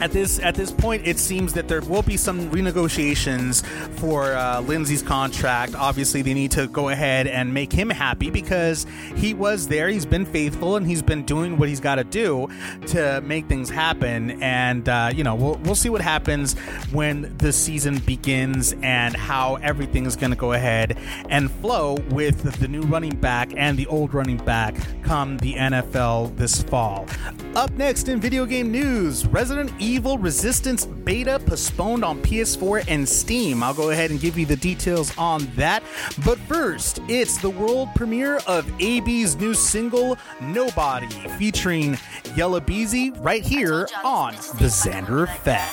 at 0.00 0.12
this 0.12 0.38
at 0.40 0.54
this 0.54 0.70
point, 0.70 1.06
it 1.06 1.18
seems 1.18 1.54
that 1.54 1.68
there 1.68 1.80
will 1.80 2.02
be 2.02 2.16
some 2.16 2.50
renegotiations 2.50 3.64
for 3.98 4.34
uh, 4.34 4.60
Lindsay's 4.60 5.02
contract. 5.02 5.74
Obviously, 5.74 6.22
they 6.22 6.34
need 6.34 6.50
to 6.52 6.66
go 6.68 6.90
ahead 6.90 7.26
and 7.26 7.52
make 7.52 7.72
him 7.72 7.88
happy 7.88 8.30
because 8.30 8.86
he 9.14 9.32
was 9.32 9.68
there. 9.68 9.88
He's 9.88 10.06
been 10.06 10.26
faithful 10.26 10.76
and 10.76 10.86
he's 10.86 11.02
been 11.02 11.24
doing 11.24 11.56
what 11.58 11.68
he's 11.68 11.80
got 11.80 11.96
to 11.96 12.04
do 12.04 12.48
to 12.88 13.22
make 13.22 13.46
things 13.46 13.70
happen. 13.70 14.42
And 14.42 14.88
uh, 14.88 15.12
you 15.14 15.24
know, 15.24 15.34
we'll 15.34 15.56
we'll 15.64 15.74
see 15.74 15.88
what 15.88 16.02
happens 16.02 16.54
when 16.92 17.34
the 17.38 17.52
season 17.52 17.98
begins 18.00 18.74
and 18.82 19.16
how 19.16 19.56
everything 19.56 20.04
is 20.04 20.14
going 20.16 20.30
to 20.30 20.36
go 20.36 20.52
ahead 20.52 20.98
and 21.30 21.50
flow 21.50 21.94
with 22.10 22.60
the 22.60 22.68
new 22.68 22.82
running 22.82 23.16
back 23.16 23.52
and 23.56 23.78
the 23.78 23.86
old 23.86 24.12
running 24.12 24.38
back 24.38 24.76
come 25.02 25.38
the 25.38 25.54
NFL 25.54 26.36
this 26.36 26.62
fall. 26.62 27.06
Up 27.54 27.70
next 27.72 28.08
in 28.08 28.20
video 28.20 28.44
game 28.44 28.70
news, 28.70 29.26
Resident 29.26 29.72
Evil 29.78 29.85
Resistance 29.86 30.84
beta 30.84 31.38
postponed 31.38 32.04
on 32.04 32.20
PS4 32.22 32.84
and 32.88 33.08
Steam. 33.08 33.62
I'll 33.62 33.72
go 33.72 33.90
ahead 33.90 34.10
and 34.10 34.20
give 34.20 34.36
you 34.36 34.44
the 34.44 34.56
details 34.56 35.16
on 35.16 35.46
that. 35.54 35.84
But 36.24 36.38
first, 36.40 36.98
it's 37.08 37.38
the 37.38 37.50
world 37.50 37.88
premiere 37.94 38.38
of 38.48 38.68
Aye 38.80 39.00
B's 39.04 39.36
new 39.36 39.54
single, 39.54 40.18
Nobody, 40.40 41.08
featuring 41.38 41.96
Yella 42.34 42.60
Beezy 42.60 43.12
right 43.20 43.44
here 43.44 43.88
on 44.02 44.34
The 44.34 44.66
Xander 44.66 45.22
Effect. 45.22 45.70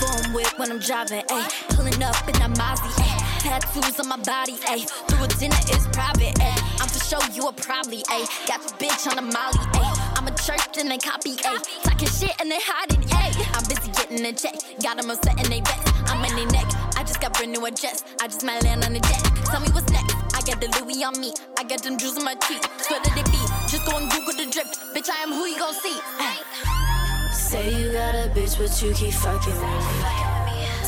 Phone 0.00 0.32
whip 0.32 0.46
uh. 0.46 0.50
when 0.56 0.72
I'm 0.72 0.80
driving, 0.80 1.22
ayy. 1.22 1.76
Pulling 1.76 2.02
up 2.02 2.28
in 2.28 2.34
Mozzie, 2.54 2.90
ayy. 3.04 3.09
Tattoos 3.40 3.98
on 3.98 4.08
my 4.08 4.18
body, 4.18 4.56
ayy. 4.68 4.84
Through 5.08 5.24
a 5.24 5.28
dinner 5.40 5.56
is 5.72 5.88
private, 5.96 6.36
ayy. 6.44 6.60
I'm 6.76 6.88
for 6.88 7.00
show 7.00 7.20
you 7.32 7.48
a 7.48 7.52
probably, 7.52 8.02
ayy. 8.12 8.28
Got 8.46 8.60
the 8.60 8.72
bitch 8.76 9.08
on 9.08 9.16
the 9.16 9.22
molly, 9.22 9.64
ayy. 9.80 10.18
I'm 10.18 10.26
a 10.28 10.34
church 10.36 10.76
and 10.76 10.90
they 10.90 10.98
copy, 10.98 11.36
ayy. 11.36 11.82
Talking 11.82 12.08
shit 12.08 12.36
and 12.38 12.50
they 12.50 12.60
hide 12.60 12.92
it, 12.92 13.00
ayy. 13.00 13.40
I'm 13.56 13.64
busy 13.64 13.90
getting 13.92 14.20
a 14.26 14.32
check. 14.36 14.60
Got 14.82 15.00
them 15.00 15.08
upset 15.10 15.40
and 15.40 15.48
they 15.48 15.60
vex. 15.60 15.80
I'm 16.12 16.22
in 16.22 16.36
their 16.36 16.52
neck. 16.52 16.68
I 16.96 17.02
just 17.02 17.20
got 17.22 17.32
brand 17.32 17.52
new 17.52 17.64
address. 17.64 18.04
I 18.20 18.26
just 18.28 18.44
might 18.44 18.62
land 18.62 18.84
on 18.84 18.92
the 18.92 19.00
deck. 19.00 19.22
Tell 19.48 19.60
me 19.60 19.68
what's 19.72 19.90
next. 19.90 20.14
I 20.36 20.42
got 20.44 20.60
the 20.60 20.68
Louis 20.76 21.02
on 21.02 21.18
me. 21.18 21.32
I 21.56 21.64
got 21.64 21.82
them 21.82 21.96
jewels 21.96 22.18
on 22.18 22.24
my 22.24 22.34
teeth. 22.34 22.60
Swear 22.84 23.00
that 23.00 23.14
they 23.16 23.24
be. 23.32 23.40
Just 23.72 23.88
go 23.88 23.96
and 23.96 24.10
Google 24.12 24.36
the 24.36 24.52
drip. 24.52 24.68
Bitch, 24.92 25.08
I 25.08 25.22
am 25.22 25.32
who 25.32 25.46
you 25.46 25.58
gon' 25.58 25.72
see. 25.72 25.96
ayy. 26.20 27.32
Say 27.32 27.72
you 27.72 27.92
got 27.92 28.14
a 28.14 28.28
bitch, 28.36 28.58
but 28.60 28.68
you 28.82 28.92
keep 28.92 29.14
fucking 29.14 29.56
with 29.56 29.64
me. 29.64 30.39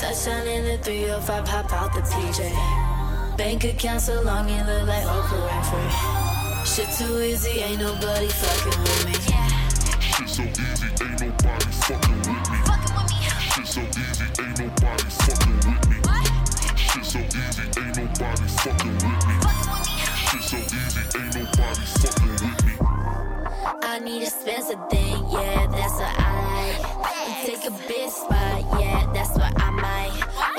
Touchdown 0.02 0.46
in 0.48 0.64
the 0.64 0.78
305, 0.82 1.44
pop 1.44 1.72
out 1.72 1.94
the 1.94 2.00
PJ. 2.00 3.36
Bank 3.36 3.62
account 3.62 4.00
so 4.00 4.20
long 4.22 4.48
it 4.48 4.66
look 4.66 4.88
like 4.88 5.04
Oprah 5.04 5.48
Winfrey. 5.48 6.66
Shit 6.66 6.90
too 6.98 7.22
easy, 7.22 7.60
ain't 7.60 7.78
nobody 7.80 8.26
fucking 8.26 8.80
with 8.82 9.06
me. 9.06 9.12
Shit 10.02 10.28
so 10.28 10.42
easy, 10.42 10.90
ain't 11.04 11.20
nobody 11.22 11.70
fucking 11.86 12.18
with 12.18 12.34
me. 12.34 12.58
Shit 13.54 13.66
so 13.66 13.80
easy, 13.80 14.26
ain't 14.42 14.58
nobody 14.58 15.06
fucking 15.22 15.54
with 15.62 15.86
me. 15.86 15.96
Shit 16.74 17.04
so 17.06 17.18
easy, 17.20 17.62
ain't 17.78 17.94
nobody 17.96 18.46
fucking 18.58 18.98
with 18.98 19.22
me. 19.22 19.38
Shit 20.18 20.42
so 20.42 20.58
easy, 20.58 21.02
ain't 21.14 21.30
nobody 21.38 21.84
fucking 22.02 22.34
with 22.42 22.58
me. 22.66 22.74
I 23.84 24.00
need 24.00 24.22
a 24.22 24.26
Spencer 24.26 24.78
thing, 24.90 25.24
yeah, 25.30 25.66
that's 25.70 25.94
what 25.94 26.14
I 26.18 26.20
like. 26.58 26.82
Take 27.46 27.64
a 27.66 27.70
big 27.86 28.10
spot, 28.10 28.80
yeah, 28.80 29.10
that's 29.12 29.30
what 29.36 29.52
I 29.60 29.61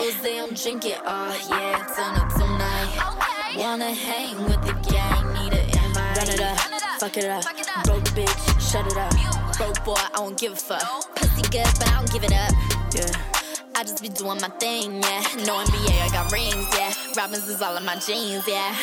might. 0.04 0.14
Jose, 0.14 0.40
I'm 0.40 0.54
drinking 0.54 0.98
all, 1.06 1.36
yeah, 1.50 1.86
turn 1.96 2.16
up 2.16 2.32
tonight. 2.34 3.58
Wanna 3.58 3.94
hang 3.94 4.44
with 4.44 4.62
the 4.66 4.74
gang, 4.90 5.34
need 5.34 5.54
an 5.54 5.66
invite. 5.70 6.18
Run 6.18 6.30
it 6.30 6.42
up, 6.42 6.58
fuck 7.00 7.18
it 7.18 7.26
up. 7.26 7.44
Broke 7.86 8.04
bitch, 8.16 8.72
shut 8.72 8.86
it 8.88 8.98
up. 8.98 9.14
Broke 9.58 9.84
boy, 9.86 9.94
I 9.96 10.10
don't 10.16 10.38
give 10.40 10.54
a 10.54 10.56
fuck. 10.56 11.16
Pussy 11.16 11.42
good, 11.44 11.66
but 11.80 11.88
I 11.90 11.96
don't 11.96 12.12
give 12.12 12.24
it 12.24 12.34
up. 12.34 12.52
Yeah. 12.94 13.12
I 13.76 13.84
just 13.84 14.02
be 14.04 14.10
doing 14.10 14.40
my 14.40 14.50
thing, 14.60 15.02
yeah. 15.02 15.22
No 15.46 15.58
NBA, 15.64 16.02
I 16.02 16.10
got 16.12 16.32
rings, 16.32 16.68
yeah. 16.78 16.94
Robins 17.18 17.48
is 17.48 17.62
all 17.62 17.76
in 17.76 17.86
my 17.86 17.96
jeans, 17.96 18.48
yeah. 18.48 18.76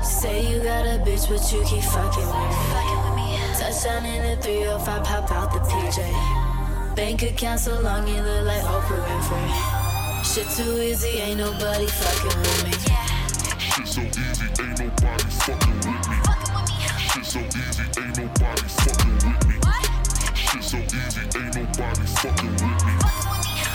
Say 0.00 0.52
you 0.52 0.62
got 0.62 0.86
a 0.86 1.02
bitch, 1.02 1.28
but 1.28 1.42
you 1.52 1.64
keep 1.64 1.82
fucking 1.90 2.26
with 2.26 3.16
me. 3.16 3.38
Touchdown 3.58 4.06
in 4.06 4.36
the 4.36 4.42
305, 4.42 5.04
pop 5.04 5.32
out 5.32 5.52
the 5.52 5.58
PJ. 5.60 6.94
Bank 6.94 7.22
account 7.22 7.60
so 7.60 7.80
long 7.80 8.06
it 8.06 8.22
look 8.22 8.44
like 8.44 8.62
Oprah 8.62 9.04
Winfrey. 9.04 9.81
Shit 10.32 10.48
too 10.56 10.80
easy, 10.80 11.08
ain't 11.20 11.36
nobody 11.36 11.86
fucking 11.86 12.40
with 12.40 12.64
me. 12.64 12.72
Shit 13.60 13.86
so 13.86 14.00
easy, 14.00 14.48
ain't 14.62 14.78
nobody 14.78 15.28
fucking 15.44 15.76
with 15.76 16.08
me. 16.08 16.16
Shit 16.96 17.26
so 17.26 17.40
easy, 17.40 17.84
ain't 18.00 18.16
nobody 18.16 18.66
fucking 18.80 19.12
with 19.12 19.44
me. 19.46 19.60
Shit 20.34 20.64
so 20.64 20.78
easy, 20.78 21.20
ain't 21.36 21.54
nobody 21.54 22.06
fucking 22.16 22.48
with 22.48 22.80
me. 22.80 22.94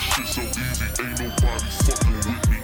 Shit 0.02 0.26
so 0.26 0.42
easy, 0.42 0.86
ain't 0.98 1.20
nobody 1.20 1.70
fucking 1.86 2.16
with 2.16 2.50
me. 2.50 2.56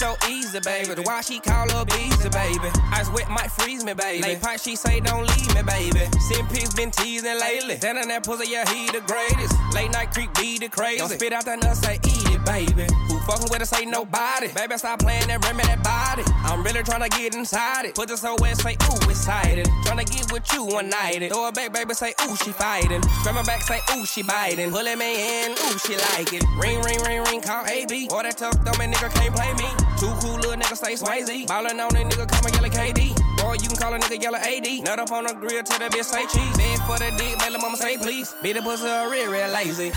So 0.00 0.16
easy, 0.30 0.58
baby. 0.60 0.94
The 0.94 1.02
why 1.02 1.20
she 1.20 1.40
call 1.40 1.68
her 1.68 1.84
easy, 2.00 2.30
baby. 2.30 2.72
Ice 2.90 3.10
wet 3.12 3.28
might 3.28 3.50
freeze 3.50 3.84
me, 3.84 3.92
baby. 3.92 4.22
Late 4.22 4.40
pipe, 4.40 4.58
she 4.58 4.74
say 4.74 4.98
don't 4.98 5.28
leave 5.28 5.54
me, 5.54 5.60
baby. 5.60 6.08
Sin 6.20 6.46
pigs 6.46 6.72
been 6.72 6.90
teasing 6.90 7.38
lately. 7.38 7.74
Then 7.74 7.98
on 7.98 8.08
that 8.08 8.24
pussy, 8.24 8.50
yeah, 8.50 8.64
he 8.72 8.86
the 8.86 9.02
greatest. 9.04 9.52
Late 9.74 9.92
night 9.92 10.10
creep 10.10 10.32
be 10.40 10.56
the 10.56 10.70
crazy. 10.70 11.00
Don't 11.00 11.10
spit 11.10 11.34
out 11.34 11.44
that 11.44 11.62
nut, 11.62 11.76
say 11.76 12.00
eat 12.08 12.32
it, 12.32 12.42
baby. 12.46 12.88
Who 13.12 13.20
fucking 13.28 13.52
with 13.52 13.60
her, 13.60 13.76
ain't 13.76 13.90
nobody. 13.90 14.48
Baby, 14.48 14.78
stop 14.78 15.00
playing 15.00 15.28
that 15.28 15.44
rim 15.44 15.58
that 15.58 15.84
body. 15.84 16.24
I'm 16.48 16.64
really 16.64 16.80
tryna 16.80 17.10
get 17.10 17.34
inside 17.34 17.84
it. 17.84 17.94
Put 17.94 18.08
this 18.08 18.22
so 18.22 18.36
wet, 18.40 18.56
say 18.56 18.80
ooh, 18.88 19.04
excited. 19.04 19.66
Tryna 19.84 20.08
get 20.08 20.32
with 20.32 20.50
you 20.54 20.64
one 20.64 20.88
night. 20.88 21.28
Throw 21.28 21.48
it 21.48 21.54
back, 21.54 21.74
baby, 21.74 21.92
say 21.92 22.14
ooh, 22.24 22.36
she 22.36 22.52
fighting. 22.52 23.02
Grab 23.20 23.36
her 23.36 23.44
back, 23.44 23.60
say 23.60 23.80
ooh, 23.92 24.06
she 24.06 24.22
biting. 24.22 24.70
Pulling 24.70 24.96
me 24.96 25.44
in, 25.44 25.52
ooh, 25.52 25.76
she 25.76 25.92
like 26.16 26.32
it. 26.32 26.42
Ring, 26.56 26.80
ring, 26.80 27.04
ring, 27.04 27.22
ring, 27.28 27.42
call 27.42 27.66
Aye 27.66 27.84
B. 27.86 28.08
Boy, 28.08 28.22
that 28.22 28.38
tough 28.38 28.56
dumb 28.64 28.80
nigga 28.80 29.12
can't 29.12 29.36
play 29.36 29.52
me. 29.60 29.89
Too 29.98 30.12
cool 30.20 30.36
little 30.36 30.56
nigga 30.56 30.76
say 30.76 30.94
Swayze. 30.94 31.46
Ballin' 31.46 31.80
on 31.80 31.92
that 31.92 32.06
nigga, 32.06 32.28
call 32.28 32.42
me 32.42 32.52
yellow 32.52 32.68
KD. 32.68 33.16
Boy, 33.36 33.54
you 33.54 33.68
can 33.68 33.76
call 33.76 33.94
a 33.94 33.98
nigga 33.98 34.22
yellow 34.22 34.38
AD. 34.38 34.84
Nut 34.84 34.98
up 34.98 35.10
on 35.12 35.24
the 35.24 35.34
grill 35.34 35.62
till 35.62 35.78
that 35.78 35.92
bitch 35.92 36.04
say 36.04 36.24
cheese. 36.26 36.56
Beg 36.56 36.78
for 36.86 36.98
the 36.98 37.10
dick, 37.16 37.36
make 37.38 37.52
the 37.52 37.58
mama 37.58 37.76
say 37.76 37.96
please. 37.96 38.34
Be 38.42 38.52
the 38.52 38.62
pussy 38.62 38.84
real, 38.84 39.30
real 39.30 39.48
lazy. 39.48 39.92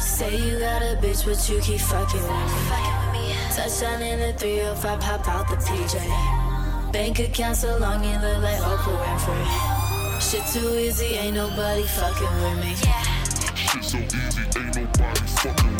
Say 0.00 0.36
you 0.36 0.58
got 0.58 0.82
a 0.82 0.96
bitch, 1.02 1.24
but 1.26 1.38
you 1.48 1.60
keep 1.60 1.80
fucking 1.80 2.22
with 2.22 3.12
me. 3.12 3.34
Touchdown 3.54 4.02
in 4.02 4.20
the 4.20 4.32
305, 4.38 5.00
pop 5.00 5.28
out 5.28 5.48
the 5.48 5.56
PJ. 5.56 6.92
Bank 6.92 7.18
account 7.18 7.56
so 7.56 7.76
long 7.78 8.02
you 8.02 8.16
look 8.18 8.42
like 8.42 8.58
Oprah 8.58 8.98
Winfrey. 9.02 10.20
Shit 10.20 10.44
too 10.52 10.68
easy, 10.78 11.16
ain't 11.16 11.34
nobody 11.34 11.82
fucking 11.82 12.34
with 12.42 12.58
me. 12.64 12.74
Shit 12.74 13.84
so 13.84 13.98
easy, 13.98 14.58
ain't 14.58 14.76
nobody 14.76 15.20
fucking 15.42 15.66
with 15.66 15.72
me. 15.74 15.77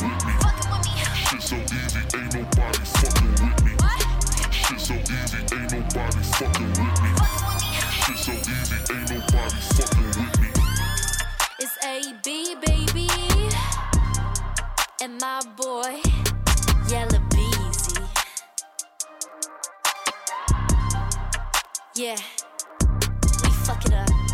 It's 11.60 11.76
Aye 11.82 12.14
B, 12.22 12.54
baby. 12.66 13.08
And 15.00 15.20
my 15.20 15.40
boy. 15.56 16.00
Yeah, 21.94 22.16
we 23.42 23.50
fuck 23.50 23.84
it 23.86 23.92
up. 23.94 24.27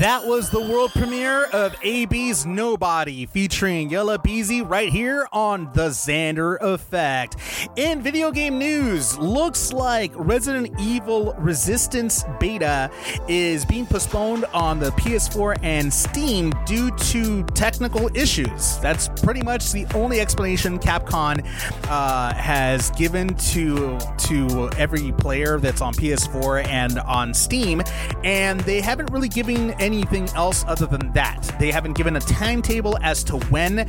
That 0.00 0.24
was 0.24 0.48
the 0.48 0.62
world 0.62 0.92
premiere 0.92 1.44
of 1.52 1.76
Aye 1.84 2.06
B's 2.08 2.46
Nobody 2.46 3.26
featuring 3.26 3.90
Yella 3.90 4.18
Beezy 4.18 4.62
right 4.62 4.88
here 4.88 5.28
on 5.30 5.70
The 5.74 5.90
Xander 5.90 6.56
Effect. 6.62 7.36
In 7.76 8.00
video 8.00 8.30
game 8.30 8.58
news, 8.58 9.18
looks 9.18 9.74
like 9.74 10.10
Resident 10.14 10.70
Evil 10.80 11.34
Resistance 11.34 12.24
beta 12.38 12.90
is 13.28 13.66
being 13.66 13.84
postponed 13.84 14.46
on 14.54 14.78
the 14.78 14.88
PS4 14.92 15.58
and 15.62 15.92
Steam 15.92 16.50
due 16.70 16.92
to 16.92 17.42
technical 17.46 18.08
issues. 18.14 18.78
That's 18.78 19.08
pretty 19.08 19.42
much 19.42 19.72
the 19.72 19.86
only 19.92 20.20
explanation 20.20 20.78
Capcom 20.78 21.44
uh, 21.88 22.32
has 22.34 22.92
given 22.92 23.34
to 23.34 23.98
to 24.28 24.70
every 24.78 25.10
player 25.10 25.58
that's 25.58 25.80
on 25.80 25.94
PS4 25.94 26.64
and 26.68 27.00
on 27.00 27.34
Steam, 27.34 27.82
and 28.22 28.60
they 28.60 28.80
haven't 28.80 29.10
really 29.10 29.28
given 29.28 29.72
anything 29.80 30.28
else 30.36 30.64
other 30.68 30.86
than 30.86 31.12
that. 31.12 31.56
They 31.58 31.72
haven't 31.72 31.94
given 31.94 32.14
a 32.14 32.20
timetable 32.20 32.96
as 33.02 33.24
to 33.24 33.38
when 33.48 33.84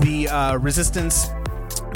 the 0.00 0.28
uh, 0.28 0.56
Resistance 0.56 1.28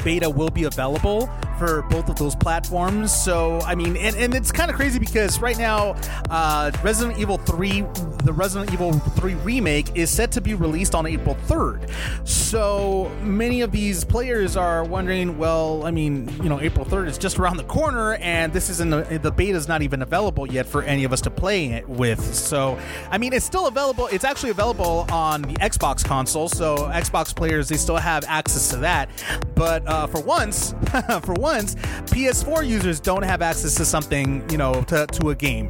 beta 0.05 0.31
will 0.31 0.51
be 0.51 0.65
available 0.65 1.29
for 1.59 1.83
both 1.83 2.09
of 2.09 2.17
those 2.17 2.35
platforms. 2.37 3.15
So, 3.15 3.61
I 3.61 3.75
mean, 3.75 3.97
and, 3.97 4.17
and 4.17 4.35
it's 4.35 4.53
kind 4.53 4.71
of 4.71 4.77
crazy 4.77 4.99
because 4.99 5.41
right 5.41 5.59
now, 5.59 5.97
uh, 6.31 6.71
Resident 6.83 7.19
Evil 7.19 7.39
3, 7.39 7.83
the 8.25 8.33
Resident 8.33 8.73
Evil 8.73 8.93
3 8.93 9.35
remake, 9.35 9.97
is 9.97 10.11
set 10.11 10.31
to 10.33 10.41
be 10.41 10.55
released 10.55 10.95
on 10.95 11.07
April 11.07 11.37
3rd. 11.47 11.91
So, 12.27 13.11
many 13.23 13.63
of 13.63 13.73
these 13.73 14.05
players 14.05 14.57
are 14.57 14.85
wondering, 14.85 15.37
well, 15.37 15.85
I 15.85 15.91
mean, 15.91 16.31
you 16.43 16.49
know, 16.49 16.61
April 16.61 16.87
3rd 16.87 17.09
is 17.09 17.19
just 17.19 17.39
around 17.39 17.57
the 17.57 17.65
corner, 17.65 18.15
and 18.15 18.53
this 18.53 18.71
isn't 18.71 18.91
the, 18.91 19.19
the 19.19 19.33
beta 19.33 19.57
is 19.57 19.69
not 19.69 19.83
even 19.83 20.03
available 20.03 20.47
yet 20.51 20.67
for 20.67 20.83
any 20.83 21.05
of 21.05 21.13
us 21.13 21.21
to 21.23 21.31
play 21.31 21.67
it 21.73 21.89
with. 21.89 22.35
So, 22.35 22.79
I 23.11 23.19
mean, 23.19 23.33
it's 23.33 23.45
still 23.45 23.67
available. 23.67 24.07
It's 24.09 24.25
actually 24.25 24.51
available 24.51 25.07
on 25.11 25.43
the 25.43 25.55
Xbox 25.55 26.05
console. 26.05 26.49
So, 26.49 26.77
Xbox 26.77 27.35
players, 27.35 27.69
they 27.69 27.77
still 27.77 27.97
have 27.97 28.25
access 28.27 28.71
to 28.71 28.77
that. 28.79 29.11
But 29.55 29.87
uh, 29.89 30.07
for 30.07 30.21
once, 30.21 30.75
for 31.23 31.35
once, 31.35 31.48
PS4 31.57 32.67
users 32.67 33.01
don't 33.01 33.23
have 33.23 33.43
access 33.43 33.75
to 33.77 33.85
something, 33.85 34.49
you 34.51 34.59
know, 34.59 34.83
to, 34.83 35.07
to 35.07 35.31
a 35.31 35.35
game 35.35 35.69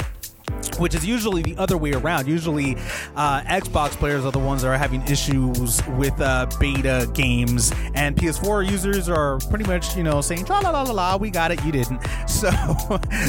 which 0.79 0.95
is 0.95 1.05
usually 1.05 1.43
the 1.43 1.57
other 1.57 1.77
way 1.77 1.93
around. 1.93 2.27
Usually, 2.27 2.77
uh, 3.17 3.43
Xbox 3.43 3.91
players 3.91 4.25
are 4.25 4.33
the 4.33 4.39
ones 4.39 4.63
that 4.63 4.69
are 4.69 4.79
having 4.79 5.03
issues 5.03 5.85
with 5.89 6.19
uh, 6.21 6.47
beta 6.59 7.11
games, 7.15 7.73
and 7.95 8.17
PS4 8.17 8.71
users 8.71 9.09
are 9.09 9.39
pretty 9.51 9.65
much, 9.65 9.97
you 9.97 10.03
know, 10.03 10.21
saying 10.21 10.47
"la 10.47 10.61
la 10.61 10.71
la 10.71 10.83
la 10.83 10.93
la," 10.93 11.17
we 11.17 11.31
got 11.31 11.51
it, 11.51 11.65
you 11.65 11.73
didn't. 11.73 12.01
So, 12.39 12.51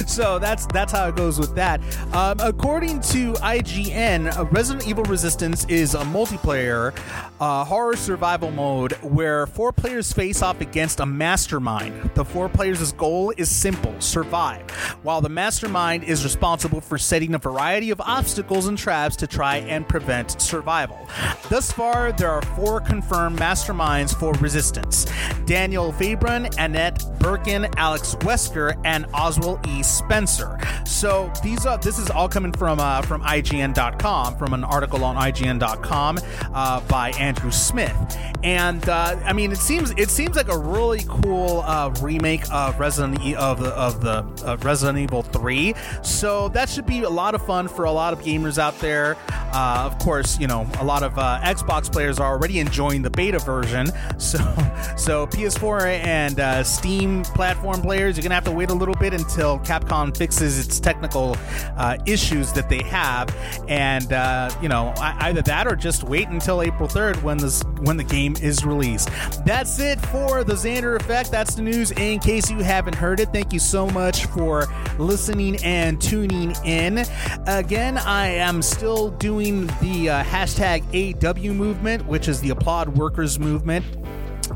so 0.05 0.37
that's 0.37 0.67
that's 0.67 0.91
how 0.91 1.07
it 1.07 1.15
goes 1.15 1.39
with 1.39 1.55
that. 1.55 1.81
Um, 2.13 2.37
according 2.41 2.99
to 3.01 3.33
IGN, 3.33 4.51
Resident 4.51 4.87
Evil 4.87 5.03
Resistance 5.05 5.65
is 5.65 5.95
a 5.95 6.01
multiplayer 6.01 6.95
uh, 7.39 7.65
horror 7.65 7.95
survival 7.95 8.51
mode 8.51 8.93
where 9.01 9.47
four 9.47 9.71
players 9.71 10.13
face 10.13 10.43
off 10.43 10.61
against 10.61 10.99
a 10.99 11.07
mastermind. 11.07 12.11
The 12.13 12.23
four 12.23 12.49
players' 12.49 12.91
goal 12.91 13.33
is 13.35 13.49
simple: 13.49 13.95
survive, 13.99 14.69
while 15.01 15.21
the 15.21 15.29
mastermind 15.29 16.03
is 16.03 16.23
responsible 16.23 16.81
for 16.81 16.99
setting 16.99 17.33
variety 17.39 17.89
of 17.89 17.99
obstacles 18.01 18.67
and 18.67 18.77
traps 18.77 19.15
to 19.17 19.27
try 19.27 19.57
and 19.57 19.87
prevent 19.87 20.41
survival. 20.41 21.07
Thus 21.49 21.71
far, 21.71 22.11
there 22.11 22.29
are 22.29 22.41
four 22.41 22.81
confirmed 22.81 23.39
masterminds 23.39 24.15
for 24.15 24.33
Resistance 24.33 25.05
Daniel 25.45 25.91
Fabron, 25.93 26.53
Annette 26.59 27.03
Birkin, 27.19 27.67
Alex 27.77 28.15
Wesker, 28.15 28.79
and 28.85 29.05
Ozwell 29.07 29.65
E. 29.67 29.81
Spencer. 29.83 30.59
So 30.85 31.31
these 31.43 31.65
are 31.65 31.77
this 31.77 31.97
is 31.97 32.09
all 32.09 32.29
coming 32.29 32.51
from 32.51 32.79
uh, 32.79 33.01
from 33.01 33.21
IGN.com, 33.23 34.37
from 34.37 34.53
an 34.53 34.63
article 34.63 35.03
on 35.03 35.15
IGN.com 35.15 36.19
uh, 36.53 36.81
by 36.81 37.11
Andrew 37.11 37.51
Smith. 37.51 37.95
And 38.43 38.87
uh, 38.87 39.19
I 39.23 39.33
mean, 39.33 39.51
it 39.51 39.57
seems 39.57 39.91
it 39.91 40.09
seems 40.09 40.35
like 40.35 40.49
a 40.49 40.57
really 40.57 41.03
cool 41.07 41.61
uh, 41.65 41.93
remake 42.01 42.49
of 42.51 42.79
Resident 42.79 43.21
e- 43.23 43.35
of 43.35 43.59
the 43.59 43.69
of 43.69 44.01
the 44.01 44.23
of 44.45 44.63
Resident 44.63 44.99
Evil 44.99 45.23
3. 45.23 45.73
So 46.03 46.49
that 46.49 46.69
should 46.69 46.85
be 46.85 47.03
a 47.03 47.09
lot 47.09 47.28
of 47.35 47.45
fun 47.45 47.67
for 47.67 47.85
a 47.85 47.91
lot 47.91 48.13
of 48.13 48.21
gamers 48.21 48.57
out 48.57 48.77
there. 48.79 49.17
Uh, 49.53 49.83
of 49.85 49.97
course, 49.99 50.39
you 50.39 50.47
know 50.47 50.69
a 50.79 50.83
lot 50.83 51.03
of 51.03 51.17
uh, 51.17 51.39
Xbox 51.43 51.91
players 51.91 52.19
are 52.19 52.31
already 52.31 52.59
enjoying 52.59 53.01
the 53.01 53.09
beta 53.09 53.39
version. 53.39 53.87
So 54.19 54.37
so 54.97 55.27
PS4 55.27 56.03
and 56.03 56.39
uh, 56.39 56.63
Steam 56.63 57.23
platform 57.23 57.81
players, 57.81 58.15
you're 58.17 58.23
gonna 58.23 58.35
have 58.35 58.43
to 58.43 58.51
wait 58.51 58.69
a 58.69 58.73
little 58.73 58.95
bit 58.95 59.13
until 59.13 59.57
Capcom 59.59 60.15
fixes 60.15 60.63
its 60.63 60.79
technical 60.79 61.35
uh, 61.77 61.97
issues 62.05 62.51
that 62.53 62.69
they 62.69 62.83
have, 62.83 63.33
and 63.67 64.11
uh, 64.11 64.51
you 64.61 64.67
know 64.67 64.93
either 64.97 65.41
that 65.43 65.67
or 65.67 65.75
just 65.75 66.03
wait 66.03 66.27
until 66.27 66.61
April 66.61 66.87
3rd 66.87 67.23
when 67.23 67.37
this 67.37 67.63
when 67.81 67.97
the 67.97 68.03
game 68.03 68.35
is 68.41 68.65
released. 68.65 69.09
That's 69.45 69.79
it 69.79 69.99
for 70.07 70.43
the 70.43 70.53
Xander 70.53 70.99
Effect. 70.99 71.31
That's 71.31 71.55
the 71.55 71.61
news. 71.61 71.91
In 71.91 72.19
case 72.19 72.49
you 72.51 72.59
haven't 72.59 72.95
heard 72.95 73.19
it, 73.19 73.29
thank 73.31 73.53
you 73.53 73.59
so 73.59 73.87
much 73.87 74.25
for 74.27 74.67
listening 74.97 75.57
and 75.63 75.99
tuning 76.01 76.55
in. 76.65 76.97
Again, 77.47 77.97
I 77.97 78.27
am 78.27 78.61
still 78.61 79.09
doing 79.09 79.67
the 79.81 80.09
uh, 80.09 80.23
hashtag 80.23 80.83
AW 80.93 81.53
movement, 81.53 82.05
which 82.05 82.27
is 82.27 82.41
the 82.41 82.49
Applaud 82.51 82.97
Workers 82.97 83.39
movement. 83.39 83.85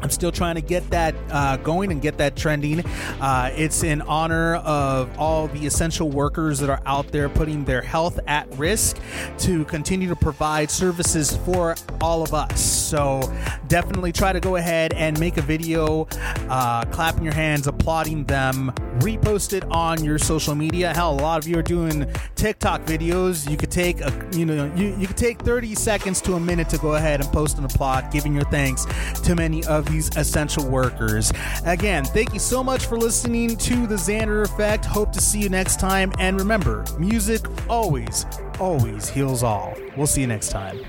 I'm 0.02 0.10
still 0.10 0.32
trying 0.32 0.56
to 0.56 0.62
get 0.62 0.90
that 0.90 1.16
uh, 1.30 1.58
going 1.58 1.92
and 1.92 2.02
get 2.02 2.18
that 2.18 2.36
trending. 2.36 2.86
Uh, 3.22 3.52
it's 3.56 3.84
in 3.84 4.02
honor 4.04 4.56
of 4.56 5.18
all 5.18 5.48
the 5.48 5.66
essential 5.66 6.10
workers 6.10 6.60
that 6.60 6.70
are 6.70 6.82
out 6.86 7.08
there 7.10 7.30
putting 7.30 7.66
their 7.66 7.82
health 7.82 8.20
at 8.28 8.48
risk 8.58 8.98
to 9.40 9.66
continue 9.66 10.08
to 10.10 10.16
provide 10.16 10.70
services 10.70 11.36
for 11.38 11.76
all 12.02 12.24
of 12.24 12.34
us. 12.34 12.62
So 12.62 13.22
definitely 13.68 14.12
try 14.12 14.34
to 14.34 14.40
go 14.40 14.56
ahead 14.58 14.94
and 14.94 15.20
make 15.20 15.38
a 15.38 15.42
video, 15.42 16.08
uh, 16.50 16.86
clapping 16.86 17.24
your 17.24 17.34
hands, 17.34 17.68
applauding 17.68 18.26
them, 18.26 18.72
repost 19.00 19.54
it 19.54 19.64
on 19.72 20.04
your 20.04 20.20
social 20.20 20.54
media. 20.54 20.94
Hell, 20.94 21.14
a 21.14 21.22
lot 21.22 21.42
of 21.42 21.48
you 21.48 21.58
are 21.58 21.64
doing 21.64 22.06
TikTok 22.36 22.84
videos. 22.84 23.50
You 23.50 23.58
could 23.58 23.72
take 23.72 24.02
a, 24.02 24.14
you 24.34 24.46
know, 24.46 24.72
you, 24.76 24.96
you 24.98 25.08
could 25.08 25.18
take 25.18 25.40
30 25.40 25.76
seconds 25.76 26.22
to 26.22 26.34
a 26.34 26.40
minute 26.40 26.70
to 26.70 26.78
go 26.78 26.96
ahead 26.96 27.22
and 27.22 27.32
post 27.32 27.58
an 27.58 27.66
applaud, 27.66 28.12
giving 28.12 28.34
your 28.34 28.46
thanks 28.46 28.86
to 29.22 29.36
many 29.36 29.64
of 29.66 29.83
these 29.86 30.16
essential 30.18 30.68
workers. 30.68 31.32
Again, 31.66 32.06
thank 32.06 32.34
you 32.34 32.40
so 32.40 32.64
much 32.64 32.86
for 32.86 32.98
listening 32.98 33.58
to 33.58 33.88
the 33.88 33.96
Xander 33.96 34.44
Effect. 34.44 34.86
Hope 34.86 35.12
to 35.14 35.22
see 35.22 35.40
you 35.40 35.50
next 35.50 35.80
time. 35.80 36.12
And 36.20 36.40
remember, 36.40 36.86
music 36.98 37.42
always, 37.70 38.26
always 38.60 39.10
heals 39.10 39.44
all. 39.44 39.74
We'll 39.96 40.08
see 40.08 40.22
you 40.22 40.28
next 40.28 40.50
time. 40.50 40.80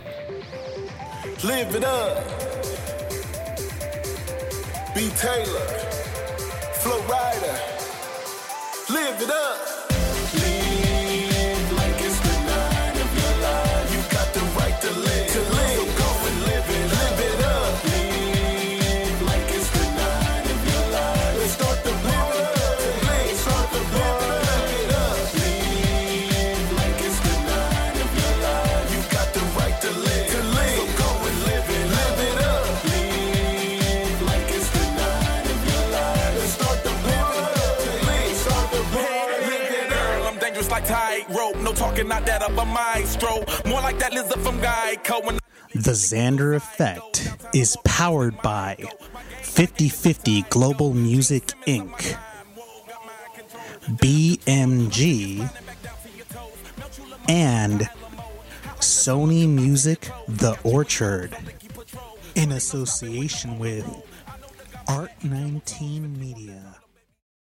Live 1.43 1.75
it 1.75 1.85
up. 1.85 2.25
B. 4.95 5.11
Taylor. 5.17 5.67
Flow 6.75 7.01
Rider. 7.09 7.59
Live 8.91 9.21
it 9.21 9.31
up. 9.31 9.74
Tightrope. 41.45 41.63
No 41.65 41.73
talking, 41.73 42.09
not 42.09 42.27
that 42.27 42.43
of 42.43 42.57
a 42.57 42.65
maestro. 42.65 43.45
More 43.67 43.81
like 43.81 43.99
that 43.99 44.13
lizard 44.13 44.41
from 44.41 44.59
Geico. 44.61 45.25
When 45.25 45.39
The 45.75 45.93
Xander 45.93 46.57
Effect 46.57 47.33
is 47.55 47.77
powered 47.85 48.41
by 48.43 48.77
5050 49.43 50.43
Global 50.43 50.95
Music 50.95 51.47
Inc., 51.67 52.19
BMG, 53.89 55.51
and 57.29 57.89
Sony 58.81 59.49
Music 59.49 60.11
The 60.29 60.59
Orchard 60.63 61.37
in 62.35 62.53
association 62.53 63.59
with 63.59 63.87
Art 64.89 65.13
19 65.23 66.19
Media. 66.19 66.74